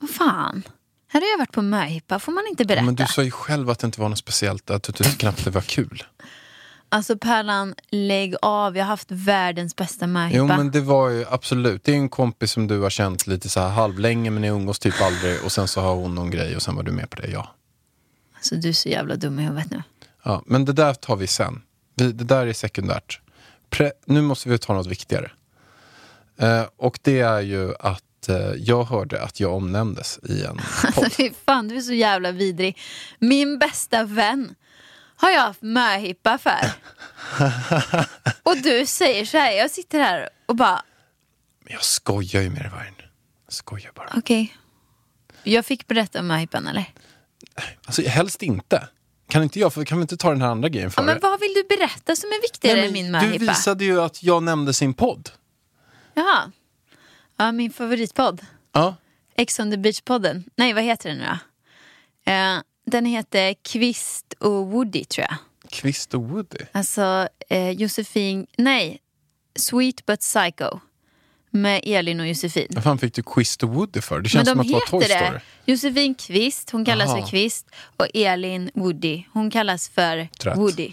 Vad 0.00 0.10
fan? 0.10 0.62
Här 1.08 1.20
har 1.20 1.28
jag 1.28 1.38
varit 1.38 1.52
på 1.52 1.62
möhippa. 1.62 2.18
Får 2.18 2.32
man 2.32 2.44
inte 2.50 2.64
berätta? 2.64 2.84
Men 2.84 2.94
du 2.94 3.06
sa 3.06 3.22
ju 3.22 3.30
själv 3.30 3.70
att 3.70 3.78
det 3.78 3.86
inte 3.86 4.00
var 4.00 4.08
något 4.08 4.18
speciellt, 4.18 4.70
att 4.70 4.82
du 4.82 4.92
tyckte 4.92 5.16
knappt 5.16 5.44
det 5.44 5.50
var 5.50 5.60
kul. 5.60 6.02
Alltså 6.94 7.18
Pärlan, 7.18 7.74
lägg 7.90 8.34
av. 8.42 8.76
Jag 8.76 8.84
har 8.84 8.88
haft 8.88 9.10
världens 9.10 9.76
bästa 9.76 10.06
möhippa. 10.06 10.38
Jo, 10.38 10.46
men 10.46 10.70
det 10.70 10.80
var 10.80 11.08
ju 11.08 11.24
absolut. 11.28 11.84
Det 11.84 11.92
är 11.92 11.96
en 11.96 12.08
kompis 12.08 12.50
som 12.50 12.66
du 12.66 12.80
har 12.80 12.90
känt 12.90 13.26
lite 13.26 13.48
så 13.48 13.60
här 13.60 13.68
halvlänge, 13.68 14.30
men 14.30 14.42
ni 14.42 14.48
umgås 14.48 14.78
typ 14.78 15.02
aldrig. 15.02 15.44
Och 15.44 15.52
sen 15.52 15.68
så 15.68 15.80
har 15.80 15.94
hon 15.94 16.14
någon 16.14 16.30
grej 16.30 16.56
och 16.56 16.62
sen 16.62 16.76
var 16.76 16.82
du 16.82 16.92
med 16.92 17.10
på 17.10 17.22
det, 17.22 17.28
ja. 17.28 17.54
Alltså 18.34 18.54
du 18.54 18.68
är 18.68 18.72
så 18.72 18.88
jävla 18.88 19.16
dum 19.16 19.38
i 19.38 19.42
huvudet 19.42 19.70
nu. 19.70 19.82
ja 20.22 20.42
men 20.46 20.64
det 20.64 20.72
där 20.72 20.94
tar 20.94 21.16
vi 21.16 21.26
sen. 21.26 21.62
Vi, 21.94 22.12
det 22.12 22.24
där 22.24 22.46
är 22.46 22.52
sekundärt. 22.52 23.20
Pre, 23.70 23.92
nu 24.06 24.22
måste 24.22 24.48
vi 24.48 24.58
ta 24.58 24.74
något 24.74 24.86
viktigare. 24.86 25.30
Eh, 26.38 26.62
och 26.76 26.98
det 27.02 27.20
är 27.20 27.40
ju 27.40 27.74
att 27.80 28.28
eh, 28.28 28.36
jag 28.56 28.84
hörde 28.84 29.22
att 29.22 29.40
jag 29.40 29.54
omnämndes 29.54 30.18
i 30.22 30.44
en 30.44 30.60
podd. 30.94 31.12
Fy 31.12 31.30
fan, 31.46 31.68
du 31.68 31.76
är 31.76 31.80
så 31.80 31.92
jävla 31.92 32.32
vidrig. 32.32 32.78
Min 33.18 33.58
bästa 33.58 34.04
vän 34.04 34.54
har 35.24 35.30
jag 35.30 35.40
haft 35.40 35.62
möhippa 35.62 36.38
för. 36.38 36.60
och 38.42 38.56
du 38.56 38.86
säger 38.86 39.24
så 39.24 39.38
här, 39.38 39.52
jag 39.52 39.70
sitter 39.70 40.00
här 40.00 40.28
och 40.46 40.56
bara, 40.56 40.82
Men 41.64 41.72
jag 41.72 41.84
skojar 41.84 42.42
ju 42.42 42.50
med 42.50 42.62
dig, 42.62 42.70
Vargen. 42.70 42.94
Jag 43.46 43.52
skojar 43.52 43.92
bara. 43.94 44.08
okej. 44.16 44.56
Jag 45.42 45.66
fick 45.66 45.86
berätta 45.86 46.20
om 46.20 46.26
möhippan 46.26 46.66
eller? 46.66 46.84
Alltså, 47.86 48.02
helst 48.02 48.42
inte. 48.42 48.88
Kan 49.28 49.42
inte 49.42 49.60
jag, 49.60 49.74
för 49.74 49.84
kan 49.84 49.98
vi 49.98 50.02
inte 50.02 50.16
ta 50.16 50.30
den 50.30 50.42
här 50.42 50.48
andra 50.48 50.68
grejen 50.68 50.86
Ja, 50.86 50.90
före? 50.90 51.06
men 51.06 51.18
vad 51.22 51.40
vill 51.40 51.54
du 51.54 51.76
berätta 51.76 52.16
som 52.16 52.28
är 52.30 52.42
viktigare 52.42 52.76
Nej, 52.76 52.86
än 52.86 52.92
min 52.92 53.04
du 53.06 53.10
möhippa? 53.12 53.44
visade 53.44 53.84
ju 53.84 54.00
att 54.02 54.22
jag 54.22 54.42
nämnde 54.42 54.72
sin 54.74 54.94
podd. 54.94 55.30
Jaha. 56.14 56.50
Ja, 57.36 57.52
min 57.52 57.72
favoritpodd. 57.72 58.40
Ja. 58.72 58.96
Ex 59.36 59.58
on 59.60 59.70
the 59.70 59.76
beach-podden. 59.76 60.44
Nej, 60.56 60.72
vad 60.72 60.82
heter 60.84 61.08
den 61.08 61.18
nu 61.18 61.24
då? 61.24 62.32
Eh, 62.32 62.58
den 62.86 63.04
heter 63.06 63.54
Kvist 63.62 64.23
och 64.40 64.66
Woody 64.66 65.04
tror 65.04 65.26
jag. 65.30 65.36
Kvist 65.70 66.14
och 66.14 66.22
Woody. 66.22 66.58
Alltså 66.72 67.28
eh, 67.48 67.70
Josefin, 67.70 68.46
nej, 68.58 68.98
Sweet 69.56 70.06
but 70.06 70.20
Psycho. 70.20 70.78
Med 71.50 71.80
Elin 71.84 72.20
och 72.20 72.26
Josefin. 72.26 72.66
Vad 72.70 72.84
fan 72.84 72.98
fick 72.98 73.14
du 73.14 73.22
Kvist 73.22 73.62
och 73.62 73.68
Woody 73.68 74.00
för? 74.00 74.20
Det 74.20 74.28
känns 74.28 74.44
de 74.48 74.50
som 74.50 74.60
att 74.60 74.66
det 74.66 74.72
var 74.72 74.80
Toy 74.80 75.04
Story. 75.04 75.20
det. 75.20 75.40
Josefin 75.64 76.14
Kvist, 76.14 76.70
hon 76.70 76.84
kallas 76.84 77.08
Aha. 77.10 77.20
för 77.20 77.28
Kvist. 77.30 77.66
Och 77.96 78.06
Elin 78.14 78.70
Woody, 78.74 79.24
hon 79.32 79.50
kallas 79.50 79.88
för 79.88 80.28
Trött. 80.40 80.58
Woody. 80.58 80.92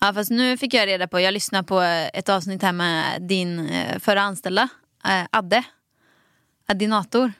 Ja, 0.00 0.12
fast 0.14 0.30
nu 0.30 0.56
fick 0.56 0.74
jag 0.74 0.86
reda 0.86 1.08
på, 1.08 1.20
jag 1.20 1.34
lyssnade 1.34 1.64
på 1.64 1.80
ett 2.14 2.28
avsnitt 2.28 2.62
här 2.62 2.72
med 2.72 3.22
din 3.22 3.68
eh, 3.68 3.98
förra 3.98 4.22
anställda, 4.22 4.68
eh, 5.04 5.22
Adde. 5.30 5.62
Addinator. 6.66 7.32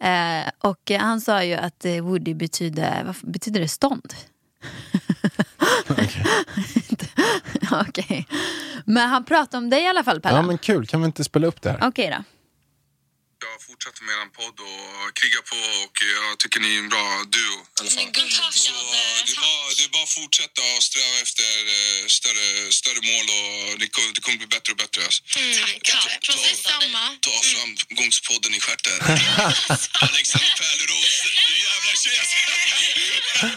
Eh, 0.00 0.50
och 0.58 0.90
han 0.98 1.20
sa 1.20 1.44
ju 1.44 1.54
att 1.54 1.84
eh, 1.84 2.00
Woody 2.00 2.34
betyder, 2.34 3.04
vad 3.04 3.32
betyder 3.32 3.60
det 3.60 3.68
stånd? 3.68 4.14
Okej. 7.88 8.26
Men 8.84 9.08
han 9.08 9.24
pratade 9.24 9.58
om 9.58 9.70
dig 9.70 9.82
i 9.82 9.88
alla 9.88 10.04
fall, 10.04 10.20
Pelle. 10.20 10.36
Ja 10.36 10.42
men 10.42 10.58
kul, 10.58 10.86
kan 10.86 11.00
vi 11.00 11.06
inte 11.06 11.24
spela 11.24 11.46
upp 11.46 11.62
det 11.62 11.70
här? 11.70 11.88
Okej 11.88 12.10
då. 12.18 12.24
Jag 13.56 13.62
fortsätta 13.62 14.00
med 14.04 14.14
er 14.22 14.28
podd 14.40 14.58
och 14.70 15.16
kriga 15.18 15.40
på 15.50 15.58
och 15.84 15.96
jag 16.14 16.38
tycker 16.40 16.58
ni 16.60 16.70
är 16.76 16.78
en 16.84 16.88
bra 16.94 17.06
duo. 17.36 17.58
i 17.58 17.80
alla 17.80 17.90
fall. 17.90 18.12
Så 18.52 18.72
det 19.26 19.32
är 19.32 19.40
bara, 19.46 19.74
det 19.76 19.84
är 19.88 19.92
bara 19.96 20.06
att 20.08 20.16
fortsätta 20.20 20.60
och 20.74 20.82
sträva 20.88 21.16
efter 21.26 21.50
eh, 21.76 22.02
större, 22.18 22.48
större 22.80 23.00
mål 23.10 23.26
och 23.38 23.78
det 23.80 23.88
kommer, 23.94 24.10
det 24.16 24.22
kommer 24.24 24.38
bli 24.42 24.50
bättre 24.56 24.70
och 24.74 24.80
bättre. 24.84 25.00
Alltså. 25.08 25.20
Tack. 25.62 26.20
Detsamma. 26.48 27.04
Ta 27.26 27.34
framgångspodden 27.52 28.52
i 28.58 28.60
stjärten. 28.64 28.98
Alexander 30.08 30.52
Pärleros, 30.60 31.14
du 31.24 31.54
jävla 31.66 31.92
tjej! 32.02 32.18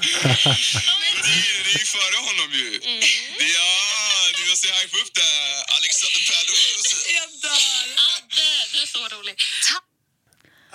Det 0.04 0.14
är 0.24 1.00
det 1.66 1.82
är 1.82 1.88
före 1.96 2.18
honom 2.28 2.50
ju. 2.62 2.70
Det 2.80 2.88
är, 2.88 3.54
ja, 3.58 3.69
du 3.69 3.69
måste 4.60 4.68
hypa 4.86 4.98
upp 4.98 5.14
det. 5.16 5.32
Alexander 5.78 6.22
Pärleros. 6.30 6.88
Jag 7.18 7.30
dör. 7.42 7.86
Adde, 8.14 8.48
du 8.74 8.78
är 8.82 8.88
så 8.88 9.16
rolig. 9.18 9.36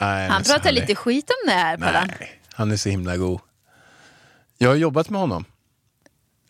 Nej, 0.01 0.29
Han 0.29 0.43
pratar 0.45 0.69
är- 0.69 0.73
lite 0.73 0.95
skit 0.95 1.31
om 1.31 1.49
det 1.51 1.55
här 1.55 1.77
Pallan. 1.79 2.07
Nej, 2.21 2.41
han 2.53 2.71
är 2.73 2.77
så 2.77 2.89
himla 2.89 3.17
god. 3.17 3.41
Jag 4.59 4.69
har 4.69 4.77
jobbat 4.77 5.11
med 5.11 5.21
honom. 5.21 5.45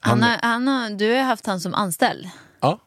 Han 0.00 0.22
har, 0.22 0.38
han 0.42 0.68
har, 0.68 0.90
du 0.90 1.12
har 1.14 1.22
haft 1.22 1.46
han 1.46 1.60
som 1.60 1.74
anställd. 1.74 2.30
Ja, 2.60 2.80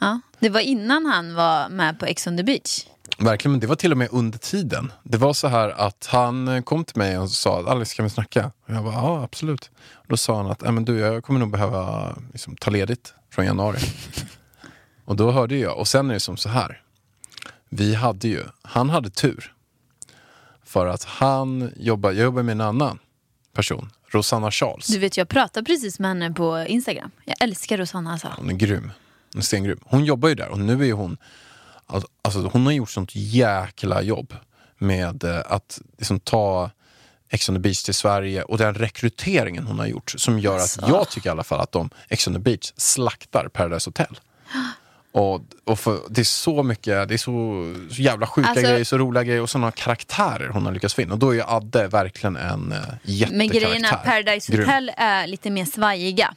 Ja. 0.00 0.20
Det 0.38 0.48
var 0.48 0.60
innan 0.60 1.06
han 1.06 1.34
var 1.34 1.68
med 1.68 1.98
på 1.98 2.06
Ex 2.06 2.26
on 2.26 2.36
the 2.36 2.42
beach. 2.42 2.86
Verkligen. 3.18 3.52
Men 3.52 3.60
det 3.60 3.66
var 3.66 3.76
till 3.76 3.92
och 3.92 3.98
med 3.98 4.08
under 4.12 4.38
tiden. 4.38 4.92
Det 5.02 5.18
var 5.18 5.32
så 5.32 5.48
här 5.48 5.68
att 5.68 6.08
han 6.12 6.48
eh, 6.48 6.62
kom 6.62 6.84
till 6.84 6.98
mig 6.98 7.18
och 7.18 7.30
sa 7.30 7.64
Alex, 7.70 7.94
kan 7.94 8.04
vi 8.04 8.10
snacka? 8.10 8.52
Och 8.66 8.74
jag 8.74 8.84
bara, 8.84 8.94
ja 8.94 9.22
absolut. 9.24 9.70
Och 9.92 10.04
då 10.08 10.16
sa 10.16 10.36
han 10.36 10.50
att, 10.50 10.60
"Nej, 10.60 10.72
men 10.72 10.84
du, 10.84 10.98
jag 10.98 11.24
kommer 11.24 11.40
nog 11.40 11.50
behöva 11.50 12.14
liksom, 12.32 12.56
ta 12.56 12.70
ledigt 12.70 13.14
från 13.30 13.44
januari. 13.46 13.78
och 15.04 15.16
då 15.16 15.30
hörde 15.30 15.56
jag, 15.56 15.78
och 15.78 15.88
sen 15.88 16.10
är 16.10 16.14
det 16.14 16.20
som 16.20 16.36
så 16.36 16.48
här. 16.48 16.82
Vi 17.68 17.94
hade 17.94 18.28
ju, 18.28 18.42
han 18.62 18.90
hade 18.90 19.10
tur. 19.10 19.52
För 20.64 20.86
att 20.86 21.04
han 21.04 21.72
jobbar, 21.76 22.12
jag 22.12 22.24
jobbar 22.24 22.42
med 22.42 22.52
en 22.52 22.60
annan 22.60 22.98
person, 23.52 23.90
Rosanna 24.08 24.50
Charles. 24.50 24.86
Du 24.86 24.98
vet, 24.98 25.16
jag 25.16 25.28
pratade 25.28 25.64
precis 25.66 25.98
med 25.98 26.08
henne 26.08 26.30
på 26.32 26.64
Instagram. 26.68 27.10
Jag 27.24 27.36
älskar 27.42 27.78
Rosanna 27.78 28.12
alltså. 28.12 28.28
Hon 28.36 28.50
är 28.50 28.54
grym. 28.54 28.92
Hon 29.32 29.38
är 29.38 29.44
stengrym. 29.44 29.80
Hon 29.84 30.04
jobbar 30.04 30.28
ju 30.28 30.34
där 30.34 30.48
och 30.48 30.58
nu 30.58 30.88
är 30.88 30.92
hon... 30.92 31.16
Alltså, 31.86 32.08
alltså, 32.22 32.50
hon 32.52 32.66
har 32.66 32.72
gjort 32.72 32.90
sånt 32.90 33.10
jäkla 33.14 34.02
jobb 34.02 34.34
med 34.78 35.24
eh, 35.24 35.40
att 35.46 35.80
liksom, 35.98 36.20
ta 36.20 36.70
Ex 37.30 37.48
on 37.48 37.54
the 37.54 37.58
beach 37.60 37.82
till 37.82 37.94
Sverige 37.94 38.42
och 38.42 38.58
den 38.58 38.74
rekryteringen 38.74 39.66
hon 39.66 39.78
har 39.78 39.86
gjort 39.86 40.14
som 40.16 40.38
gör 40.38 40.58
Alltså. 40.58 40.82
att 40.84 40.88
jag 40.88 41.08
tycker 41.10 41.28
i 41.28 41.30
alla 41.30 41.44
fall 41.44 41.60
att 41.60 41.72
de, 41.72 41.90
Ex 42.08 42.28
on 42.28 42.34
the 42.34 42.40
beach, 42.40 42.72
slaktar 42.76 43.48
Paradise 43.48 43.88
Hotel. 43.88 44.18
Och, 45.12 45.40
och 45.64 45.78
för, 45.78 46.00
det 46.08 46.20
är 46.20 46.24
så 46.24 46.62
mycket, 46.62 47.08
det 47.08 47.14
är 47.14 47.18
så, 47.18 47.74
så 47.94 48.02
jävla 48.02 48.26
sjuka 48.26 48.48
Alltså- 48.48 48.62
grejer, 48.62 48.84
så 48.84 48.98
roliga 48.98 49.24
grejer 49.24 49.42
och 49.42 49.50
sådana 49.50 49.70
karaktärer 49.70 50.48
hon 50.48 50.66
har 50.66 50.72
lyckats 50.72 50.94
få 50.94 51.02
in. 51.02 51.12
Och 51.12 51.18
då 51.18 51.30
är 51.30 51.34
ju 51.34 51.42
Adde 51.46 51.88
verkligen 51.88 52.36
en 52.36 52.72
uh, 52.72 52.78
jättekaraktär. 53.02 53.70
Men 53.70 53.84
att 53.84 54.04
Paradise 54.04 54.52
Grym. 54.52 54.64
Hotel 54.64 54.92
är 54.96 55.26
lite 55.26 55.50
mer 55.50 55.64
svajiga. 55.64 56.34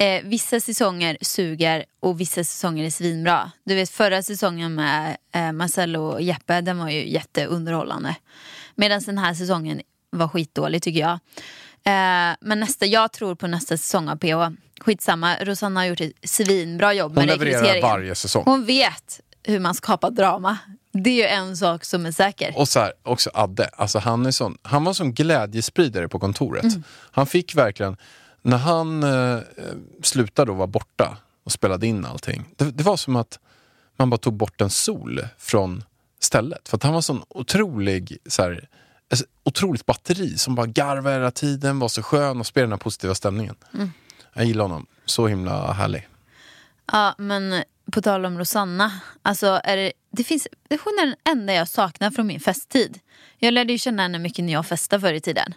Eh, 0.00 0.22
vissa 0.24 0.60
säsonger 0.60 1.16
suger 1.20 1.84
och 2.00 2.20
vissa 2.20 2.44
säsonger 2.44 2.84
är 2.84 2.90
svinbra. 2.90 3.52
Du 3.64 3.74
vet 3.74 3.90
förra 3.90 4.22
säsongen 4.22 4.74
med 4.74 5.16
eh, 5.34 5.52
Marcello 5.52 6.00
och 6.00 6.22
Jeppe, 6.22 6.60
den 6.60 6.78
var 6.78 6.88
ju 6.90 7.08
jätteunderhållande. 7.08 8.16
Medan 8.74 9.00
den 9.06 9.18
här 9.18 9.34
säsongen 9.34 9.80
var 10.10 10.28
skitdålig 10.28 10.82
tycker 10.82 11.00
jag. 11.00 11.12
Eh, 11.84 12.36
men 12.40 12.60
nästa, 12.60 12.86
jag 12.86 13.12
tror 13.12 13.34
på 13.34 13.46
nästa 13.46 13.76
säsong 13.76 14.08
av 14.08 14.16
PH. 14.16 14.56
Skitsamma, 14.80 15.36
Rosanna 15.40 15.80
har 15.80 15.84
gjort 15.84 16.00
ett 16.00 16.12
svinbra 16.24 16.94
jobb 16.94 17.12
Hon 17.12 17.26
med 17.26 17.26
levererar 17.26 17.52
rekryteringen. 17.52 17.88
varje 17.90 18.14
säsong. 18.14 18.42
Hon 18.46 18.64
vet 18.64 19.20
hur 19.42 19.58
man 19.58 19.74
skapar 19.74 20.10
drama. 20.10 20.58
Det 20.92 21.10
är 21.10 21.14
ju 21.14 21.24
en 21.26 21.56
sak 21.56 21.84
som 21.84 22.06
är 22.06 22.12
säker. 22.12 22.52
Och 22.56 22.68
så 22.68 22.80
här, 22.80 22.92
också 23.02 23.30
Adde, 23.34 23.66
alltså 23.66 23.98
han, 23.98 24.26
är 24.26 24.30
sån, 24.30 24.58
han 24.62 24.84
var 24.84 24.92
sån 24.92 25.12
glädjespridare 25.12 26.08
på 26.08 26.18
kontoret. 26.18 26.64
Mm. 26.64 26.82
Han 27.10 27.26
fick 27.26 27.54
verkligen, 27.54 27.96
när 28.42 28.56
han 28.56 29.02
eh, 29.02 29.38
slutade 30.02 30.50
och 30.50 30.56
var 30.56 30.66
borta 30.66 31.16
och 31.44 31.52
spelade 31.52 31.86
in 31.86 32.04
allting, 32.04 32.44
det, 32.56 32.70
det 32.70 32.82
var 32.82 32.96
som 32.96 33.16
att 33.16 33.38
man 33.96 34.10
bara 34.10 34.18
tog 34.18 34.34
bort 34.34 34.60
en 34.60 34.70
sol 34.70 35.20
från 35.38 35.84
stället. 36.20 36.68
För 36.68 36.76
att 36.76 36.82
han 36.82 36.94
var 36.94 37.00
sån 37.00 37.22
otrolig, 37.28 38.18
så 38.26 38.42
här, 38.42 38.68
ett 39.12 39.20
otroligt 39.44 39.86
batteri 39.86 40.38
som 40.38 40.54
bara 40.54 40.66
garvade 40.66 41.16
hela 41.16 41.30
tiden, 41.30 41.78
var 41.78 41.88
så 41.88 42.02
skön 42.02 42.40
och 42.40 42.46
spelade 42.46 42.66
den 42.66 42.72
här 42.72 42.78
positiva 42.78 43.14
stämningen. 43.14 43.54
Mm. 43.74 43.90
Jag 44.34 44.44
gillar 44.44 44.64
honom, 44.64 44.86
så 45.04 45.26
himla 45.26 45.72
härlig. 45.72 46.08
Ja, 46.92 47.14
men 47.18 47.62
på 47.92 48.02
tal 48.02 48.26
om 48.26 48.38
Rosanna. 48.38 48.92
Alltså, 49.22 49.60
är 49.64 49.76
det, 49.76 49.92
det 50.10 50.24
finns, 50.24 50.48
hon 50.68 50.98
är 51.02 51.06
den 51.06 51.16
enda 51.24 51.52
jag 51.52 51.68
saknar 51.68 52.10
från 52.10 52.26
min 52.26 52.40
festtid. 52.40 52.98
Jag 53.38 53.54
lärde 53.54 53.72
ju 53.72 53.78
känna 53.78 54.02
henne 54.02 54.18
mycket 54.18 54.44
när 54.44 54.52
jag 54.52 54.66
festade 54.66 55.00
förr 55.00 55.12
i 55.12 55.20
tiden. 55.20 55.54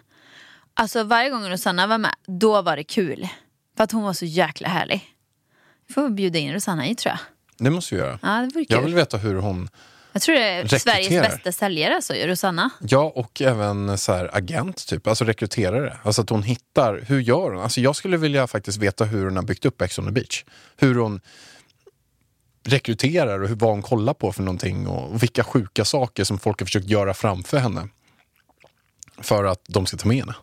Alltså 0.74 1.04
varje 1.04 1.30
gång 1.30 1.48
Rosanna 1.48 1.86
var 1.86 1.98
med, 1.98 2.14
då 2.26 2.62
var 2.62 2.76
det 2.76 2.84
kul. 2.84 3.28
För 3.76 3.84
att 3.84 3.92
hon 3.92 4.02
var 4.02 4.12
så 4.12 4.24
jäkla 4.24 4.68
härlig. 4.68 5.04
Vi 5.86 5.94
får 5.94 6.08
bjuda 6.08 6.38
in 6.38 6.52
Rosanna 6.52 6.82
hit 6.82 6.98
tror 6.98 7.10
jag. 7.10 7.18
Det 7.58 7.70
måste 7.70 7.94
vi 7.94 8.00
göra. 8.00 8.18
Ja, 8.22 8.28
det 8.28 8.54
vore 8.54 8.64
Jag 8.68 8.78
kul. 8.78 8.84
vill 8.84 8.94
veta 8.94 9.16
hur 9.16 9.34
hon 9.34 9.68
Jag 10.12 10.22
tror 10.22 10.34
det 10.34 10.42
är 10.42 10.62
Rekryterar. 10.62 10.78
Sveriges 10.78 11.22
bästa 11.22 11.52
säljare, 11.52 11.94
alltså, 11.94 12.14
Rosanna. 12.14 12.70
Ja, 12.80 13.12
och 13.14 13.42
även 13.42 13.98
så 13.98 14.12
här, 14.12 14.30
agent, 14.36 14.86
typ. 14.86 15.06
alltså 15.06 15.24
rekryterare. 15.24 15.98
Alltså 16.02 16.22
att 16.22 16.30
hon 16.30 16.42
hittar, 16.42 17.04
hur 17.08 17.20
gör 17.20 17.50
hon? 17.52 17.62
Alltså 17.62 17.80
jag 17.80 17.96
skulle 17.96 18.16
vilja 18.16 18.46
faktiskt 18.46 18.78
veta 18.78 19.04
hur 19.04 19.24
hon 19.24 19.36
har 19.36 19.42
byggt 19.42 19.64
upp 19.64 19.82
Ex 19.82 19.98
on 19.98 20.04
the 20.06 20.12
beach. 20.12 20.44
Hur 20.76 20.94
hon 20.94 21.20
rekryterar 22.66 23.40
och 23.40 23.48
hur, 23.48 23.56
vad 23.56 23.70
hon 23.70 23.82
kollar 23.82 24.14
på 24.14 24.32
för 24.32 24.42
någonting 24.42 24.86
och 24.86 25.22
vilka 25.22 25.44
sjuka 25.44 25.84
saker 25.84 26.24
som 26.24 26.38
folk 26.38 26.60
har 26.60 26.66
försökt 26.66 26.86
göra 26.86 27.14
framför 27.14 27.58
henne. 27.58 27.88
För 29.18 29.44
att 29.44 29.60
de 29.68 29.86
ska 29.86 29.96
ta 29.96 30.08
med 30.08 30.16
henne. 30.16 30.34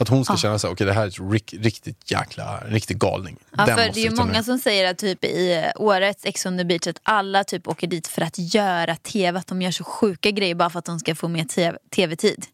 För 0.00 0.04
att 0.04 0.08
hon 0.08 0.24
ska 0.24 0.34
Ah. 0.34 0.36
känna 0.36 0.58
sig, 0.58 0.70
okej 0.70 0.86
det 0.86 0.92
här 0.92 1.06
är 1.06 1.30
rik, 1.32 1.54
riktigt 1.58 2.10
jäkla, 2.10 2.60
riktig 2.66 2.98
galning. 2.98 3.36
Ja, 3.56 3.66
Den 3.66 3.76
för 3.78 3.84
det 3.94 4.00
är 4.00 4.04
ju 4.04 4.16
många 4.16 4.32
med. 4.32 4.44
som 4.44 4.58
säger 4.58 4.90
att 4.90 4.98
typ 4.98 5.24
i 5.24 5.64
årets 5.76 6.24
Ex 6.24 6.46
on 6.46 6.58
the 6.58 6.64
beach 6.64 6.86
att 6.86 7.00
alla 7.02 7.44
typ 7.44 7.68
åker 7.68 7.86
dit 7.86 8.06
för 8.08 8.22
att 8.22 8.34
göra 8.54 8.96
tv. 8.96 9.38
Att 9.38 9.46
de 9.46 9.62
gör 9.62 9.70
så 9.70 9.84
sjuka 9.84 10.30
grejer 10.30 10.54
bara 10.54 10.70
för 10.70 10.78
att 10.78 10.84
de 10.84 10.98
ska 11.00 11.14
få 11.14 11.28
mer 11.28 11.44
TV 11.44 11.78
tv-tid. 11.90 12.46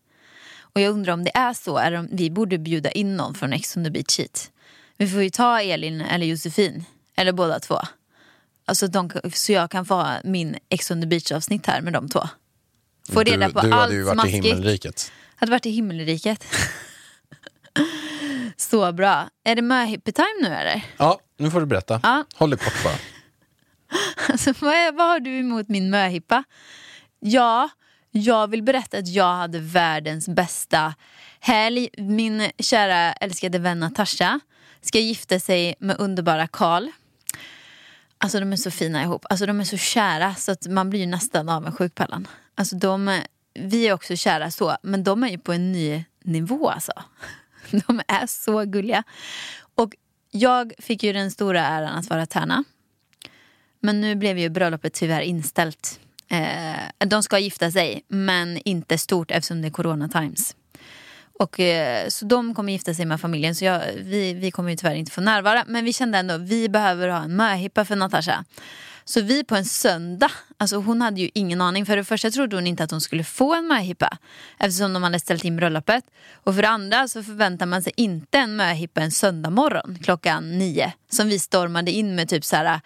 Och 0.61 0.81
jag 0.81 0.93
undrar 0.93 1.13
om 1.13 1.25
det 1.25 1.37
är 1.37 1.55
så, 1.55 1.79
eller 1.79 1.97
om 1.99 2.09
vi 2.13 2.31
borde 2.31 2.59
bjuda 2.59 2.91
in 2.91 3.17
någon 3.17 3.35
från 3.35 3.53
Ex 3.53 3.77
on 3.77 3.85
the 3.85 3.91
beach 3.91 4.19
hit. 4.19 4.51
Vi 4.97 5.09
får 5.09 5.23
ju 5.23 5.31
ta 5.31 5.61
Elin 5.61 6.01
eller 6.01 6.27
Josefin, 6.27 6.85
eller 7.17 7.33
båda 7.33 7.61
två. 7.61 7.79
Alltså 8.65 8.87
de, 8.87 9.11
så 9.35 9.53
jag 9.53 9.71
kan 9.71 9.87
få 9.87 9.95
ha 9.95 10.17
min 10.25 10.57
Ex 10.69 10.91
on 10.91 11.01
the 11.01 11.07
beach 11.07 11.33
avsnitt 11.33 11.67
här 11.67 11.81
med 11.81 11.93
de 11.93 12.09
två. 12.09 12.29
Få 13.13 13.23
reda 13.23 13.47
du, 13.47 13.53
på 13.53 13.61
du 13.61 13.67
allt 13.73 13.81
hade 13.83 13.95
ju 13.95 14.03
varit 14.03 14.15
i 14.17 14.21
smaskigt. 14.21 14.45
himmelriket. 14.47 15.13
Hade 15.37 15.51
varit 15.53 15.67
i 15.67 15.71
himmelriket. 15.71 16.45
så 18.57 18.93
bra. 18.93 19.29
Är 19.45 19.55
det 19.55 19.63
möhippie-time 19.63 20.43
nu 20.43 20.49
eller? 20.49 20.83
Ja, 20.97 21.21
nu 21.39 21.51
får 21.51 21.61
du 21.61 21.67
berätta. 21.67 22.01
Ja. 22.03 22.25
Håll 22.35 22.51
det 22.51 22.57
kort 22.57 22.85
bara. 22.85 22.95
Alltså, 24.29 24.53
vad, 24.61 24.75
är, 24.75 24.93
vad 24.93 25.07
har 25.07 25.21
du 25.21 25.39
emot 25.39 25.69
min 25.69 25.91
möhippa? 25.91 26.45
Ja, 27.21 27.69
jag 28.11 28.51
vill 28.51 28.63
berätta 28.63 28.99
att 28.99 29.09
jag 29.09 29.35
hade 29.35 29.59
världens 29.59 30.29
bästa 30.29 30.95
helg. 31.41 31.89
Min 31.99 32.51
kära 32.59 33.13
älskade 33.13 33.59
vän 33.59 33.81
Natasha 33.81 34.41
ska 34.81 34.99
gifta 34.99 35.41
sig 35.41 35.75
med 35.79 35.97
underbara 35.99 36.47
Karl. 36.47 36.89
Alltså 38.19 38.41
de 38.41 38.53
är 38.53 38.57
så 38.57 38.71
fina 38.71 39.03
ihop. 39.03 39.27
Alltså 39.31 39.47
de 39.47 39.61
är 39.61 39.65
så 39.65 39.77
kära 39.77 40.35
så 40.35 40.53
att 40.53 40.67
man 40.67 40.91
blir 40.91 41.07
nästan 41.07 41.49
avundsjuk 41.49 41.95
på 41.95 42.03
Allan. 42.03 42.29
Alltså 42.55 42.77
de, 42.77 43.21
vi 43.55 43.89
är 43.89 43.93
också 43.93 44.17
kära 44.17 44.51
så, 44.51 44.77
men 44.83 45.05
de 45.05 45.25
är 45.25 45.29
ju 45.29 45.39
på 45.39 45.53
en 45.53 45.73
ny 45.73 46.05
nivå 46.25 46.71
alltså. 46.71 46.93
De 47.87 48.01
är 48.09 48.27
så 48.27 48.65
gulliga. 48.65 49.03
Och 49.75 49.95
jag 50.31 50.73
fick 50.79 51.03
ju 51.03 51.13
den 51.13 51.31
stora 51.31 51.61
äran 51.61 51.99
att 51.99 52.11
vara 52.11 52.27
tärna. 52.27 52.65
Men 53.81 54.01
nu 54.01 54.15
blev 54.15 54.39
ju 54.39 54.49
bröllopet 54.49 54.95
tyvärr 54.95 55.21
inställt. 55.21 56.01
Eh, 56.29 57.07
de 57.07 57.23
ska 57.23 57.39
gifta 57.39 57.71
sig, 57.71 58.05
men 58.09 58.59
inte 58.65 58.99
stort 58.99 59.31
eftersom 59.31 59.63
det 59.63 59.69
är 59.69 59.71
corona 59.71 60.09
times. 60.09 60.57
Och, 61.39 61.61
eh, 61.61 62.09
så 62.09 62.25
de 62.25 62.55
kommer 62.55 62.73
gifta 62.73 62.95
sig 62.95 63.07
med 63.07 63.21
familjen, 63.21 63.55
så 63.55 63.65
jag, 63.65 63.83
vi, 63.97 64.35
vi 64.35 64.51
kommer 64.51 64.71
ju 64.71 64.77
tyvärr 64.77 64.95
inte 64.95 65.13
få 65.13 65.21
närvara. 65.21 65.65
Men 65.67 65.85
vi 65.85 65.93
kände 65.93 66.19
ändå 66.19 66.37
vi 66.39 66.69
behöver 66.69 67.09
ha 67.09 67.23
en 67.23 67.37
möhippa 67.37 67.85
för 67.85 67.97
Natasha. 67.97 68.45
Så 69.09 69.21
vi 69.21 69.45
på 69.45 69.57
en 69.57 69.65
söndag, 69.65 70.31
alltså 70.59 70.77
hon 70.77 71.03
hade 71.03 71.21
ju 71.21 71.31
ingen 71.35 71.61
aning. 71.61 71.87
För 71.87 71.97
det 71.97 72.05
första 72.05 72.31
trodde 72.31 72.57
hon 72.57 72.67
inte 72.67 72.85
att 72.85 72.91
hon 72.91 73.01
skulle 73.01 73.25
få 73.25 73.55
en 73.55 73.67
möhippa 73.67 74.19
eftersom 74.59 74.93
de 74.93 75.03
hade 75.03 75.21
ställt 75.21 75.45
in 75.45 75.57
bröllopet. 75.57 76.05
Och 76.35 76.55
för 76.55 76.63
det 76.63 76.69
andra 76.69 77.09
så 77.09 77.23
förväntar 77.23 77.67
man 77.67 77.83
sig 77.83 77.93
inte 77.97 78.39
en 78.39 78.57
möhippa 78.57 79.01
en 79.01 79.11
söndag 79.11 79.51
morgon 79.51 79.99
klockan 80.03 80.59
nio. 80.59 80.93
Som 81.11 81.29
vi 81.29 81.39
stormade 81.39 81.91
in 81.91 82.15
med 82.15 82.29
typ 82.29 82.45
så 82.45 82.57
här, 82.57 82.81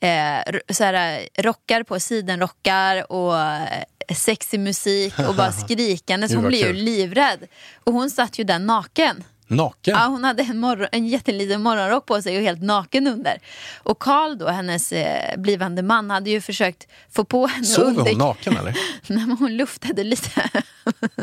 eh, 0.00 0.58
så 0.70 0.84
här 0.84 1.28
rockar 1.42 1.82
på, 1.82 2.00
sidenrockar 2.00 3.12
och 3.12 3.38
eh, 3.38 3.84
sexig 4.16 4.60
musik 4.60 5.18
och 5.28 5.34
bara 5.34 5.52
skrikandes. 5.64 6.34
Hon 6.34 6.48
blir 6.48 6.66
ju 6.66 6.72
livrädd. 6.72 7.38
Och 7.84 7.92
hon 7.92 8.10
satt 8.10 8.38
ju 8.38 8.44
där 8.44 8.58
naken. 8.58 9.24
Naken? 9.46 9.94
Ja, 9.94 10.06
hon 10.06 10.24
hade 10.24 10.42
en, 10.42 10.58
morgon, 10.58 10.88
en 10.92 11.06
jätteliten 11.06 11.62
morgonrock 11.62 12.06
på 12.06 12.22
sig 12.22 12.36
och 12.36 12.42
helt 12.42 12.62
naken 12.62 13.06
under. 13.06 13.38
Och 13.82 13.98
Karl 13.98 14.38
då, 14.38 14.48
hennes 14.48 14.92
eh, 14.92 15.40
blivande 15.40 15.82
man, 15.82 16.10
hade 16.10 16.30
ju 16.30 16.40
försökt 16.40 16.88
få 17.10 17.24
på 17.24 17.46
henne 17.46 17.64
Sover 17.64 17.88
under... 17.88 18.10
hon 18.10 18.18
naken 18.18 18.56
eller? 18.56 18.72
Nej, 19.06 19.26
men 19.26 19.36
hon 19.36 19.56
luftade 19.56 20.04
lite 20.04 20.50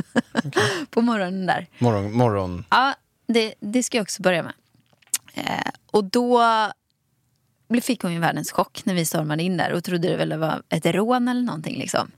på 0.89 1.01
morgonen 1.01 1.45
där. 1.45 1.67
Morgon, 1.77 2.13
morgon. 2.13 2.65
Ja, 2.69 2.93
det, 3.27 3.53
det 3.59 3.83
ska 3.83 3.97
jag 3.97 4.03
också 4.03 4.21
börja 4.21 4.43
med. 4.43 4.53
Eh, 5.33 5.71
och 5.91 6.03
då 6.03 6.41
fick 7.81 8.01
hon 8.01 8.13
ju 8.13 8.19
världens 8.19 8.51
chock 8.51 8.81
när 8.85 8.93
vi 8.93 9.05
stormade 9.05 9.43
in 9.43 9.57
där 9.57 9.73
och 9.73 9.83
trodde 9.83 10.09
det 10.09 10.17
väl 10.17 10.39
var 10.39 10.61
ett 10.69 10.85
rån 10.85 11.27
eller 11.27 11.41
någonting 11.41 11.77
liksom. 11.77 12.11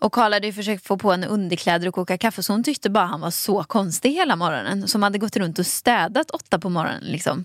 Och 0.00 0.12
Karl 0.12 0.32
hade 0.32 0.46
ju 0.46 0.52
försökt 0.52 0.86
få 0.86 0.98
på 0.98 1.10
henne 1.10 1.26
underkläder 1.26 1.88
och 1.88 1.94
koka 1.94 2.18
kaffe 2.18 2.42
så 2.42 2.52
hon 2.52 2.64
tyckte 2.64 2.90
bara 2.90 3.06
han 3.06 3.20
var 3.20 3.30
så 3.30 3.64
konstig 3.64 4.12
hela 4.12 4.36
morgonen. 4.36 4.88
Som 4.88 5.02
hade 5.02 5.18
gått 5.18 5.36
runt 5.36 5.58
och 5.58 5.66
städat 5.66 6.30
åtta 6.30 6.58
på 6.58 6.68
morgonen 6.68 7.04
liksom. 7.04 7.44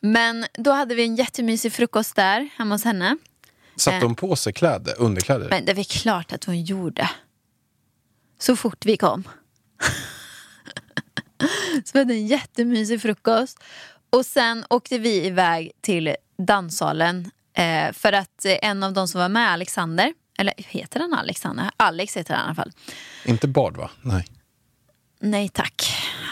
Men 0.00 0.46
då 0.52 0.70
hade 0.70 0.94
vi 0.94 1.04
en 1.04 1.16
jättemysig 1.16 1.72
frukost 1.72 2.16
där 2.16 2.48
hemma 2.56 2.74
hos 2.74 2.84
henne. 2.84 3.16
Satte 3.76 4.06
hon 4.06 4.14
på 4.14 4.36
sig 4.36 4.52
kläder, 4.52 4.94
underkläder? 4.98 5.50
Men 5.50 5.64
det 5.64 5.72
är 5.72 5.76
väl 5.76 5.84
klart 5.84 6.32
att 6.32 6.44
hon 6.44 6.62
gjorde. 6.62 7.10
Så 8.38 8.56
fort 8.56 8.86
vi 8.86 8.96
kom. 8.96 9.24
så 11.84 11.90
vi 11.92 11.98
hade 11.98 12.14
en 12.14 12.26
jättemysig 12.26 13.02
frukost. 13.02 13.58
Och 14.10 14.26
sen 14.26 14.64
åkte 14.70 14.98
vi 14.98 15.26
iväg 15.26 15.72
till 15.80 16.16
danssalen. 16.38 17.30
Eh, 17.56 17.92
för 17.92 18.12
att 18.12 18.44
eh, 18.44 18.56
en 18.62 18.82
av 18.82 18.92
de 18.92 19.08
som 19.08 19.20
var 19.20 19.28
med, 19.28 19.50
Alexander, 19.50 20.12
eller 20.38 20.54
heter 20.56 21.00
han 21.00 21.14
Alexander? 21.14 21.70
Alex 21.76 22.16
heter 22.16 22.34
han 22.34 22.42
i 22.42 22.46
alla 22.46 22.54
fall. 22.54 22.72
Inte 23.24 23.48
Bard 23.48 23.76
va? 23.76 23.90
Nej. 24.02 24.24
Nej 25.20 25.48
tack. 25.48 25.82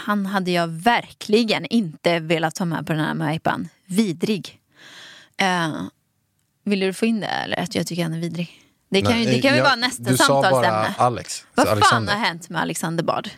Han 0.05 0.25
hade 0.25 0.51
jag 0.51 0.67
verkligen 0.67 1.65
inte 1.65 2.19
velat 2.19 2.55
ta 2.55 2.65
med 2.65 2.87
på 2.87 2.93
den 2.93 3.05
här 3.05 3.13
möhippan. 3.13 3.69
Vidrig. 3.85 4.59
Eh, 5.37 5.81
vill 6.63 6.79
du 6.79 6.93
få 6.93 7.05
in 7.05 7.19
det 7.19 7.27
eller 7.27 7.59
att 7.59 7.75
jag 7.75 7.87
tycker 7.87 8.03
han 8.03 8.13
är 8.13 8.19
vidrig? 8.19 8.59
Det 8.89 9.01
kan, 9.01 9.19
ju, 9.19 9.25
det 9.25 9.31
Nej, 9.31 9.41
kan 9.41 9.51
ju 9.51 9.57
jag- 9.57 9.63
vara 9.63 9.75
nästa 9.75 10.03
Du 10.03 10.17
sa 10.17 10.27
bara 10.27 10.43
samtalsämne. 10.43 10.95
Alex. 10.97 11.45
Vad 11.55 11.65
fan 11.67 11.71
Alexander. 11.77 12.13
har 12.13 12.19
hänt 12.19 12.49
med 12.49 12.61
Alexander 12.61 13.03
Bard? 13.03 13.29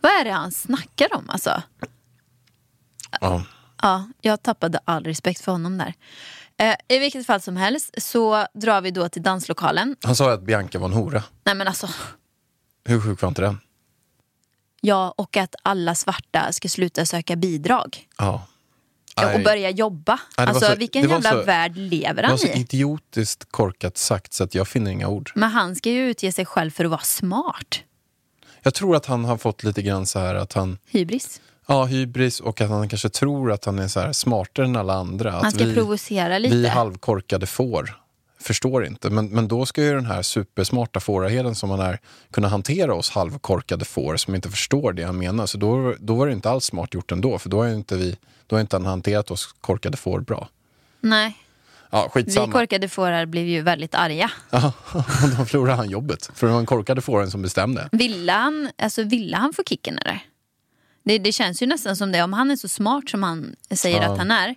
Vad 0.00 0.12
är 0.12 0.24
det 0.24 0.30
han 0.30 0.52
snackar 0.52 1.14
om 1.16 1.30
alltså? 1.30 1.62
Ja. 3.20 3.44
Ja, 3.82 4.08
jag 4.20 4.42
tappade 4.42 4.80
all 4.84 5.04
respekt 5.04 5.40
för 5.40 5.52
honom 5.52 5.78
där. 5.78 5.94
Eh, 6.62 6.74
I 6.88 6.98
vilket 6.98 7.26
fall 7.26 7.40
som 7.40 7.56
helst 7.56 7.94
så 8.02 8.46
drar 8.54 8.80
vi 8.80 8.90
då 8.90 9.08
till 9.08 9.22
danslokalen. 9.22 9.96
Han 10.02 10.16
sa 10.16 10.28
ju 10.28 10.34
att 10.34 10.42
Bianca 10.42 10.78
var 10.78 10.86
en 10.88 10.92
hora. 10.94 11.22
Nej 11.44 11.54
men 11.54 11.68
alltså, 11.68 11.88
Hur 12.84 13.00
sjuk 13.00 13.22
var 13.22 13.28
inte 13.28 13.42
den? 13.42 13.58
ja 14.80 15.14
och 15.16 15.36
att 15.36 15.54
alla 15.62 15.94
svarta 15.94 16.52
ska 16.52 16.68
sluta 16.68 17.06
söka 17.06 17.36
bidrag. 17.36 18.08
Ja. 18.18 18.46
Ja, 19.16 19.34
och 19.34 19.40
börja 19.42 19.70
jobba. 19.70 20.18
Nej, 20.38 20.46
alltså 20.46 20.64
så- 20.66 20.74
vilken 20.74 21.08
jävla 21.10 21.30
så- 21.30 21.42
värld 21.42 21.76
lever 21.76 22.14
Det 22.14 22.22
var 22.22 22.28
han 22.28 22.38
så 22.38 22.46
i? 22.46 22.50
idiotiskt 22.60 23.44
korkat 23.52 23.98
sagt 23.98 24.32
så 24.32 24.44
att 24.44 24.54
jag 24.54 24.68
finner 24.68 24.90
inga 24.90 25.08
ord. 25.08 25.32
Men 25.34 25.50
han 25.50 25.76
ska 25.76 25.90
ju 25.90 26.10
utge 26.10 26.32
sig 26.32 26.44
själv 26.46 26.70
för 26.70 26.84
att 26.84 26.90
vara 26.90 27.00
smart. 27.00 27.80
Jag 28.62 28.74
tror 28.74 28.96
att 28.96 29.06
han 29.06 29.24
har 29.24 29.36
fått 29.36 29.62
lite 29.64 29.82
grann 29.82 30.06
så 30.06 30.18
här 30.18 30.34
att 30.34 30.52
han, 30.52 30.78
Hybris. 30.90 31.40
Ja 31.66 31.84
hybris 31.84 32.40
och 32.40 32.60
att 32.60 32.70
han 32.70 32.88
kanske 32.88 33.08
tror 33.08 33.52
att 33.52 33.64
han 33.64 33.78
är 33.78 33.88
så 33.88 34.12
smartare 34.12 34.66
än 34.66 34.76
alla 34.76 34.94
andra. 34.94 35.30
Han 35.30 35.44
att 35.46 35.54
ska 35.54 35.64
vi, 35.64 35.74
provocera 35.74 36.38
lite. 36.38 36.56
vi 36.56 36.68
halvkorkade 36.68 37.46
får 37.46 38.02
förstår 38.42 38.86
inte. 38.86 39.10
Men, 39.10 39.26
men 39.26 39.48
då 39.48 39.66
ska 39.66 39.82
ju 39.82 39.94
den 39.94 40.06
här 40.06 40.22
supersmarta 40.22 41.00
fåraheden 41.00 41.54
som 41.54 41.70
han 41.70 41.80
är 41.80 41.98
kunna 42.30 42.48
hantera 42.48 42.94
oss 42.94 43.10
halvkorkade 43.10 43.84
får 43.84 44.16
som 44.16 44.34
inte 44.34 44.50
förstår 44.50 44.92
det 44.92 45.02
han 45.02 45.18
menar. 45.18 45.46
Så 45.46 45.58
då, 45.58 45.94
då 45.98 46.14
var 46.14 46.26
det 46.26 46.32
inte 46.32 46.50
alls 46.50 46.64
smart 46.64 46.94
gjort 46.94 47.12
ändå. 47.12 47.38
För 47.38 47.48
då 47.48 47.62
har 47.62 47.68
inte, 47.68 47.96
vi, 47.96 48.16
då 48.46 48.56
har 48.56 48.60
inte 48.60 48.76
han 48.76 48.86
hanterat 48.86 49.30
oss 49.30 49.54
korkade 49.60 49.96
får 49.96 50.20
bra. 50.20 50.48
Nej, 51.00 51.36
Ja, 51.94 52.10
vi 52.14 52.22
skitsamma. 52.24 52.52
korkade 52.52 52.88
fårar 52.88 53.26
blev 53.26 53.46
ju 53.46 53.60
väldigt 53.62 53.94
arga. 53.94 54.30
Ja, 54.50 54.72
då 55.38 55.44
förlorade 55.44 55.76
han 55.76 55.90
jobbet. 55.90 56.30
För 56.34 56.46
det 56.46 56.52
var 56.52 56.58
den 56.58 56.66
korkade 56.66 57.00
fåren 57.00 57.30
som 57.30 57.42
bestämde. 57.42 57.88
Ville 57.92 58.32
han, 58.32 58.70
alltså, 58.78 59.02
ville 59.02 59.36
han 59.36 59.52
få 59.52 59.62
kicken 59.64 59.98
eller? 59.98 60.20
Det, 61.04 61.18
det 61.18 61.32
känns 61.32 61.62
ju 61.62 61.66
nästan 61.66 61.96
som 61.96 62.12
det. 62.12 62.22
Om 62.22 62.32
han 62.32 62.50
är 62.50 62.56
så 62.56 62.68
smart 62.68 63.10
som 63.10 63.22
han 63.22 63.56
säger 63.70 64.02
Ja. 64.02 64.12
att 64.12 64.18
han 64.18 64.30
är. 64.30 64.54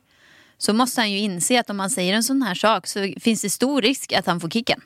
Så 0.58 0.74
måste 0.74 1.02
han 1.02 1.12
ju 1.12 1.18
inse 1.20 1.60
att 1.60 1.70
om 1.70 1.80
han 1.80 1.90
säger 1.90 2.14
en 2.14 2.24
sån 2.24 2.42
här 2.42 2.56
sak 2.56 2.88
så 2.88 3.14
finns 3.20 3.42
det 3.42 3.50
stor 3.50 3.82
risk 3.82 4.14
att 4.14 4.26
han 4.26 4.40
får 4.40 4.50
kicken. 4.50 4.82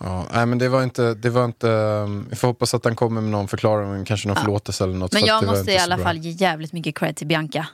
Ja, 0.00 0.26
nej, 0.32 0.46
men 0.46 0.58
det 0.58 0.68
var 0.68 0.82
inte, 0.82 1.14
det 1.14 1.30
var 1.30 1.44
inte, 1.44 1.68
um, 1.68 2.26
vi 2.30 2.36
får 2.36 2.48
hoppas 2.48 2.74
att 2.74 2.84
han 2.84 2.96
kommer 2.96 3.20
med 3.20 3.30
någon 3.30 3.48
förklaring, 3.48 4.04
kanske 4.04 4.28
någon 4.28 4.36
förlåtelse 4.36 4.84
eller 4.84 4.94
något. 4.94 5.12
Men 5.12 5.24
jag 5.24 5.44
måste 5.46 5.72
i 5.72 5.78
alla 5.78 5.96
bra. 5.96 6.04
fall 6.04 6.18
ge 6.18 6.30
jävligt 6.30 6.72
mycket 6.72 6.98
cred 6.98 7.16
till 7.16 7.26
Bianca. 7.26 7.66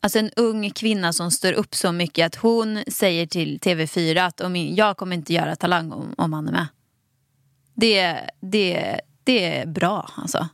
Alltså 0.00 0.18
en 0.18 0.30
ung 0.36 0.70
kvinna 0.70 1.12
som 1.12 1.30
står 1.30 1.52
upp 1.52 1.74
så 1.74 1.92
mycket 1.92 2.26
att 2.26 2.34
hon 2.34 2.84
säger 2.88 3.26
till 3.26 3.58
TV4 3.58 4.26
att 4.26 4.40
om 4.40 4.56
jag 4.56 4.96
kommer 4.96 5.16
inte 5.16 5.32
göra 5.32 5.56
Talang 5.56 5.92
om, 5.92 6.14
om 6.16 6.32
han 6.32 6.48
är 6.48 6.52
med. 6.52 6.66
Det, 7.74 8.20
det, 8.40 9.00
det 9.24 9.58
är 9.58 9.66
bra 9.66 10.10
alltså. 10.16 10.48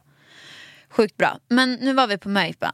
Sjukt 0.97 1.17
bra. 1.17 1.39
Men 1.49 1.73
nu 1.73 1.93
var 1.93 2.07
vi 2.07 2.19
på 2.19 2.29
möhippan. 2.29 2.73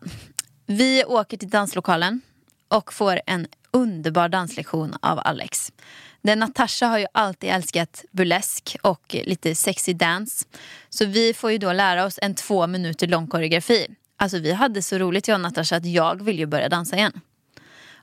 Vi 0.66 1.04
åker 1.04 1.36
till 1.36 1.50
danslokalen 1.50 2.20
och 2.68 2.92
får 2.92 3.20
en 3.26 3.46
underbar 3.70 4.28
danslektion 4.28 4.94
av 5.02 5.20
Alex. 5.24 5.72
Den 6.22 6.38
Natasha 6.38 6.86
har 6.86 6.98
ju 6.98 7.06
alltid 7.14 7.50
älskat 7.50 8.04
burlesk 8.10 8.76
och 8.82 9.16
lite 9.24 9.54
sexy 9.54 9.92
dance. 9.92 10.46
Så 10.88 11.04
vi 11.04 11.34
får 11.34 11.52
ju 11.52 11.58
då 11.58 11.72
lära 11.72 12.04
oss 12.04 12.18
en 12.22 12.34
två 12.34 12.66
minuter 12.66 13.06
lång 13.06 13.26
koreografi. 13.26 13.86
Alltså 14.16 14.38
vi 14.38 14.52
hade 14.52 14.82
så 14.82 14.98
roligt 14.98 15.28
jag 15.28 15.34
och 15.34 15.40
Natasha 15.40 15.76
att 15.76 15.86
jag 15.86 16.22
vill 16.22 16.38
ju 16.38 16.46
börja 16.46 16.68
dansa 16.68 16.96
igen. 16.96 17.20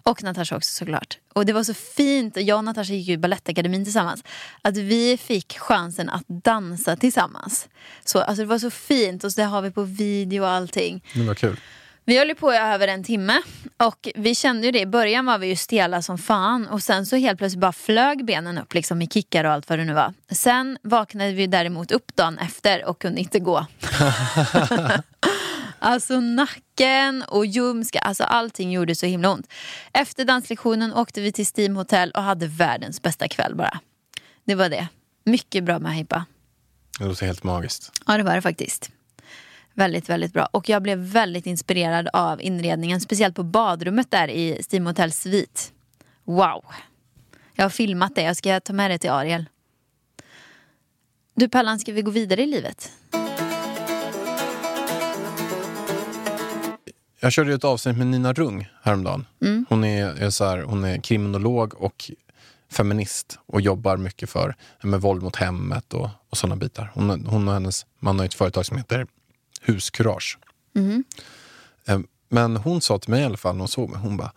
Och 0.03 0.23
Natasha 0.23 0.55
också 0.55 0.73
såklart. 0.73 1.17
Och 1.33 1.45
det 1.45 1.53
var 1.53 1.63
så 1.63 1.73
fint, 1.73 2.37
jag 2.37 2.57
och 2.57 2.63
Natasha 2.63 2.93
gick 2.93 3.07
ju 3.07 3.17
Balettakademin 3.17 3.83
tillsammans. 3.83 4.23
Att 4.61 4.77
vi 4.77 5.17
fick 5.17 5.57
chansen 5.59 6.09
att 6.09 6.23
dansa 6.27 6.95
tillsammans. 6.95 7.69
Så, 8.05 8.19
alltså 8.19 8.41
det 8.41 8.47
var 8.47 8.59
så 8.59 8.69
fint 8.69 9.23
och 9.23 9.31
så 9.31 9.41
det 9.41 9.47
har 9.47 9.61
vi 9.61 9.71
på 9.71 9.83
video 9.83 10.41
och 10.43 10.49
allting. 10.49 11.03
Det 11.13 11.23
var 11.23 11.35
kul. 11.35 11.59
Vi 12.05 12.17
höll 12.17 12.27
ju 12.27 12.35
på 12.35 12.53
i 12.53 12.57
över 12.57 12.87
en 12.87 13.03
timme 13.03 13.41
och 13.77 14.09
vi 14.15 14.35
kände 14.35 14.65
ju 14.65 14.71
det. 14.71 14.79
I 14.79 14.85
början 14.85 15.25
var 15.25 15.37
vi 15.37 15.47
ju 15.47 15.55
stela 15.55 16.01
som 16.01 16.17
fan 16.17 16.67
och 16.67 16.83
sen 16.83 17.05
så 17.05 17.15
helt 17.15 17.37
plötsligt 17.37 17.61
bara 17.61 17.71
flög 17.71 18.25
benen 18.25 18.57
upp 18.57 18.73
liksom 18.73 19.01
i 19.01 19.07
kickar 19.07 19.43
och 19.43 19.51
allt 19.51 19.69
vad 19.69 19.79
det 19.79 19.85
nu 19.85 19.93
var. 19.93 20.13
Sen 20.31 20.77
vaknade 20.81 21.31
vi 21.31 21.47
däremot 21.47 21.91
upp 21.91 22.15
dagen 22.15 22.37
efter 22.37 22.85
och 22.85 23.01
kunde 23.01 23.19
inte 23.21 23.39
gå. 23.39 23.65
Alltså 25.80 26.19
nacken 26.19 27.23
och 27.27 27.45
ljumska, 27.45 27.99
alltså 27.99 28.23
allting 28.23 28.71
gjorde 28.71 28.95
så 28.95 29.05
himla 29.05 29.32
ont. 29.32 29.47
Efter 29.93 30.25
danslektionen 30.25 30.93
åkte 30.93 31.21
vi 31.21 31.32
till 31.32 31.45
Steam 31.57 31.75
Hotel 31.75 32.11
och 32.11 32.23
hade 32.23 32.47
världens 32.47 33.01
bästa 33.01 33.27
kväll 33.27 33.55
bara. 33.55 33.80
Det 34.45 34.55
var 34.55 34.69
det. 34.69 34.88
Mycket 35.23 35.63
bra 35.63 35.80
med 35.80 35.95
Hippa. 35.95 36.25
Det 36.99 37.05
låter 37.05 37.25
helt 37.25 37.43
magiskt. 37.43 37.91
Ja 38.07 38.17
det 38.17 38.23
var 38.23 38.36
det 38.36 38.41
faktiskt. 38.41 38.91
Väldigt, 39.73 40.09
väldigt 40.09 40.34
bra. 40.34 40.45
Och 40.51 40.69
jag 40.69 40.82
blev 40.84 40.97
väldigt 40.97 41.45
inspirerad 41.45 42.09
av 42.13 42.41
inredningen. 42.41 43.01
Speciellt 43.01 43.36
på 43.36 43.43
badrummet 43.43 44.11
där 44.11 44.27
i 44.27 44.63
Steam 44.71 44.86
Hotel 44.86 45.11
svit. 45.11 45.71
Wow. 46.23 46.65
Jag 47.53 47.65
har 47.65 47.69
filmat 47.69 48.15
det. 48.15 48.21
Jag 48.21 48.38
ska 48.38 48.59
ta 48.59 48.73
med 48.73 48.91
det 48.91 48.97
till 48.97 49.09
Ariel. 49.09 49.45
Du 51.36 51.49
Pallan, 51.49 51.80
ska 51.80 51.91
vi 51.91 52.01
gå 52.01 52.11
vidare 52.11 52.43
i 52.43 52.45
livet? 52.45 52.91
Jag 57.20 57.32
körde 57.32 57.49
ju 57.49 57.55
ett 57.55 57.63
avsnitt 57.63 57.97
med 57.97 58.07
Nina 58.07 58.34
Rung 58.34 58.70
häromdagen. 58.82 59.26
Hon, 59.70 59.84
är, 59.84 60.07
är 60.07 60.30
så 60.30 60.45
här, 60.45 60.61
hon 60.61 60.84
är 60.84 60.97
kriminolog 61.01 61.74
och 61.82 62.11
feminist 62.72 63.39
och 63.45 63.61
jobbar 63.61 63.97
mycket 63.97 64.30
för 64.30 64.55
med 64.84 65.01
våld 65.01 65.24
mot 65.24 65.36
hemmet 65.36 65.93
och, 65.93 66.09
och 66.30 66.38
sådana 66.38 66.55
bitar. 66.55 66.91
Hon, 66.93 67.26
hon 67.26 67.47
och 67.47 67.53
hennes 67.53 67.86
man 67.99 68.20
har 68.20 68.26
ett 68.26 68.34
företag 68.34 68.65
som 68.65 68.78
heter 68.78 69.07
Huskurage. 69.61 70.38
Eh, 71.86 71.99
Men 72.30 72.57
hon 72.57 72.82
sa 72.82 72.99
till 72.99 73.09
mig 73.09 73.22
i 73.22 73.26
alla 73.26 73.38
fall 73.38 73.55
när 73.55 73.59
hon 73.59 73.67
såg 73.67 73.89
mig, 73.89 73.99
hon 73.99 74.17
bara 74.17 74.32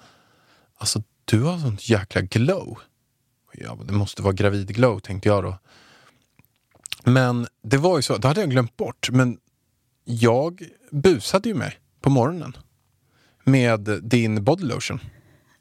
Alltså 0.79 1.03
du 1.25 1.43
har 1.43 1.59
sånt 1.59 1.89
jäkla 1.89 2.21
glow. 2.21 2.79
Bara, 3.69 3.85
det 3.85 3.93
måste 3.93 4.23
vara 4.23 4.33
gravid 4.33 4.75
glow 4.75 5.01
tänkte 5.01 5.29
jag 5.29 5.45
då. 5.45 5.59
Men 7.05 7.47
det 7.63 7.77
var 7.77 7.97
ju 7.97 8.03
så, 8.03 8.17
det 8.17 8.29
hade 8.29 8.41
jag 8.41 8.51
glömt 8.51 8.77
bort. 8.77 9.11
Men 9.11 9.39
jag 10.05 10.63
busade 10.91 11.49
ju 11.49 11.55
mig 11.55 11.79
på 12.01 12.11
morgonen 12.11 12.57
med 13.45 13.81
din 14.03 14.45
body 14.45 14.65
lotion. 14.65 15.01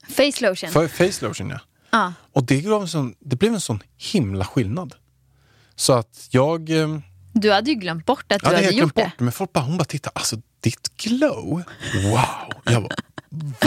Face 0.10 0.32
lotion. 0.42 0.70
För 0.72 0.88
face 0.88 1.26
lotion 1.28 1.50
ja. 1.50 1.60
Ja. 1.92 2.14
Och 2.32 2.44
det, 2.44 2.62
gav 2.62 2.82
en 2.82 2.88
sån, 2.88 3.16
det 3.20 3.36
blev 3.36 3.54
en 3.54 3.62
sån 3.62 3.80
himla 3.98 4.46
skillnad. 4.46 4.96
Så 5.76 5.94
att 5.94 6.28
jag... 6.30 6.70
eh, 6.70 7.00
Du 7.34 7.52
hade 7.52 7.70
ju 7.70 7.76
glömt 7.76 8.06
bort 8.06 8.32
att 8.32 8.40
du 8.42 8.46
hade 8.46 8.58
hade 8.58 8.70
gjort 8.72 8.94
bort 8.94 8.96
det. 8.96 9.12
Men 9.24 9.32
folk 9.32 9.54
bara, 9.54 9.64
hon 9.66 9.78
bara 9.78 9.84
titta, 9.86 10.10
alltså 10.14 10.36
ditt 10.60 10.98
glow. 10.98 11.64
Wow. 12.04 12.54
Jag 12.66 12.84
bara, 12.84 12.96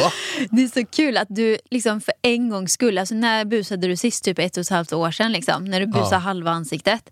va? 0.03 0.13
Det 0.51 0.63
är 0.63 0.69
så 0.69 0.87
kul 0.87 1.17
att 1.17 1.29
du 1.31 1.59
liksom 1.71 2.01
för 2.01 2.15
en 2.23 2.49
gångs 2.51 2.73
skull, 2.73 2.99
alltså 2.99 3.15
när 3.15 3.45
busade 3.45 3.87
du 3.87 3.97
sist? 3.97 4.25
Typ 4.25 4.39
ett 4.39 4.57
och 4.57 4.61
ett 4.61 4.69
halvt 4.69 4.93
år 4.93 5.11
sedan 5.11 5.33
liksom. 5.33 5.65
När 5.65 5.81
du 5.81 5.87
busade 5.87 6.09
Ja. 6.15 6.19
halva 6.19 6.51
ansiktet. 6.51 7.11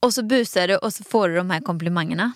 Och 0.00 0.14
så 0.14 0.22
busar 0.22 0.68
du 0.68 0.76
och 0.76 0.94
så 0.94 1.04
får 1.04 1.28
du 1.28 1.36
de 1.36 1.50
här 1.50 1.60
komplimangerna. 1.60 2.32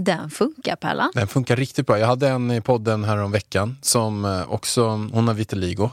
Den 0.00 0.30
funkar 0.30 0.76
Pärlan. 0.76 1.10
Den 1.14 1.28
funkar 1.28 1.56
riktigt 1.56 1.86
bra. 1.86 1.98
Jag 1.98 2.06
hade 2.06 2.28
en 2.28 2.50
i 2.50 2.60
podden 2.60 3.04
här 3.04 3.16
om 3.16 3.32
veckan 3.32 3.76
som 3.82 4.24
eh, 4.24 4.52
också, 4.52 4.86
hon 4.86 5.28
har 5.28 5.34
vitiligo 5.34 5.90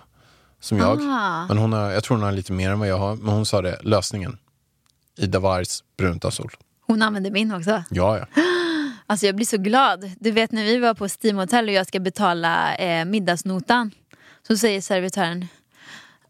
som 0.59 0.77
jag. 0.77 1.01
Ah. 1.01 1.45
Men 1.47 1.57
hon 1.57 1.73
har, 1.73 1.91
jag 1.91 2.03
tror 2.03 2.17
hon 2.17 2.23
har 2.23 2.31
lite 2.31 2.53
mer 2.53 2.71
än 2.71 2.79
vad 2.79 2.87
jag 2.87 2.97
har. 2.97 3.15
Men 3.15 3.33
hon 3.33 3.45
sa 3.45 3.61
det, 3.61 3.79
lösningen. 3.81 4.37
Ida 5.17 5.39
Wargs 5.39 5.83
bruntazol. 5.97 6.51
Hon 6.87 7.01
använder 7.01 7.31
min 7.31 7.53
också. 7.53 7.83
Ja, 7.89 8.17
ja. 8.17 8.25
Alltså 9.07 9.25
jag 9.25 9.35
blir 9.35 9.45
så 9.45 9.57
glad. 9.57 10.11
Du 10.19 10.31
vet 10.31 10.51
när 10.51 10.63
vi 10.63 10.77
var 10.77 10.93
på 10.93 11.07
Steam 11.07 11.37
Hotel 11.37 11.67
och 11.67 11.73
jag 11.73 11.87
ska 11.87 11.99
betala 11.99 12.75
eh, 12.75 13.05
middagsnotan. 13.05 13.91
Så 14.47 14.57
säger 14.57 14.81
servitören. 14.81 15.47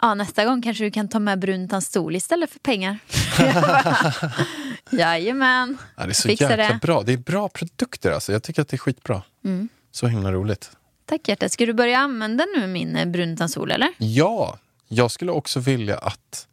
Ja 0.01 0.13
nästa 0.13 0.45
gång 0.45 0.61
kanske 0.61 0.83
du 0.83 0.91
kan 0.91 1.07
ta 1.07 1.19
med 1.19 1.39
bruntans 1.39 1.85
stol 1.85 2.15
istället 2.15 2.51
för 2.51 2.59
pengar. 2.59 2.97
Jajamän. 4.91 5.77
ja 5.97 6.03
det 6.03 6.11
är 6.11 6.13
så 6.13 6.27
Fixar 6.27 6.49
jäkla 6.49 6.73
det. 6.73 6.79
bra. 6.81 7.03
Det 7.03 7.13
är 7.13 7.17
bra 7.17 7.49
produkter 7.49 8.11
alltså. 8.11 8.31
Jag 8.31 8.43
tycker 8.43 8.61
att 8.61 8.67
det 8.67 8.75
är 8.75 8.77
skitbra. 8.79 9.21
Mm. 9.45 9.69
Så 9.91 10.07
himla 10.07 10.31
roligt. 10.31 10.71
Tack 11.05 11.27
hjärtat. 11.27 11.51
Ska 11.51 11.65
du 11.65 11.73
börja 11.73 11.97
använda 11.97 12.45
nu 12.57 12.67
min 12.67 12.95
eh, 12.95 13.05
bruntans 13.05 13.51
stol 13.51 13.71
eller? 13.71 13.89
Ja, 13.97 14.59
jag 14.87 15.11
skulle 15.11 15.31
också 15.31 15.59
vilja 15.59 15.97
att 15.97 16.47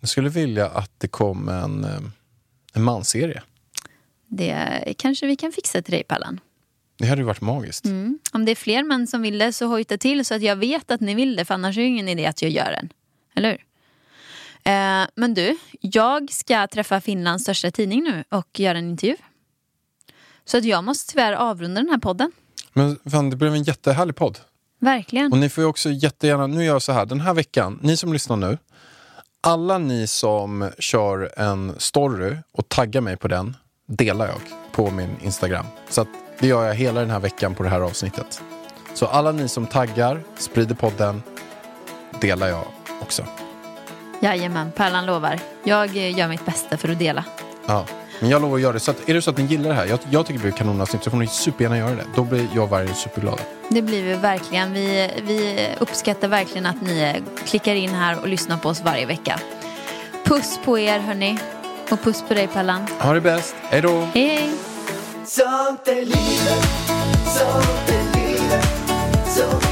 jag 0.00 0.08
skulle 0.08 0.28
vilja 0.28 0.68
att 0.68 0.90
det 0.98 1.08
kom 1.08 1.48
en, 1.48 1.84
eh, 1.84 2.00
en 2.74 2.82
mansserie. 2.82 3.42
Det 4.26 4.94
kanske 4.98 5.26
vi 5.26 5.36
kan 5.36 5.52
fixa 5.52 5.82
till 5.82 5.92
dig 5.92 6.02
Pallan. 6.04 6.40
Det 6.98 7.06
hade 7.06 7.20
ju 7.20 7.26
varit 7.26 7.40
magiskt. 7.40 7.84
Mm. 7.84 8.18
Om 8.32 8.44
det 8.44 8.50
är 8.50 8.56
fler 8.56 8.82
män 8.82 9.06
som 9.06 9.22
vill 9.22 9.38
det 9.38 9.52
så 9.52 9.66
hojta 9.66 9.98
till 9.98 10.24
så 10.24 10.34
att 10.34 10.42
jag 10.42 10.56
vet 10.56 10.90
att 10.90 11.00
ni 11.00 11.14
vill 11.14 11.36
det 11.36 11.44
för 11.44 11.54
annars 11.54 11.78
är 11.78 11.82
det 11.82 11.88
ingen 11.88 12.08
idé 12.08 12.26
att 12.26 12.42
jag 12.42 12.50
gör 12.50 12.70
den. 12.70 12.88
Eller 13.34 13.50
hur? 13.50 13.64
Eh, 14.64 15.08
men 15.14 15.34
du, 15.34 15.56
jag 15.80 16.32
ska 16.32 16.66
träffa 16.66 17.00
Finlands 17.00 17.44
största 17.44 17.70
tidning 17.70 18.02
nu 18.02 18.24
och 18.28 18.60
göra 18.60 18.78
en 18.78 18.90
intervju. 18.90 19.16
Så 20.44 20.58
att 20.58 20.64
jag 20.64 20.84
måste 20.84 21.12
tyvärr 21.12 21.32
avrunda 21.32 21.80
den 21.80 21.90
här 21.90 21.98
podden. 21.98 22.32
Men 22.72 22.98
fan, 23.10 23.30
det 23.30 23.36
blev 23.36 23.54
en 23.54 23.62
jättehärlig 23.62 24.16
podd. 24.16 24.38
Verkligen. 24.78 25.32
Och 25.32 25.38
ni 25.38 25.48
får 25.48 25.64
ju 25.64 25.68
också 25.68 25.90
jättegärna, 25.90 26.46
nu 26.46 26.64
gör 26.64 26.72
jag 26.72 26.82
så 26.82 26.92
här, 26.92 27.06
den 27.06 27.20
här 27.20 27.34
veckan, 27.34 27.78
ni 27.82 27.96
som 27.96 28.12
lyssnar 28.12 28.36
nu, 28.36 28.58
alla 29.40 29.78
ni 29.78 30.06
som 30.06 30.70
kör 30.78 31.32
en 31.36 31.74
story 31.78 32.36
och 32.52 32.68
taggar 32.68 33.00
mig 33.00 33.16
på 33.16 33.28
den, 33.28 33.56
delar 33.86 34.26
jag 34.26 34.40
på 34.72 34.90
min 34.90 35.16
Instagram. 35.22 35.66
Så 35.88 36.00
att 36.00 36.08
det 36.38 36.46
gör 36.46 36.64
jag 36.66 36.74
hela 36.74 37.00
den 37.00 37.10
här 37.10 37.20
veckan 37.20 37.54
på 37.54 37.62
det 37.62 37.68
här 37.68 37.80
avsnittet. 37.80 38.42
Så 38.94 39.06
alla 39.06 39.32
ni 39.32 39.48
som 39.48 39.66
taggar, 39.66 40.22
sprider 40.38 40.74
podden, 40.74 41.22
delar 42.20 42.48
jag 42.48 42.64
också. 43.02 43.26
Jajamän, 44.22 44.72
Pärlan 44.72 45.06
lovar. 45.06 45.40
Jag 45.64 45.96
eh, 45.96 46.18
gör 46.18 46.28
mitt 46.28 46.46
bästa 46.46 46.76
för 46.76 46.88
att 46.88 46.98
dela. 46.98 47.24
Ja. 47.66 47.86
Men 48.20 48.30
jag 48.30 48.42
lovar 48.42 48.56
att 48.56 48.62
göra 48.62 48.72
det. 48.72 48.80
Så 48.80 48.90
att, 48.90 49.08
är 49.08 49.14
det 49.14 49.22
så 49.22 49.30
att 49.30 49.38
ni 49.38 49.44
gillar 49.44 49.68
det 49.68 49.74
här, 49.74 49.86
jag, 49.86 49.98
jag 50.10 50.26
tycker 50.26 50.38
det 50.38 50.42
blir 50.42 50.52
kanonavsnitt, 50.52 51.04
så 51.04 51.10
får 51.10 51.18
ni 51.18 51.26
supergärna 51.26 51.78
göra 51.78 51.94
det. 51.94 52.04
Då 52.16 52.24
blir 52.24 52.48
jag 52.54 52.64
och 52.64 52.70
Vargen 52.70 52.94
superglada. 52.94 53.42
Det 53.68 53.82
blir 53.82 54.02
vi 54.02 54.14
verkligen. 54.14 54.72
Vi, 54.72 55.10
vi 55.22 55.68
uppskattar 55.78 56.28
verkligen 56.28 56.66
att 56.66 56.82
ni 56.82 57.00
eh, 57.00 57.44
klickar 57.44 57.74
in 57.74 57.90
här 57.90 58.20
och 58.20 58.28
lyssnar 58.28 58.56
på 58.56 58.68
oss 58.68 58.82
varje 58.84 59.06
vecka. 59.06 59.40
Puss 60.24 60.58
på 60.64 60.78
er 60.78 60.98
hörni. 60.98 61.38
Och 61.90 62.02
puss 62.02 62.24
på 62.28 62.34
dig 62.34 62.46
Pallan. 62.46 62.86
Ha 63.00 63.12
det 63.12 63.20
bäst, 63.20 63.54
hej 63.62 63.80
då! 63.80 64.08
Hej 64.14 64.26
hej! 64.26 64.50
Sånt 65.26 65.88
är 65.88 65.94
livet, 65.94 66.66
sånt 67.26 67.88
är 67.88 68.18
livet 68.18 68.66
Så 69.26 69.71